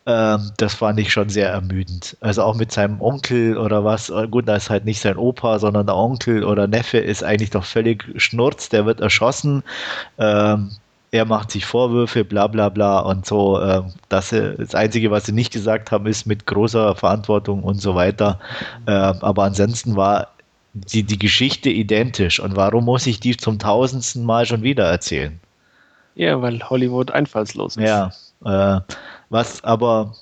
[0.05, 2.17] Ähm, das fand ich schon sehr ermüdend.
[2.21, 4.09] Also auch mit seinem Onkel oder was.
[4.09, 7.49] Äh, gut, da ist halt nicht sein Opa, sondern der Onkel oder Neffe ist eigentlich
[7.49, 8.69] doch völlig schnurz.
[8.69, 9.63] Der wird erschossen.
[10.17, 10.71] Ähm,
[11.11, 13.59] er macht sich Vorwürfe, bla bla bla und so.
[13.59, 17.95] Äh, das, das Einzige, was sie nicht gesagt haben, ist mit großer Verantwortung und so
[17.95, 18.39] weiter.
[18.85, 20.29] Äh, aber ansonsten war
[20.73, 22.39] die, die Geschichte identisch.
[22.39, 25.39] Und warum muss ich die zum tausendsten Mal schon wieder erzählen?
[26.15, 27.83] Ja, weil Hollywood einfallslos ist.
[27.83, 28.11] Ja,
[28.45, 28.81] äh,
[29.29, 30.15] was aber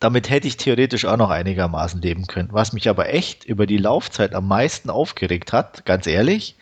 [0.00, 2.50] damit hätte ich theoretisch auch noch einigermaßen leben können.
[2.52, 6.56] Was mich aber echt über die Laufzeit am meisten aufgeregt hat, ganz ehrlich,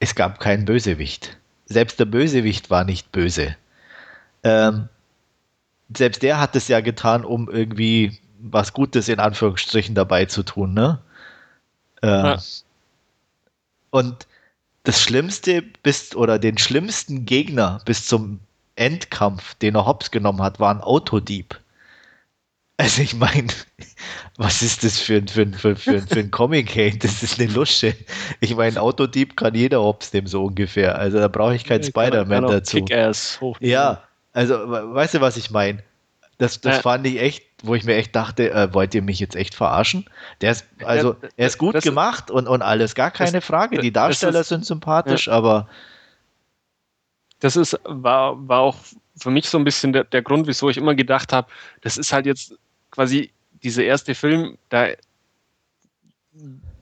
[0.00, 1.36] es gab keinen Bösewicht.
[1.66, 3.56] Selbst der Bösewicht war nicht böse.
[4.42, 4.88] Ähm,
[5.94, 10.74] selbst der hat es ja getan, um irgendwie was Gutes in Anführungsstrichen dabei zu tun,
[10.74, 11.00] ne?
[12.02, 12.38] Äh, ja.
[13.90, 14.26] Und
[14.84, 18.40] das Schlimmste bis oder den schlimmsten Gegner bis zum
[18.76, 21.58] Endkampf, den er hops genommen hat, war ein Autodieb.
[22.78, 23.48] Also ich meine,
[24.36, 26.98] was ist das für ein, für ein, für, für, für ein Comic, hey?
[26.98, 27.96] Das ist eine Lusche.
[28.40, 30.98] Ich meine, Autodieb kann jeder hops dem so ungefähr.
[30.98, 32.84] Also da brauche ich kein Spider-Man dazu.
[33.60, 34.02] Ja,
[34.34, 35.82] also weißt du, was ich meine?
[36.38, 36.82] Das, das ja.
[36.82, 40.04] fand ich echt, wo ich mir echt dachte, äh, wollt ihr mich jetzt echt verarschen?
[40.42, 43.78] Der ist, also, er ist gut gemacht und, und alles, gar keine das, Frage.
[43.78, 45.32] Die Darsteller ist, sind sympathisch, ja.
[45.32, 45.68] aber.
[47.40, 48.76] Das ist, war, war auch
[49.18, 51.48] für mich so ein bisschen der, der Grund, wieso ich immer gedacht habe,
[51.80, 52.54] das ist halt jetzt
[52.96, 53.30] quasi
[53.62, 54.88] dieser erste Film, da,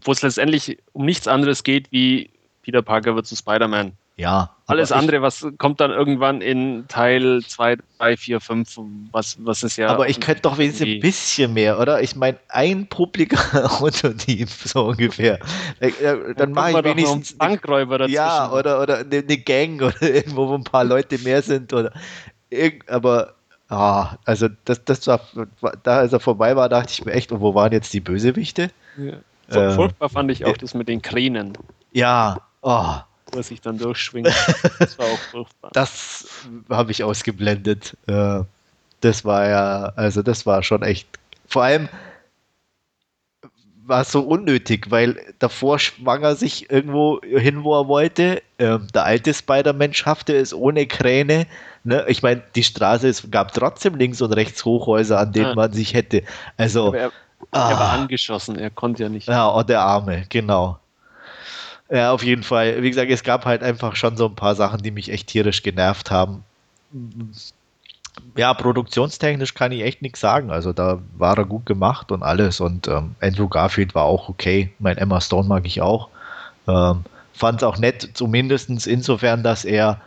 [0.02, 2.30] wo es letztendlich um nichts anderes geht, wie
[2.62, 3.92] Peter Parker wird zu Spider-Man.
[4.16, 4.50] Ja.
[4.66, 8.78] Alles andere, was kommt dann irgendwann in Teil 2, 3, 4, 5,
[9.10, 9.88] was, was ist ja.
[9.88, 12.00] Aber ich könnte doch wenigstens ein bisschen mehr, oder?
[12.00, 15.40] Ich meine, ein publiker Autodieb, so ungefähr.
[15.80, 17.36] Äh, äh, dann mache ich wenigstens.
[17.36, 18.14] Bankräuber dazwischen.
[18.14, 21.72] Ja, oder, oder eine, eine Gang oder irgendwo, wo ein paar Leute mehr sind.
[21.72, 21.92] Oder
[22.86, 23.34] aber
[23.68, 25.20] Ah, also das, das war,
[25.82, 28.70] da als er vorbei war, dachte ich mir echt, und wo waren jetzt die Bösewichte?
[28.98, 29.14] Ja.
[29.48, 31.56] Äh, furchtbar fand ich auch äh, das mit den Kränen.
[31.92, 32.96] Ja, oh.
[33.32, 34.28] Wo er sich dann durchschwingt.
[34.78, 35.70] Das war auch furchtbar.
[35.72, 36.26] Das
[36.68, 37.96] habe ich ausgeblendet.
[38.06, 38.40] Äh,
[39.00, 41.08] das war ja, also das war schon echt,
[41.46, 41.88] vor allem
[43.86, 48.42] war es so unnötig, weil davor schwang er sich irgendwo hin, wo er wollte.
[48.58, 51.46] Ähm, der alte Spider-Man schaffte es ohne Kräne
[51.84, 52.04] Ne?
[52.08, 55.54] Ich meine, die Straße, es gab trotzdem links und rechts Hochhäuser, an denen ja.
[55.54, 56.22] man sich hätte.
[56.56, 56.94] Also.
[56.94, 57.12] Er,
[57.50, 59.28] ah, er, war angeschossen, er konnte ja nicht.
[59.28, 60.78] Ja, und der Arme, genau.
[61.90, 62.82] Ja, auf jeden Fall.
[62.82, 65.62] Wie gesagt, es gab halt einfach schon so ein paar Sachen, die mich echt tierisch
[65.62, 66.42] genervt haben.
[68.36, 70.50] Ja, produktionstechnisch kann ich echt nichts sagen.
[70.50, 72.60] Also da war er gut gemacht und alles.
[72.60, 74.72] Und ähm, Andrew Garfield war auch okay.
[74.78, 76.08] Mein Emma Stone mag ich auch.
[76.66, 77.04] Ähm,
[77.34, 80.00] Fand es auch nett, zumindest insofern, dass er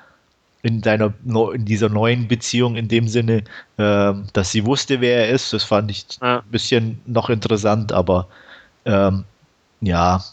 [0.68, 1.14] in, deiner,
[1.54, 3.44] in dieser neuen Beziehung in dem Sinne,
[3.78, 5.54] äh, dass sie wusste, wer er ist.
[5.54, 6.40] Das fand ich ja.
[6.40, 8.28] ein bisschen noch interessant, aber
[8.86, 9.24] ähm,
[9.82, 10.24] ja,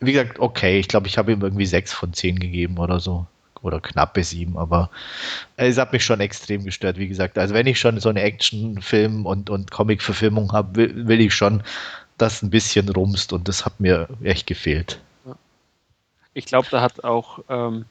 [0.00, 3.26] wie gesagt, okay, ich glaube, ich habe ihm irgendwie sechs von zehn gegeben oder so.
[3.62, 4.90] Oder knappe sieben, aber
[5.56, 7.38] es hat mich schon extrem gestört, wie gesagt.
[7.38, 11.62] Also wenn ich schon so eine Actionfilm und, und Comic-Verfilmung habe, will, will, ich schon,
[12.18, 15.00] dass ein bisschen rumst und das hat mir echt gefehlt.
[16.34, 17.86] Ich glaube, da hat auch ähm,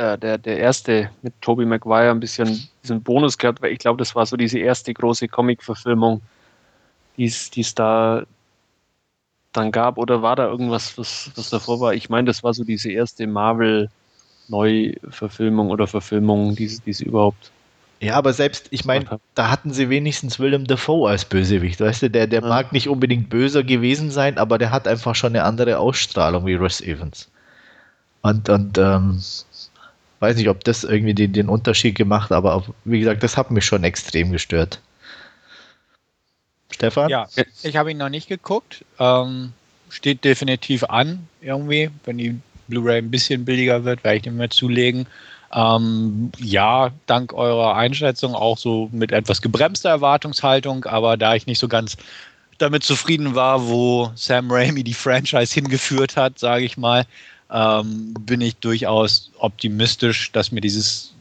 [0.00, 3.98] äh, der, der erste mit Tobey Maguire ein bisschen diesen Bonus gehabt, weil ich glaube,
[3.98, 6.22] das war so diese erste große Comic-Verfilmung,
[7.18, 8.22] die es da
[9.52, 9.98] dann gab.
[9.98, 11.92] Oder war da irgendwas, was, was davor war?
[11.92, 17.52] Ich meine, das war so diese erste Marvel-Neuverfilmung oder Verfilmung, die, sie überhaupt
[18.02, 22.08] ja, aber selbst, ich meine, da hatten sie wenigstens Willem Dafoe als Bösewicht, weißt du,
[22.08, 22.48] der, der ja.
[22.48, 26.54] mag nicht unbedingt böser gewesen sein, aber der hat einfach schon eine andere Ausstrahlung wie
[26.54, 27.28] Russ Evans.
[28.22, 29.20] Und, und ähm,
[30.20, 33.50] weiß nicht, ob das irgendwie den, den Unterschied gemacht, aber auf, wie gesagt, das hat
[33.50, 34.80] mich schon extrem gestört.
[36.70, 37.08] Stefan?
[37.08, 37.26] Ja,
[37.62, 38.84] ich habe ihn noch nicht geguckt.
[38.98, 39.52] Ähm,
[39.88, 41.90] steht definitiv an, irgendwie.
[42.04, 42.38] Wenn die
[42.68, 45.06] Blu-ray ein bisschen billiger wird, werde ich den mal zulegen.
[45.52, 51.58] Ähm, ja, dank eurer Einschätzung auch so mit etwas gebremster Erwartungshaltung, aber da ich nicht
[51.58, 51.96] so ganz
[52.58, 57.04] damit zufrieden war, wo Sam Raimi die Franchise hingeführt hat, sage ich mal,
[57.52, 61.14] ähm, bin ich durchaus optimistisch, dass mir dieses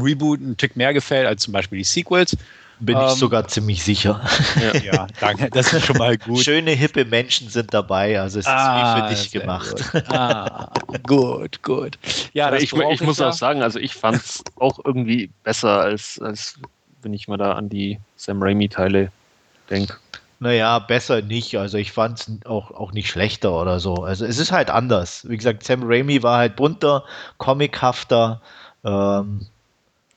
[0.00, 2.36] Reboot ein Tick mehr gefällt als zum Beispiel die Sequels.
[2.78, 4.20] Bin ähm, ich sogar ziemlich sicher.
[4.60, 6.40] Ja, ja, danke, das ist schon mal gut.
[6.40, 9.92] Schöne, hippe Menschen sind dabei, also es ist ah, wie für dich gemacht.
[9.92, 10.04] Gut.
[10.08, 10.70] Ah,
[11.06, 11.98] gut, gut.
[12.32, 16.58] Ja, ich, ich muss auch sagen, also ich fand es auch irgendwie besser, als, als
[17.02, 19.10] wenn ich mal da an die Sam Raimi-Teile
[19.70, 19.96] denke.
[20.38, 21.56] Naja, besser nicht.
[21.56, 23.94] Also ich fand es auch, auch nicht schlechter oder so.
[23.94, 25.26] Also es ist halt anders.
[25.28, 27.04] Wie gesagt, Sam Raimi war halt bunter,
[27.38, 28.42] comichafter,
[28.84, 29.46] ähm,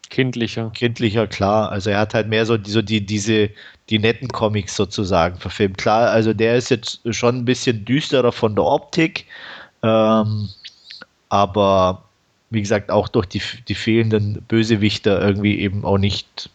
[0.10, 0.72] kindlicher.
[0.72, 1.72] Kindlicher, klar.
[1.72, 3.50] Also er hat halt mehr so, die, so die, diese,
[3.90, 5.78] die netten Comics sozusagen verfilmt.
[5.78, 9.26] Klar, also der ist jetzt schon ein bisschen düsterer von der Optik,
[9.84, 10.50] ähm,
[11.30, 12.04] aber
[12.50, 16.50] wie gesagt, auch durch die, die fehlenden Bösewichter irgendwie eben auch nicht,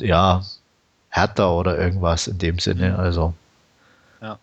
[0.00, 0.42] ja,
[1.16, 2.98] härter oder irgendwas in dem Sinne.
[2.98, 3.32] Also.
[4.20, 4.38] Ja.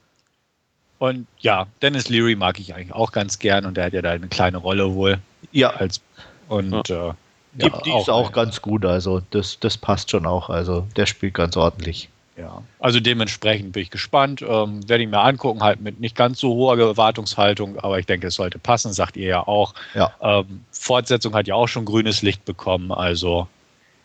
[0.99, 4.11] Und ja, Dennis Leary mag ich eigentlich auch ganz gern und der hat ja da
[4.11, 5.19] eine kleine Rolle wohl.
[5.51, 5.69] Ja.
[5.69, 6.01] Als,
[6.47, 7.09] und ja.
[7.09, 7.13] Äh,
[7.53, 10.49] die, ja, die auch ist auch ganz gut, also das, das passt schon auch.
[10.49, 12.09] Also der spielt ganz ordentlich.
[12.35, 14.41] Ja, also dementsprechend bin ich gespannt.
[14.41, 18.27] Ähm, werde ich mir angucken, halt mit nicht ganz so hoher Erwartungshaltung, aber ich denke,
[18.27, 19.75] es sollte passen, sagt ihr ja auch.
[19.93, 20.11] Ja.
[20.19, 23.47] Ähm, Fortsetzung hat ja auch schon grünes Licht bekommen, also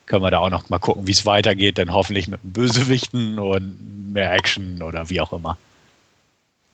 [0.09, 4.13] können wir da auch noch mal gucken, wie es weitergeht, dann hoffentlich mit Bösewichten und
[4.13, 5.59] mehr Action oder wie auch immer.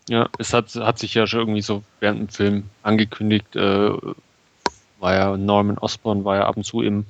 [0.08, 3.90] Ja, es hat, hat sich ja schon irgendwie so während dem Film angekündigt, äh,
[5.00, 7.06] war ja Norman Osborn war ja ab und zu im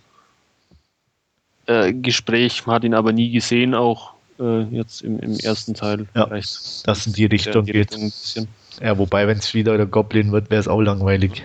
[1.66, 6.06] äh, Gespräch, man hat ihn aber nie gesehen, auch äh, jetzt im, im, ersten Teil.
[6.14, 7.96] Ja, Vielleicht das in die Richtung geht.
[8.80, 11.44] Ja, wobei, wenn es wieder der Goblin wird, wäre es auch langweilig.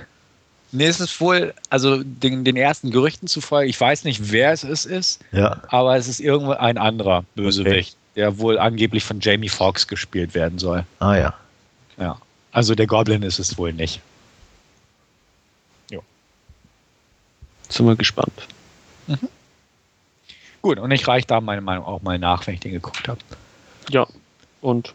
[0.72, 4.64] Nee, es ist wohl, also den, den ersten Gerüchten zufolge, ich weiß nicht, wer es
[4.64, 5.62] ist, ist ja.
[5.70, 8.12] aber es ist irgendwo ein anderer Bösewicht, okay.
[8.16, 10.86] der wohl angeblich von Jamie Foxx gespielt werden soll.
[11.00, 11.34] Ah ja.
[11.98, 12.18] Ja.
[12.52, 14.00] Also der Goblin ist es wohl nicht.
[15.90, 16.04] Jo.
[17.68, 18.48] Sind wir gespannt.
[19.08, 19.28] Mhm.
[20.62, 23.20] Gut, und ich reiche da meine Meinung auch mal nach, wenn ich den geguckt habe.
[23.90, 24.06] Ja,
[24.62, 24.94] und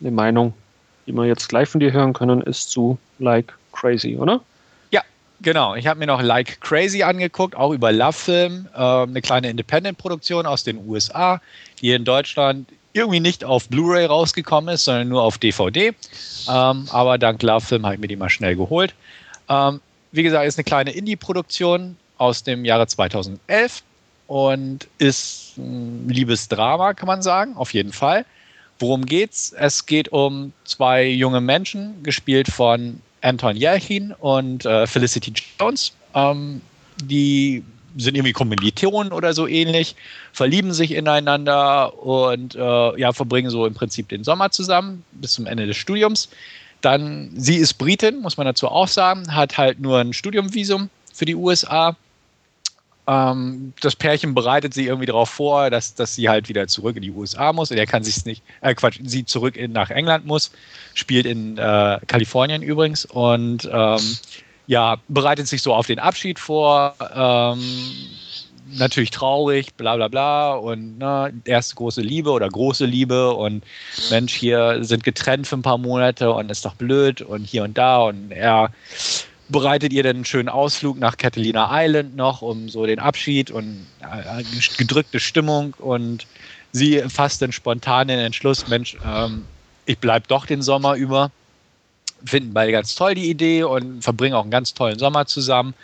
[0.00, 0.54] eine Meinung,
[1.06, 4.40] die wir jetzt gleich von dir hören können, ist zu Like Crazy, oder?
[5.42, 5.74] Genau.
[5.74, 10.46] Ich habe mir noch Like Crazy angeguckt, auch über Love Film, äh, eine kleine Independent-Produktion
[10.46, 11.40] aus den USA,
[11.80, 15.88] die in Deutschland irgendwie nicht auf Blu-ray rausgekommen ist, sondern nur auf DVD.
[16.48, 18.94] Ähm, aber dank Love Film habe ich mir die mal schnell geholt.
[19.48, 19.80] Ähm,
[20.12, 23.82] wie gesagt, ist eine kleine Indie-Produktion aus dem Jahre 2011
[24.26, 28.24] und ist ein Liebesdrama, kann man sagen, auf jeden Fall.
[28.78, 29.52] Worum geht's?
[29.52, 35.92] Es geht um zwei junge Menschen, gespielt von Anton Yelchin und äh, Felicity Jones.
[36.14, 36.60] Ähm,
[37.02, 37.62] die
[37.96, 39.96] sind irgendwie Kommilitonen oder so ähnlich,
[40.32, 45.46] verlieben sich ineinander und äh, ja, verbringen so im Prinzip den Sommer zusammen bis zum
[45.46, 46.28] Ende des Studiums.
[46.82, 51.24] Dann, sie ist Britin, muss man dazu auch sagen, hat halt nur ein Studiumvisum für
[51.24, 51.96] die USA
[53.06, 57.02] ähm, das Pärchen bereitet sie irgendwie darauf vor, dass, dass sie halt wieder zurück in
[57.02, 57.70] die USA muss.
[57.70, 60.50] Und er kann sich nicht, äh, Quatsch, sie zurück in, nach England muss.
[60.94, 63.04] Spielt in äh, Kalifornien übrigens.
[63.04, 64.00] Und ähm,
[64.66, 66.94] ja, bereitet sich so auf den Abschied vor.
[67.14, 67.60] Ähm,
[68.72, 70.54] natürlich traurig, bla bla bla.
[70.54, 73.34] Und ne, erste große Liebe oder große Liebe.
[73.34, 73.62] Und
[74.10, 77.78] Mensch, hier sind getrennt für ein paar Monate und ist doch blöd und hier und
[77.78, 77.98] da.
[77.98, 78.70] Und er
[79.48, 83.86] bereitet ihr dann einen schönen Ausflug nach Catalina Island noch, um so den Abschied und
[84.00, 84.42] äh,
[84.76, 86.26] gedrückte Stimmung und
[86.72, 89.44] sie fasst dann spontan den Entschluss, Mensch, ähm,
[89.86, 91.30] ich bleibe doch den Sommer über.
[92.24, 95.74] Finden beide ganz toll die Idee und verbringen auch einen ganz tollen Sommer zusammen.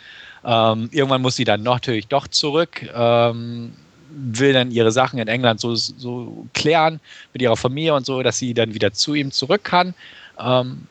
[0.43, 3.73] Ähm, irgendwann muss sie dann natürlich doch zurück, ähm,
[4.09, 6.99] will dann ihre Sachen in England so, so klären
[7.31, 9.93] mit ihrer Familie und so, dass sie dann wieder zu ihm zurück kann.
[10.37, 10.87] Ähm,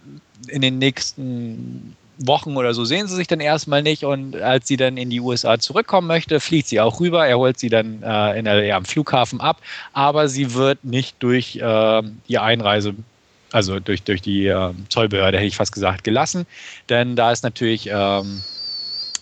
[0.48, 1.96] in den nächsten
[2.26, 5.20] Wochen oder so sehen sie sich dann erstmal nicht und als sie dann in die
[5.20, 7.26] USA zurückkommen möchte, fliegt sie auch rüber.
[7.26, 9.60] Er holt sie dann äh, in LA am Flughafen ab,
[9.92, 12.94] aber sie wird nicht durch äh, die Einreise,
[13.52, 16.46] also durch, durch die äh, Zollbehörde, hätte ich fast gesagt, gelassen.
[16.88, 18.42] Denn da ist natürlich ähm,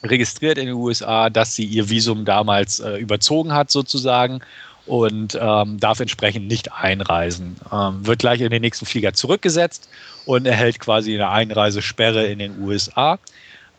[0.02, 4.40] registriert in den USA, dass sie ihr Visum damals äh, überzogen hat, sozusagen
[4.86, 7.56] und ähm, darf entsprechend nicht einreisen.
[7.72, 9.89] Ähm, wird gleich in den nächsten Flieger zurückgesetzt
[10.31, 13.19] und erhält quasi eine Einreisesperre in den USA.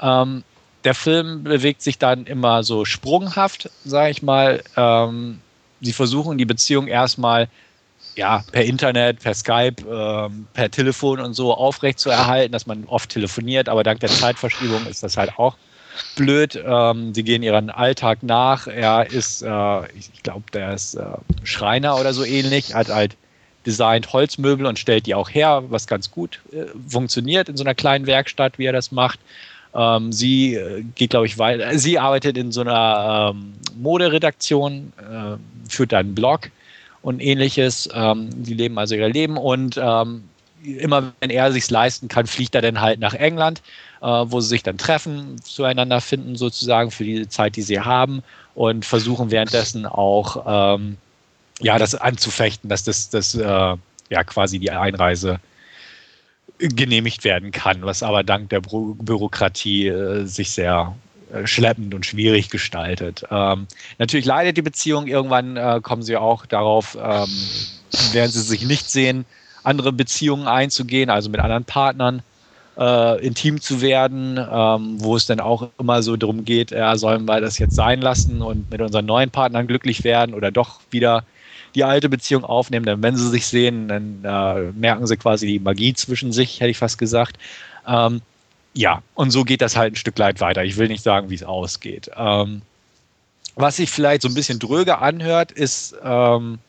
[0.01, 0.43] Ähm,
[0.83, 4.61] der Film bewegt sich dann immer so sprunghaft, sage ich mal.
[4.75, 5.39] Ähm,
[5.79, 7.47] sie versuchen die Beziehung erstmal
[8.17, 13.69] ja, per Internet, per Skype, ähm, per Telefon und so aufrechtzuerhalten, dass man oft telefoniert,
[13.69, 15.55] aber dank der Zeitverschiebung ist das halt auch
[16.17, 16.61] blöd.
[16.65, 18.67] Ähm, sie gehen ihren Alltag nach.
[18.67, 21.05] Er ist, äh, ich glaube, der ist äh,
[21.43, 23.15] Schreiner oder so ähnlich, hat halt
[23.65, 27.75] designt Holzmöbel und stellt die auch her, was ganz gut äh, funktioniert in so einer
[27.75, 29.19] kleinen Werkstatt, wie er das macht.
[29.73, 31.77] Ähm, sie äh, geht, glaube ich, weiter.
[31.77, 36.49] Sie arbeitet in so einer ähm, Moderedaktion, äh, führt einen Blog
[37.01, 37.89] und ähnliches.
[37.93, 40.23] Ähm, die leben also ihr Leben und ähm,
[40.63, 43.61] immer wenn er sich leisten kann, fliegt er dann halt nach England,
[44.01, 48.23] äh, wo sie sich dann treffen, zueinander finden sozusagen für die Zeit, die sie haben
[48.55, 50.97] und versuchen währenddessen auch ähm,
[51.61, 53.77] ja das anzufechten, dass das, das äh,
[54.09, 55.39] ja quasi die Einreise
[56.59, 60.97] genehmigt werden kann, was aber dank der Bü Bürokratie äh, sich sehr
[61.31, 63.23] äh, schleppend und schwierig gestaltet.
[63.31, 63.67] Ähm,
[63.97, 65.07] natürlich leidet die Beziehung.
[65.07, 67.63] Irgendwann äh, kommen sie auch darauf, ähm,
[68.11, 69.25] während sie sich nicht sehen,
[69.63, 72.23] andere Beziehungen einzugehen, also mit anderen Partnern.
[72.77, 77.25] äh, intim zu werden, ähm, wo es dann auch immer so darum geht, ja, sollen
[77.25, 81.25] wir das jetzt sein lassen und mit unseren neuen Partnern glücklich werden oder doch wieder
[81.75, 82.85] die alte Beziehung aufnehmen.
[82.85, 86.71] Denn wenn sie sich sehen, dann äh, merken sie quasi die Magie zwischen sich, hätte
[86.71, 87.37] ich fast gesagt.
[87.87, 88.21] Ähm,
[88.73, 90.63] ja, und so geht das halt ein Stück weit weiter.
[90.63, 92.09] Ich will nicht sagen, wie es ausgeht.
[92.15, 92.61] Ähm,
[93.55, 96.59] was sich vielleicht so ein bisschen dröge anhört, ist ähm,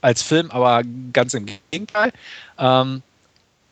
[0.00, 2.12] als Film, aber ganz im Gegenteil.
[2.58, 3.02] Ähm,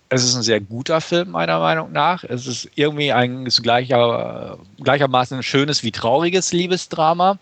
[0.09, 2.25] es ist ein sehr guter Film, meiner Meinung nach.
[2.25, 7.39] Es ist irgendwie ein ist gleicher, gleichermaßen ein schönes wie trauriges Liebesdrama.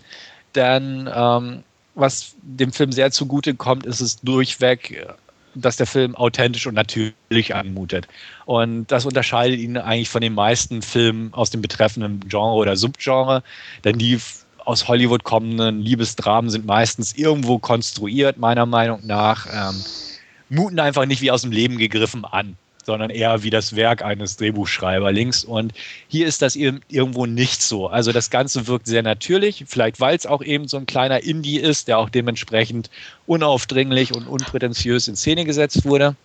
[0.55, 1.65] Denn ähm,
[1.95, 5.07] was dem Film sehr zugute kommt, ist es durchweg,
[5.55, 8.07] dass der Film authentisch und natürlich anmutet.
[8.47, 13.43] Und das unterscheidet ihn eigentlich von den meisten Filmen aus dem betreffenden Genre oder Subgenre.
[13.85, 14.19] Denn die
[14.65, 19.47] aus Hollywood kommenden Liebesdramen sind meistens irgendwo konstruiert, meiner Meinung nach.
[19.53, 19.83] Ähm,
[20.49, 24.36] muten einfach nicht wie aus dem Leben gegriffen an, sondern eher wie das Werk eines
[24.36, 25.44] Drehbuchschreiberlings.
[25.44, 25.73] Und
[26.09, 27.89] hier ist das irgendwo nicht so.
[27.89, 31.59] Also das Ganze wirkt sehr natürlich, vielleicht weil es auch eben so ein kleiner Indie
[31.59, 32.90] ist, der auch dementsprechend
[33.27, 36.16] unaufdringlich und unprätentiös in Szene gesetzt wurde.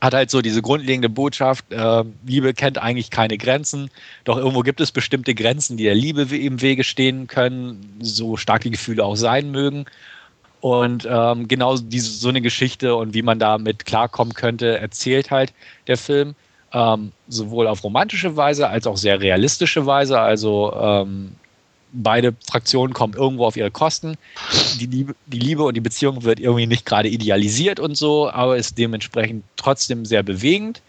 [0.00, 3.90] Hat halt so diese grundlegende Botschaft, äh, Liebe kennt eigentlich keine Grenzen,
[4.24, 8.62] doch irgendwo gibt es bestimmte Grenzen, die der Liebe im Wege stehen können, so stark
[8.62, 9.86] die Gefühle auch sein mögen.
[10.60, 15.52] Und ähm, genau diese, so eine Geschichte und wie man damit klarkommen könnte, erzählt halt
[15.86, 16.34] der Film.
[16.72, 20.18] Ähm, sowohl auf romantische Weise als auch sehr realistische Weise.
[20.18, 21.36] Also ähm,
[21.92, 24.16] beide Fraktionen kommen irgendwo auf ihre Kosten.
[24.80, 28.56] Die Liebe, die Liebe und die Beziehung wird irgendwie nicht gerade idealisiert und so, aber
[28.56, 30.82] ist dementsprechend trotzdem sehr bewegend.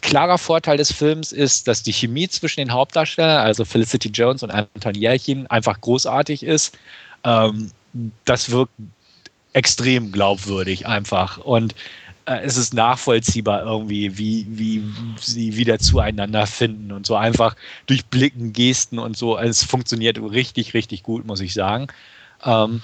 [0.00, 4.50] Klarer Vorteil des Films ist, dass die Chemie zwischen den Hauptdarstellern, also Felicity Jones und
[4.50, 6.78] Anton Jelchin, einfach großartig ist.
[7.24, 7.72] Ähm,
[8.24, 8.72] das wirkt
[9.52, 11.38] extrem glaubwürdig einfach.
[11.38, 11.74] Und
[12.26, 14.82] äh, es ist nachvollziehbar irgendwie, wie, wie
[15.20, 17.56] sie wieder zueinander finden und so einfach
[17.86, 19.38] durch Blicken, Gesten und so.
[19.38, 21.88] Es funktioniert richtig, richtig gut, muss ich sagen.
[22.44, 22.82] Ähm,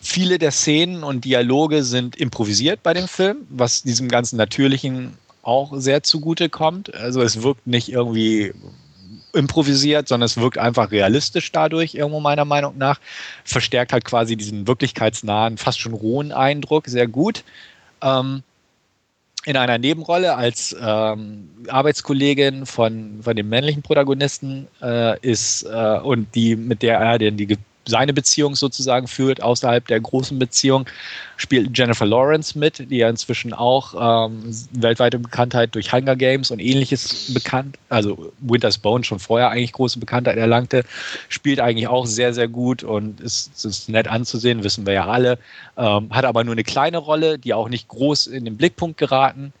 [0.00, 5.72] viele der Szenen und Dialoge sind improvisiert bei dem Film, was diesem ganzen Natürlichen auch
[5.76, 6.94] sehr zugute kommt.
[6.94, 8.52] Also es wirkt nicht irgendwie
[9.34, 13.00] improvisiert, sondern es wirkt einfach realistisch dadurch, irgendwo meiner Meinung nach.
[13.44, 17.44] Verstärkt halt quasi diesen wirklichkeitsnahen, fast schon rohen Eindruck sehr gut.
[18.02, 18.42] Ähm,
[19.46, 26.34] in einer Nebenrolle als ähm, Arbeitskollegin von, von dem männlichen Protagonisten äh, ist äh, und
[26.34, 30.86] die, mit der er denn die seine Beziehung sozusagen führt, außerhalb der großen Beziehung,
[31.36, 34.42] spielt Jennifer Lawrence mit, die ja inzwischen auch ähm,
[34.72, 39.98] weltweite Bekanntheit durch Hunger Games und ähnliches bekannt, also Winter's Bone schon vorher eigentlich große
[39.98, 40.84] Bekanntheit erlangte,
[41.28, 45.38] spielt eigentlich auch sehr, sehr gut und ist, ist nett anzusehen, wissen wir ja alle,
[45.76, 49.52] ähm, hat aber nur eine kleine Rolle, die auch nicht groß in den Blickpunkt geraten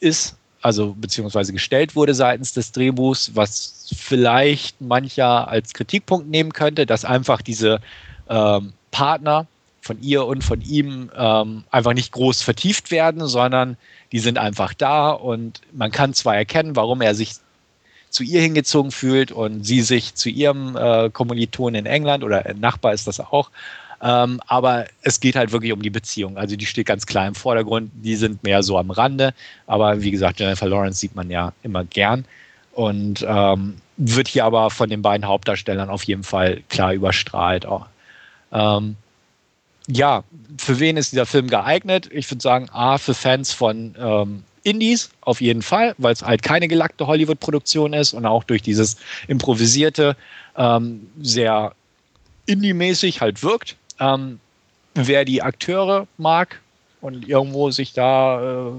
[0.00, 0.36] ist,
[0.68, 7.06] also beziehungsweise gestellt wurde seitens des Drehbuchs, was vielleicht mancher als Kritikpunkt nehmen könnte, dass
[7.06, 7.80] einfach diese
[8.28, 9.46] ähm, Partner
[9.80, 13.78] von ihr und von ihm ähm, einfach nicht groß vertieft werden, sondern
[14.12, 17.36] die sind einfach da und man kann zwar erkennen, warum er sich
[18.10, 22.92] zu ihr hingezogen fühlt und sie sich zu ihrem äh, Kommiliton in England oder Nachbar
[22.92, 23.50] ist das auch,
[24.00, 26.36] ähm, aber es geht halt wirklich um die Beziehung.
[26.36, 27.90] Also die steht ganz klar im Vordergrund.
[27.94, 29.34] Die sind mehr so am Rande.
[29.66, 32.24] Aber wie gesagt, Jennifer Lawrence sieht man ja immer gern.
[32.72, 37.66] Und ähm, wird hier aber von den beiden Hauptdarstellern auf jeden Fall klar überstrahlt.
[37.66, 37.86] Auch.
[38.52, 38.96] Ähm,
[39.88, 40.22] ja,
[40.58, 42.08] für wen ist dieser Film geeignet?
[42.12, 46.42] Ich würde sagen, A, für Fans von ähm, Indies auf jeden Fall, weil es halt
[46.42, 48.96] keine gelackte Hollywood-Produktion ist und auch durch dieses
[49.26, 50.16] improvisierte,
[50.56, 51.72] ähm, sehr
[52.46, 53.76] indie-mäßig halt wirkt.
[54.00, 54.40] Ähm,
[54.94, 56.60] wer die Akteure mag
[57.00, 58.72] und irgendwo sich da äh,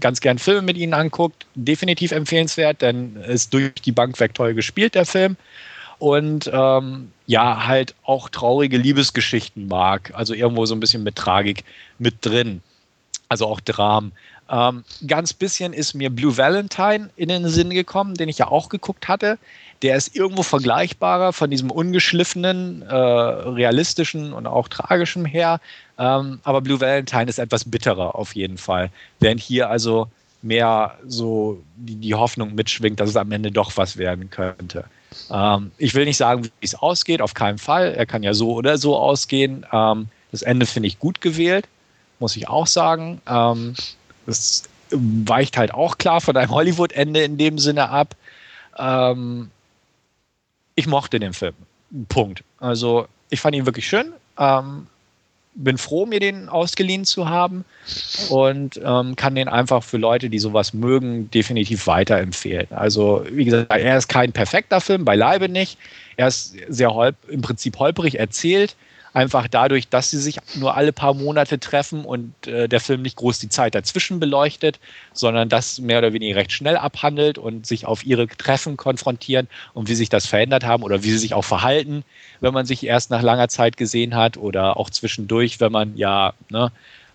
[0.00, 4.54] ganz gern Filme mit ihnen anguckt, definitiv empfehlenswert, denn ist durch die Bank weg toll
[4.54, 5.36] gespielt, der Film.
[5.98, 10.12] Und ähm, ja, halt auch traurige Liebesgeschichten mag.
[10.14, 11.64] Also irgendwo so ein bisschen mit Tragik
[11.98, 12.62] mit drin.
[13.28, 14.12] Also auch Dramen.
[14.50, 18.68] Ähm, ganz bisschen ist mir Blue Valentine in den Sinn gekommen, den ich ja auch
[18.68, 19.38] geguckt hatte
[19.82, 25.60] der ist irgendwo vergleichbarer von diesem ungeschliffenen, äh, realistischen und auch tragischen her.
[25.98, 28.90] Ähm, aber Blue Valentine ist etwas bitterer auf jeden Fall.
[29.20, 30.08] Während hier also
[30.42, 34.84] mehr so die, die Hoffnung mitschwingt, dass es am Ende doch was werden könnte.
[35.30, 37.94] Ähm, ich will nicht sagen, wie es ausgeht, auf keinen Fall.
[37.94, 39.66] Er kann ja so oder so ausgehen.
[39.72, 41.66] Ähm, das Ende finde ich gut gewählt,
[42.18, 43.20] muss ich auch sagen.
[43.26, 43.74] Ähm,
[44.26, 48.14] das weicht halt auch klar von einem Hollywood-Ende in dem Sinne ab.
[48.78, 49.50] Ähm,
[50.80, 51.54] ich mochte den Film.
[52.08, 52.42] Punkt.
[52.58, 54.12] Also ich fand ihn wirklich schön.
[54.38, 54.86] Ähm,
[55.54, 57.64] bin froh, mir den ausgeliehen zu haben
[58.30, 62.68] und ähm, kann den einfach für Leute, die sowas mögen, definitiv weiterempfehlen.
[62.70, 65.76] Also, wie gesagt, er ist kein perfekter Film, beileibe nicht.
[66.16, 68.76] Er ist sehr im Prinzip holprig erzählt
[69.12, 73.16] einfach dadurch, dass sie sich nur alle paar Monate treffen und äh, der Film nicht
[73.16, 74.78] groß die Zeit dazwischen beleuchtet,
[75.12, 79.88] sondern das mehr oder weniger recht schnell abhandelt und sich auf ihre Treffen konfrontieren und
[79.88, 82.04] wie sich das verändert haben oder wie sie sich auch verhalten,
[82.40, 86.34] wenn man sich erst nach langer Zeit gesehen hat oder auch zwischendurch, wenn man ja
[86.48, 86.70] ne,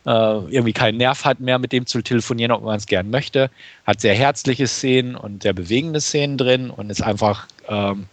[0.05, 3.49] äh, irgendwie keinen Nerv hat mehr mit dem zu telefonieren, ob man es gern möchte.
[3.85, 8.07] Hat sehr herzliche Szenen und sehr bewegende Szenen drin und ist einfach ähm,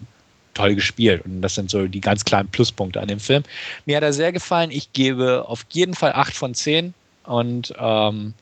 [0.55, 1.25] toll gespielt.
[1.25, 3.43] Und das sind so die ganz kleinen Pluspunkte an dem Film.
[3.87, 4.71] Mir hat er sehr gefallen.
[4.71, 6.95] Ich gebe auf jeden Fall 8 von 10.
[7.25, 8.35] Und ähm,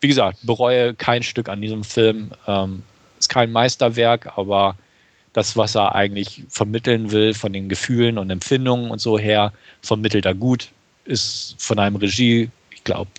[0.00, 2.30] wie gesagt, bereue kein Stück an diesem Film.
[2.46, 2.82] Ähm,
[3.18, 4.76] ist kein Meisterwerk, aber
[5.32, 9.52] das, was er eigentlich vermitteln will, von den Gefühlen und Empfindungen und so her,
[9.82, 10.70] vermittelt er gut.
[11.04, 13.10] Ist von einem Regie, ich glaube,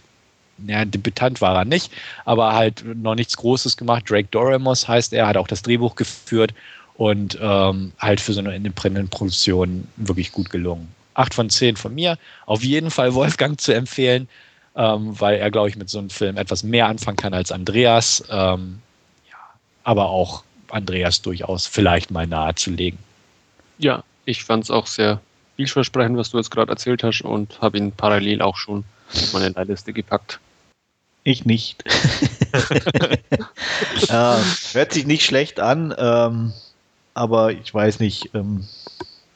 [0.65, 1.91] ja, Debütant war er nicht,
[2.26, 4.09] aber halt noch nichts Großes gemacht.
[4.09, 6.53] Drake Doramos heißt er, hat auch das Drehbuch geführt
[6.98, 10.90] und ähm, halt für so eine Independent-Produktion wirklich gut gelungen.
[11.14, 12.18] Acht von zehn von mir.
[12.45, 14.28] Auf jeden Fall Wolfgang zu empfehlen,
[14.76, 18.24] ähm, weil er, glaube ich, mit so einem Film etwas mehr anfangen kann als Andreas.
[18.30, 18.82] Ähm,
[19.30, 19.38] ja,
[19.84, 22.99] aber auch Andreas durchaus vielleicht mal nahezulegen.
[23.78, 25.22] Ja, ich fand es auch sehr
[25.56, 28.84] vielversprechend, was du jetzt gerade erzählt hast und habe ihn parallel auch schon
[29.14, 30.40] auf meine Leihliste gepackt.
[31.24, 31.84] Ich nicht.
[34.07, 34.38] äh,
[34.74, 35.94] hört sich nicht schlecht an.
[35.98, 36.53] Ähm,
[37.18, 38.34] aber ich weiß nicht.
[38.34, 38.65] Ähm,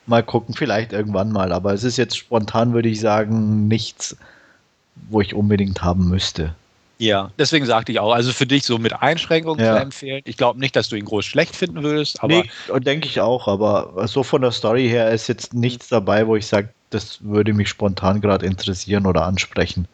[0.05, 1.51] mal gucken, vielleicht irgendwann mal.
[1.51, 4.15] Aber es ist jetzt spontan, würde ich sagen, nichts,
[5.09, 6.55] wo ich unbedingt haben müsste.
[6.99, 9.75] Ja, deswegen sagte ich auch, also für dich so mit Einschränkungen ja.
[9.75, 10.21] zu empfehlen.
[10.25, 12.43] Ich glaube nicht, dass du ihn groß schlecht finden würdest, aber.
[12.43, 16.35] Nee, denke ich auch, aber so von der Story her ist jetzt nichts dabei, wo
[16.35, 19.87] ich sage, das würde mich spontan gerade interessieren oder ansprechen.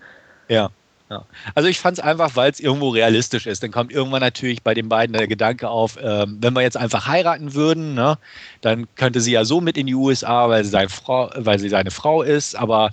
[0.49, 0.69] Ja.
[1.09, 1.25] Ja.
[1.55, 3.63] Also ich fand es einfach, weil es irgendwo realistisch ist.
[3.63, 7.07] Dann kommt irgendwann natürlich bei den beiden der Gedanke auf, ähm, wenn wir jetzt einfach
[7.07, 8.17] heiraten würden, ne,
[8.61, 11.69] dann könnte sie ja so mit in die USA, weil sie, seine Frau, weil sie
[11.69, 12.89] seine Frau ist, aber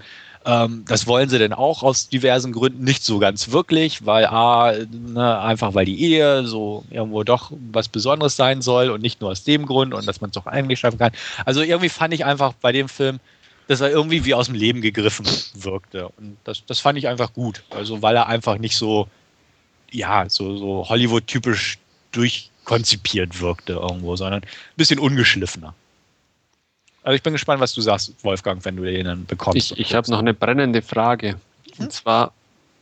[0.47, 4.73] ähm, das wollen sie denn auch aus diversen Gründen nicht so ganz wirklich, weil A,
[4.73, 9.31] ne, einfach weil die Ehe so irgendwo doch was Besonderes sein soll und nicht nur
[9.31, 11.13] aus dem Grund und dass man es doch eigentlich schaffen kann.
[11.45, 13.19] Also irgendwie fand ich einfach bei dem Film,
[13.67, 16.09] dass er irgendwie wie aus dem Leben gegriffen wirkte.
[16.09, 17.63] Und das, das fand ich einfach gut.
[17.71, 19.09] Also, weil er einfach nicht so,
[19.91, 21.79] ja, so, so Hollywood-typisch
[22.13, 25.75] durchkonzipiert wirkte irgendwo, sondern ein bisschen ungeschliffener.
[27.03, 29.73] Also ich bin gespannt, was du sagst, Wolfgang, wenn du den dann bekommst.
[29.73, 31.39] Ich, ich habe noch eine brennende Frage.
[31.79, 32.33] Und zwar,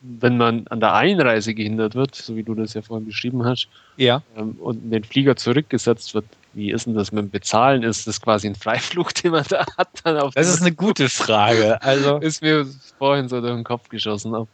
[0.03, 3.69] wenn man an der Einreise gehindert wird, so wie du das ja vorhin beschrieben hast,
[3.97, 4.23] ja.
[4.37, 6.25] ähm, und in den Flieger zurückgesetzt wird,
[6.55, 7.83] wie ist denn das mit dem Bezahlen?
[7.83, 9.89] Ist das quasi ein Freiflug, den man da hat?
[10.05, 11.81] Dann auf das ist eine gute Frage.
[11.83, 12.67] Also ist mir
[12.99, 14.35] vorhin so durch den Kopf geschossen.
[14.35, 14.49] Ob,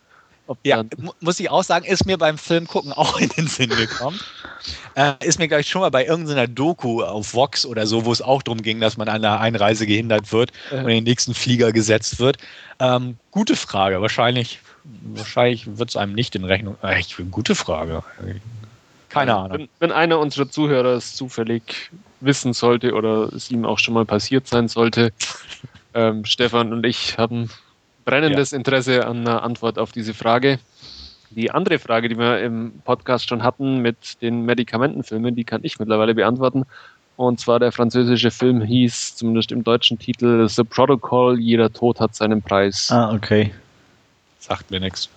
[0.47, 0.85] ob ja,
[1.21, 4.21] muss ich auch sagen, ist mir beim Film gucken auch in den Sinn gekommen.
[4.95, 8.21] äh, ist mir gleich schon mal bei irgendeiner Doku auf Vox oder so, wo es
[8.21, 10.75] auch darum ging, dass man an der Einreise gehindert wird äh.
[10.75, 12.37] und in den nächsten Flieger gesetzt wird.
[12.81, 14.01] Ähm, gute Frage.
[14.01, 16.77] Wahrscheinlich, wahrscheinlich wird es einem nicht in Rechnung.
[16.83, 18.03] Äh, ich, gute Frage.
[19.09, 19.59] Keine Ahnung.
[19.59, 21.91] Wenn, wenn, einer unserer Zuhörer es zufällig
[22.21, 25.13] wissen sollte oder es ihm auch schon mal passiert sein sollte,
[25.95, 27.51] ähm, Stefan und ich haben
[28.05, 28.59] brennendes ja.
[28.59, 30.59] Interesse an einer Antwort auf diese Frage.
[31.31, 35.79] Die andere Frage, die wir im Podcast schon hatten mit den Medikamentenfilmen, die kann ich
[35.79, 36.65] mittlerweile beantworten.
[37.17, 42.15] Und zwar der französische Film hieß, zumindest im deutschen Titel, The Protocol, jeder Tod hat
[42.15, 42.91] seinen Preis.
[42.91, 43.53] Ah, okay.
[44.49, 45.09] Sagt mir nichts.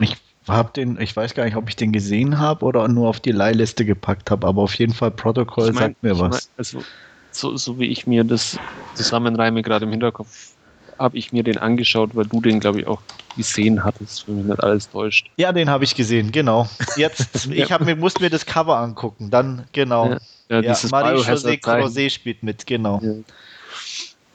[0.00, 0.16] Ich
[0.46, 3.32] hab den, ich weiß gar nicht, ob ich den gesehen habe oder nur auf die
[3.32, 6.30] Leihliste gepackt habe, aber auf jeden Fall Protokoll ich mein, sagt mir was.
[6.30, 6.82] Mein, also,
[7.30, 8.58] so, so wie ich mir das
[8.94, 10.54] zusammenreime gerade im Hinterkopf,
[10.98, 13.02] habe ich mir den angeschaut, weil du den, glaube ich, auch
[13.36, 15.30] gesehen hattest, wenn mich nicht alles täuscht.
[15.36, 16.68] Ja, den habe ich gesehen, genau.
[16.96, 20.10] Jetzt, ich hab mir, musste mir das Cover angucken, dann, genau.
[20.10, 23.00] Ja, ja, ja Marie-José Crozet spielt mit, genau.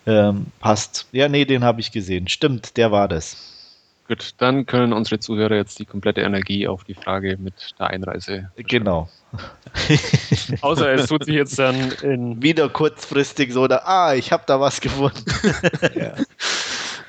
[0.06, 1.08] Ähm, passt.
[1.12, 2.28] Ja, nee, den habe ich gesehen.
[2.28, 3.54] Stimmt, der war das.
[4.08, 8.52] Gut, dann können unsere Zuhörer jetzt die komplette Energie auf die Frage mit der Einreise.
[8.58, 9.10] Genau.
[10.62, 12.42] Außer es tut sich jetzt dann in.
[12.42, 15.24] Wieder kurzfristig so, da, ah, ich habe da was gefunden.
[15.96, 16.14] ja.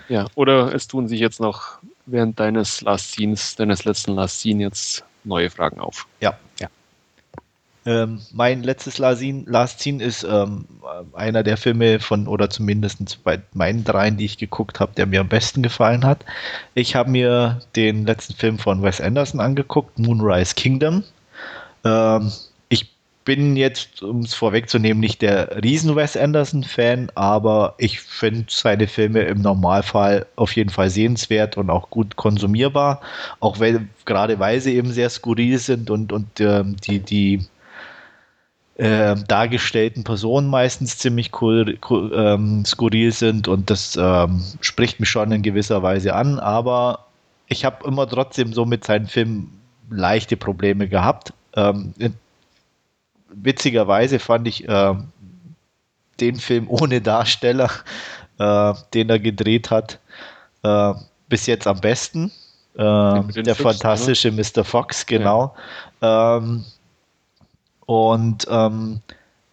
[0.09, 4.62] ja, oder es tun sich jetzt noch während deines Last Scenes, deines letzten Last Scene
[4.62, 6.07] jetzt neue Fragen auf.
[6.21, 6.69] Ja, ja.
[7.86, 10.65] Ähm, mein letztes Last Scene ist ähm,
[11.12, 15.20] einer der Filme von, oder zumindest bei meinen dreien, die ich geguckt habe, der mir
[15.20, 16.24] am besten gefallen hat.
[16.74, 21.05] Ich habe mir den letzten Film von Wes Anderson angeguckt, Moonrise Kingdom.
[21.85, 22.32] Ähm,
[22.70, 22.90] ich
[23.27, 29.20] bin jetzt, um es vorwegzunehmen, nicht der riesen Wes Anderson-Fan, aber ich finde seine Filme
[29.23, 33.02] im Normalfall auf jeden Fall sehenswert und auch gut konsumierbar,
[33.40, 37.40] auch weil, gerade weil sie eben sehr skurril sind und, und ähm, die, die
[38.76, 45.09] äh, dargestellten Personen meistens ziemlich cool, cool ähm, skurril sind und das ähm, spricht mich
[45.09, 47.06] schon in gewisser Weise an, aber
[47.46, 49.60] ich habe immer trotzdem so mit seinen Filmen
[49.90, 51.32] leichte Probleme gehabt.
[51.55, 51.94] Ähm,
[53.28, 54.94] witzigerweise fand ich äh,
[56.20, 57.70] den Film ohne Darsteller,
[58.38, 60.01] äh, den er gedreht hat,
[60.62, 60.94] äh,
[61.28, 62.32] bis jetzt am besten.
[62.76, 64.42] Ähm, der Füchsen, fantastische oder?
[64.42, 64.64] Mr.
[64.64, 65.55] Fox, genau.
[66.01, 66.38] Ja.
[66.38, 66.64] Ähm,
[67.86, 69.01] und ähm,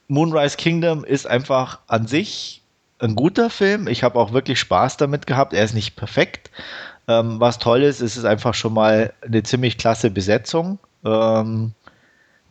[0.08, 2.62] Moonrise Kingdom ist einfach an sich
[3.00, 3.88] ein guter Film.
[3.88, 5.54] Ich habe auch wirklich Spaß damit gehabt.
[5.54, 6.52] Er ist nicht perfekt.
[7.08, 10.80] Ähm, was toll ist, ist es einfach schon mal eine ziemlich klasse Besetzung.
[11.04, 11.74] Ähm,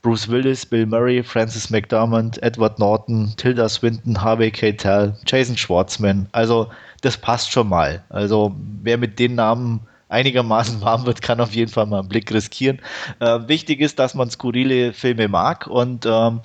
[0.02, 6.28] Bruce Willis, Bill Murray, Francis McDormand, Edward Norton, Tilda Swinton, Harvey Keitel, Jason Schwartzman.
[6.32, 6.70] Also
[7.02, 8.02] das passt schon mal.
[8.08, 9.80] Also wer mit den Namen
[10.10, 12.80] einigermaßen warm wird, kann auf jeden Fall mal einen Blick riskieren.
[13.20, 16.40] Äh, wichtig ist, dass man skurrile Filme mag und ähm,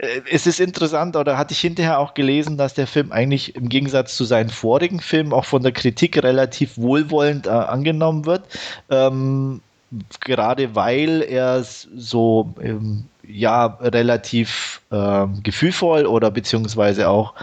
[0.00, 3.68] äh, es ist interessant, oder hatte ich hinterher auch gelesen, dass der Film eigentlich im
[3.68, 8.44] Gegensatz zu seinen vorigen Filmen auch von der Kritik relativ wohlwollend äh, angenommen wird.
[8.90, 9.60] Ähm,
[10.20, 17.34] gerade weil er so ähm, ja relativ äh, gefühlvoll oder beziehungsweise auch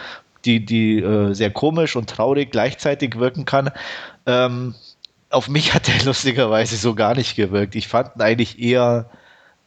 [0.48, 3.70] die, die äh, sehr komisch und traurig gleichzeitig wirken kann.
[4.26, 4.74] Ähm,
[5.30, 7.76] auf mich hat er lustigerweise so gar nicht gewirkt.
[7.76, 9.10] Ich fand ihn eigentlich eher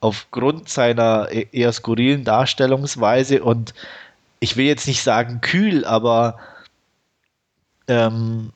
[0.01, 3.75] aufgrund seiner e-, eher skurrilen Darstellungsweise und
[4.41, 6.39] ich will jetzt nicht sagen kühl, aber
[7.87, 8.53] ähm,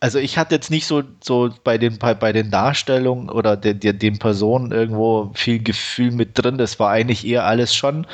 [0.00, 3.74] also ich hatte jetzt nicht so, so bei, den, bei, bei den Darstellungen oder de,
[3.74, 6.56] de, den Personen irgendwo viel Gefühl mit drin.
[6.56, 8.06] Das war eigentlich eher alles schon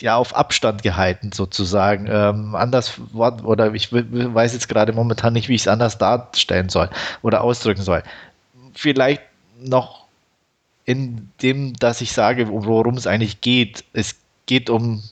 [0.00, 2.06] ja auf Abstand gehalten sozusagen.
[2.10, 6.88] Ähm, anders oder ich weiß jetzt gerade momentan nicht, wie ich es anders darstellen soll
[7.22, 8.02] oder ausdrücken soll.
[8.74, 9.22] Vielleicht
[9.58, 10.06] noch
[10.84, 13.84] in dem, dass ich sage, worum es eigentlich geht.
[13.92, 14.16] Es
[14.46, 15.02] geht um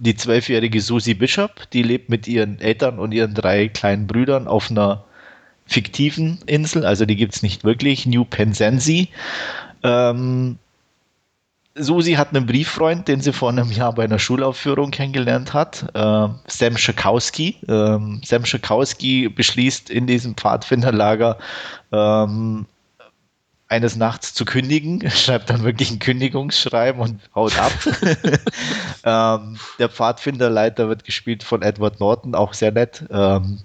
[0.00, 4.70] die zwölfjährige Susie Bishop, die lebt mit ihren Eltern und ihren drei kleinen Brüdern auf
[4.70, 5.04] einer
[5.66, 9.08] fiktiven Insel, also die gibt es nicht wirklich, New Penzance.
[9.82, 10.58] Ähm,
[11.74, 16.28] Susi hat einen Brieffreund, den sie vor einem Jahr bei einer Schulaufführung kennengelernt hat, äh,
[16.46, 17.56] Sam Schakowski.
[17.68, 21.38] Ähm, Sam Schakowski beschließt in diesem Pfadfinderlager
[21.92, 22.66] ähm,
[23.68, 27.72] eines Nachts zu kündigen, schreibt dann wirklich ein Kündigungsschreiben und haut ab.
[29.04, 33.04] ähm, der Pfadfinderleiter wird gespielt von Edward Norton, auch sehr nett.
[33.10, 33.60] Ähm,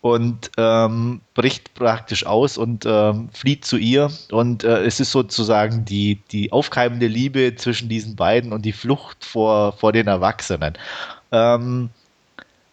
[0.00, 4.10] und ähm, bricht praktisch aus und ähm, flieht zu ihr.
[4.30, 9.24] Und äh, es ist sozusagen die, die aufkeimende Liebe zwischen diesen beiden und die Flucht
[9.24, 10.74] vor, vor den Erwachsenen.
[11.32, 11.90] Ähm,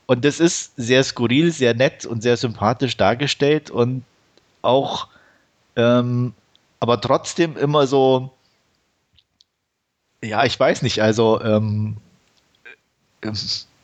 [0.06, 4.04] und das ist sehr skurril, sehr nett und sehr sympathisch dargestellt und
[4.62, 5.08] auch
[5.76, 6.34] ähm,
[6.80, 8.32] aber trotzdem immer so,
[10.24, 11.98] ja, ich weiß nicht, also ähm,
[13.22, 13.34] ähm,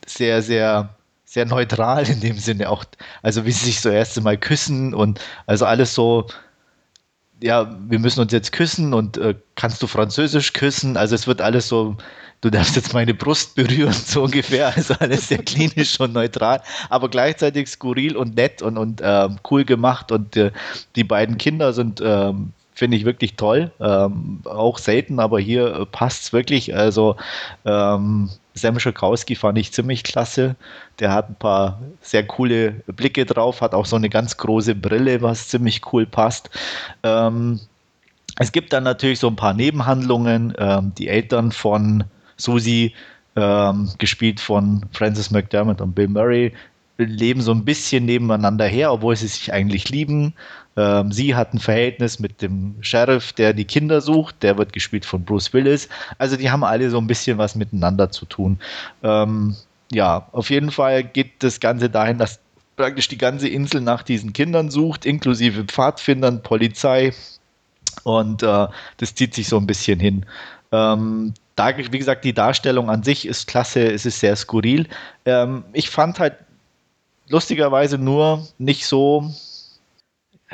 [0.06, 0.94] sehr, sehr,
[1.32, 2.84] sehr neutral in dem Sinne auch,
[3.22, 6.26] also wie sie sich so erste Mal küssen und also alles so,
[7.40, 10.98] ja, wir müssen uns jetzt küssen und äh, kannst du Französisch küssen?
[10.98, 11.96] Also es wird alles so,
[12.42, 14.76] du darfst jetzt meine Brust berühren, so ungefähr.
[14.76, 16.60] Also alles sehr klinisch und neutral,
[16.90, 20.12] aber gleichzeitig skurril und nett und, und ähm, cool gemacht.
[20.12, 20.52] Und äh,
[20.96, 23.72] die beiden Kinder sind ähm, finde ich wirklich toll.
[23.80, 26.76] Ähm, auch selten, aber hier äh, passt es wirklich.
[26.76, 27.16] Also
[27.64, 30.56] ähm, Sam Schakowski fand ich ziemlich klasse.
[30.98, 35.22] Der hat ein paar sehr coole Blicke drauf, hat auch so eine ganz große Brille,
[35.22, 36.50] was ziemlich cool passt.
[37.02, 37.60] Ähm,
[38.38, 40.54] es gibt dann natürlich so ein paar Nebenhandlungen.
[40.58, 42.04] Ähm, die Eltern von
[42.36, 42.94] Susi,
[43.36, 46.52] ähm, gespielt von Francis McDermott und Bill Murray,
[46.98, 50.34] leben so ein bisschen nebeneinander her, obwohl sie sich eigentlich lieben.
[50.76, 54.42] Ähm, sie hat ein Verhältnis mit dem Sheriff, der die Kinder sucht.
[54.42, 55.88] Der wird gespielt von Bruce Willis.
[56.18, 58.58] Also die haben alle so ein bisschen was miteinander zu tun.
[59.02, 59.56] Ähm,
[59.90, 62.40] ja, auf jeden Fall geht das Ganze dahin, dass
[62.76, 67.12] praktisch die ganze Insel nach diesen Kindern sucht, inklusive Pfadfindern, Polizei.
[68.04, 68.66] Und äh,
[68.96, 70.24] das zieht sich so ein bisschen hin.
[70.72, 74.88] Ähm, da, wie gesagt, die Darstellung an sich ist klasse, es ist sehr skurril.
[75.26, 76.36] Ähm, ich fand halt
[77.28, 79.30] lustigerweise nur nicht so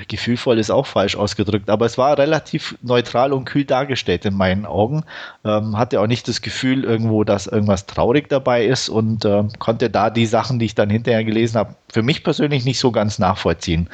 [0.06, 4.64] gefühlvoll ist auch falsch ausgedrückt, aber es war relativ neutral und kühl dargestellt in meinen
[4.64, 5.04] Augen.
[5.44, 9.90] Ähm, hatte auch nicht das Gefühl irgendwo, dass irgendwas traurig dabei ist und äh, konnte
[9.90, 13.18] da die Sachen, die ich dann hinterher gelesen habe, für mich persönlich nicht so ganz
[13.18, 13.88] nachvollziehen.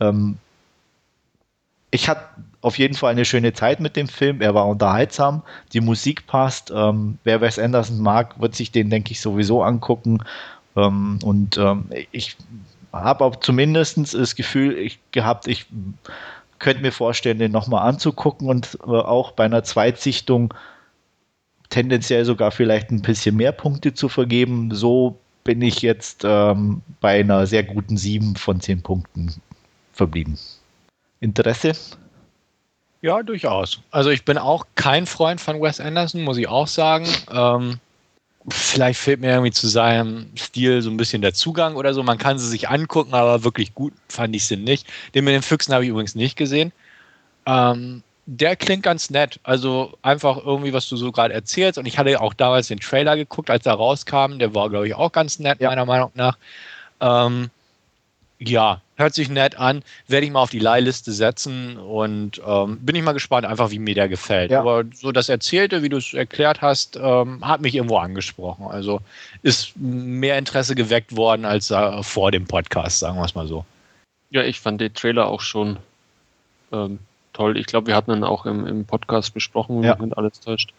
[0.00, 0.38] Ähm,
[1.90, 2.22] ich hatte
[2.62, 4.40] auf jeden Fall eine schöne Zeit mit dem Film.
[4.40, 5.42] Er war unterhaltsam,
[5.72, 6.70] die Musik passt.
[6.74, 10.22] Ähm, wer Wes Anderson mag, wird sich den, denke ich, sowieso angucken.
[10.76, 12.36] Ähm, und ähm, ich
[12.92, 15.66] habe auch zumindest das Gefühl ich, gehabt, ich
[16.58, 20.54] könnte mir vorstellen, den nochmal anzugucken und äh, auch bei einer Zweitsichtung
[21.70, 24.74] tendenziell sogar vielleicht ein bisschen mehr Punkte zu vergeben.
[24.74, 29.34] So bin ich jetzt ähm, bei einer sehr guten 7 von 10 Punkten
[29.92, 30.38] verblieben.
[31.20, 31.72] Interesse?
[33.02, 33.80] Ja, durchaus.
[33.90, 37.06] Also ich bin auch kein Freund von Wes Anderson, muss ich auch sagen.
[37.32, 37.78] Ähm,
[38.50, 42.02] vielleicht fehlt mir irgendwie zu seinem Stil so ein bisschen der Zugang oder so.
[42.02, 44.86] Man kann sie sich angucken, aber wirklich gut fand ich sie nicht.
[45.14, 46.72] Den mit den Füchsen habe ich übrigens nicht gesehen.
[47.46, 49.40] Ähm, der klingt ganz nett.
[49.42, 51.78] Also einfach irgendwie, was du so gerade erzählst.
[51.78, 54.38] Und ich hatte auch damals den Trailer geguckt, als er rauskam.
[54.38, 55.70] Der war, glaube ich, auch ganz nett, ja.
[55.70, 56.36] meiner Meinung nach.
[57.00, 57.50] Ähm,
[58.42, 59.82] ja, hört sich nett an.
[60.08, 63.78] Werde ich mal auf die Leihliste setzen und ähm, bin ich mal gespannt, einfach wie
[63.78, 64.50] mir der gefällt.
[64.50, 64.60] Ja.
[64.60, 68.66] Aber so das Erzählte, wie du es erklärt hast, ähm, hat mich irgendwo angesprochen.
[68.66, 69.02] Also
[69.42, 73.66] ist mehr Interesse geweckt worden als äh, vor dem Podcast, sagen wir es mal so.
[74.30, 75.76] Ja, ich fand den Trailer auch schon
[76.72, 76.98] ähm,
[77.34, 77.58] toll.
[77.58, 80.00] Ich glaube, wir hatten ihn auch im, im Podcast besprochen, ja.
[80.00, 80.72] wenn alles täuscht.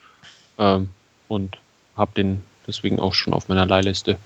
[0.57, 0.89] Ähm,
[1.27, 1.57] und
[1.95, 4.17] habe den deswegen auch schon auf meiner Leihliste.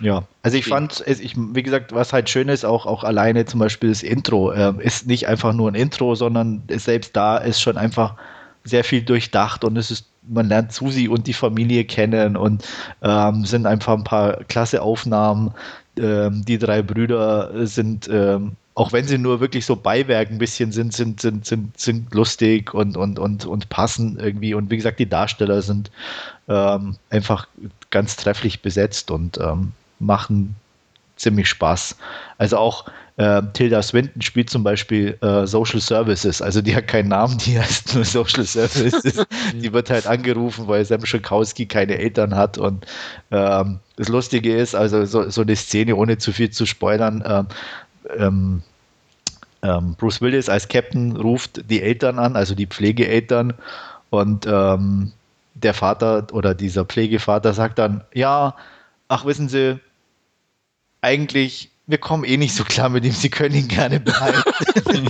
[0.00, 3.60] Ja, also ich fand, ich, wie gesagt, was halt schön ist, auch, auch alleine zum
[3.60, 7.76] Beispiel das Intro, äh, ist nicht einfach nur ein Intro, sondern selbst da ist schon
[7.76, 8.14] einfach
[8.64, 12.66] sehr viel durchdacht und es ist, man lernt Susi und die Familie kennen und
[13.02, 15.52] ähm, sind einfach ein paar klasse Aufnahmen.
[15.98, 20.72] Ähm, die drei Brüder sind, ähm, auch wenn sie nur wirklich so Beiwerk ein bisschen
[20.72, 24.54] sind, sind, sind, sind, sind lustig und, und, und, und passen irgendwie.
[24.54, 25.92] Und wie gesagt, die Darsteller sind
[26.48, 27.46] ähm, einfach
[27.90, 30.56] ganz trefflich besetzt und ähm, machen
[31.16, 31.96] ziemlich Spaß.
[32.38, 32.86] Also auch
[33.16, 37.60] äh, Tilda Swinton spielt zum Beispiel äh, Social Services, also die hat keinen Namen, die
[37.60, 39.24] heißt nur Social Services.
[39.54, 42.84] die wird halt angerufen, weil Sam Schakowski keine Eltern hat und
[43.30, 47.46] ähm, das Lustige ist, also so, so, eine Szene, ohne zu viel zu spoilern, ähm,
[48.16, 48.62] ähm,
[49.62, 53.54] ähm Bruce Willis als Captain ruft die Eltern an, also die Pflegeeltern
[54.10, 55.12] und ähm,
[55.54, 58.54] der Vater oder dieser Pflegevater sagt dann, ja,
[59.08, 59.78] ach wissen Sie,
[61.00, 64.42] eigentlich, wir kommen eh nicht so klar mit ihm, Sie können ihn gerne behalten.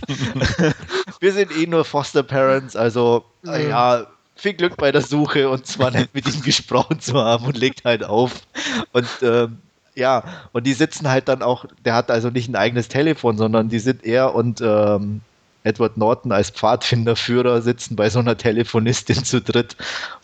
[1.21, 3.69] wir sind eh nur Foster Parents, also mhm.
[3.69, 4.07] ja,
[4.37, 7.85] viel Glück bei der Suche und zwar nicht mit ihm gesprochen zu haben und legt
[7.85, 8.43] halt auf.
[8.93, 9.59] Und ähm,
[9.95, 13.69] ja, und die sitzen halt dann auch, der hat also nicht ein eigenes Telefon, sondern
[13.69, 15.21] die sind er und ähm,
[15.63, 19.77] Edward Norton als Pfadfinderführer sitzen bei so einer Telefonistin zu dritt.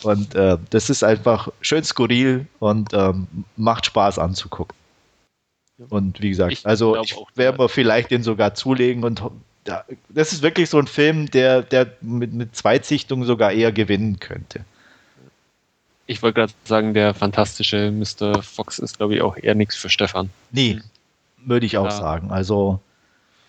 [0.02, 3.26] Und äh, das ist einfach schön skurril und ähm,
[3.56, 4.76] macht Spaß anzugucken.
[5.88, 9.22] Und wie gesagt, ich also ich werde mir vielleicht den sogar zulegen und
[9.64, 14.64] das ist wirklich so ein Film, der, der mit, mit Zweitsichtung sogar eher gewinnen könnte.
[16.10, 18.42] Ich wollte gerade sagen, der fantastische Mr.
[18.42, 20.28] Fox ist, glaube ich, auch eher nichts für Stefan.
[20.50, 20.80] Nee,
[21.36, 21.90] würde ich auch ja.
[21.92, 22.32] sagen.
[22.32, 22.80] Also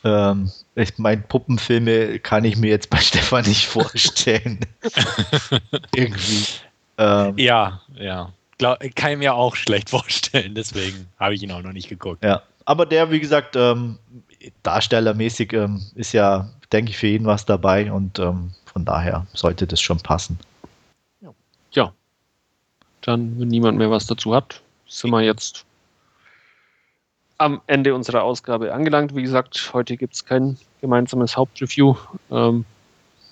[0.03, 4.59] ähm, ich meine, Puppenfilme kann ich mir jetzt bei Stefan nicht vorstellen.
[5.95, 6.45] Irgendwie.
[6.99, 8.31] Ähm, ja, ja.
[8.59, 12.23] Glaub, kann ich mir auch schlecht vorstellen, deswegen habe ich ihn auch noch nicht geguckt.
[12.23, 13.97] Ja, aber der, wie gesagt, ähm,
[14.61, 19.65] darstellermäßig ähm, ist ja, denke ich, für ihn was dabei und ähm, von daher sollte
[19.65, 20.37] das schon passen.
[21.71, 21.91] Ja.
[23.01, 25.65] Dann, wenn niemand mehr was dazu hat, sind wir jetzt
[27.37, 29.15] am Ende unserer Ausgabe angelangt.
[29.15, 31.95] Wie gesagt, heute gibt es kein gemeinsames Hauptreview.
[32.29, 32.65] Ähm,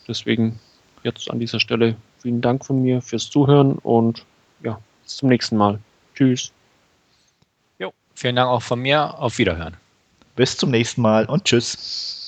[0.07, 0.59] deswegen
[1.03, 4.25] jetzt an dieser Stelle vielen Dank von mir fürs Zuhören und
[4.63, 5.79] ja, bis zum nächsten Mal.
[6.15, 6.51] Tschüss.
[7.77, 9.17] Jo, vielen Dank auch von mir.
[9.19, 9.77] Auf Wiederhören.
[10.35, 12.18] Bis zum nächsten Mal und tschüss.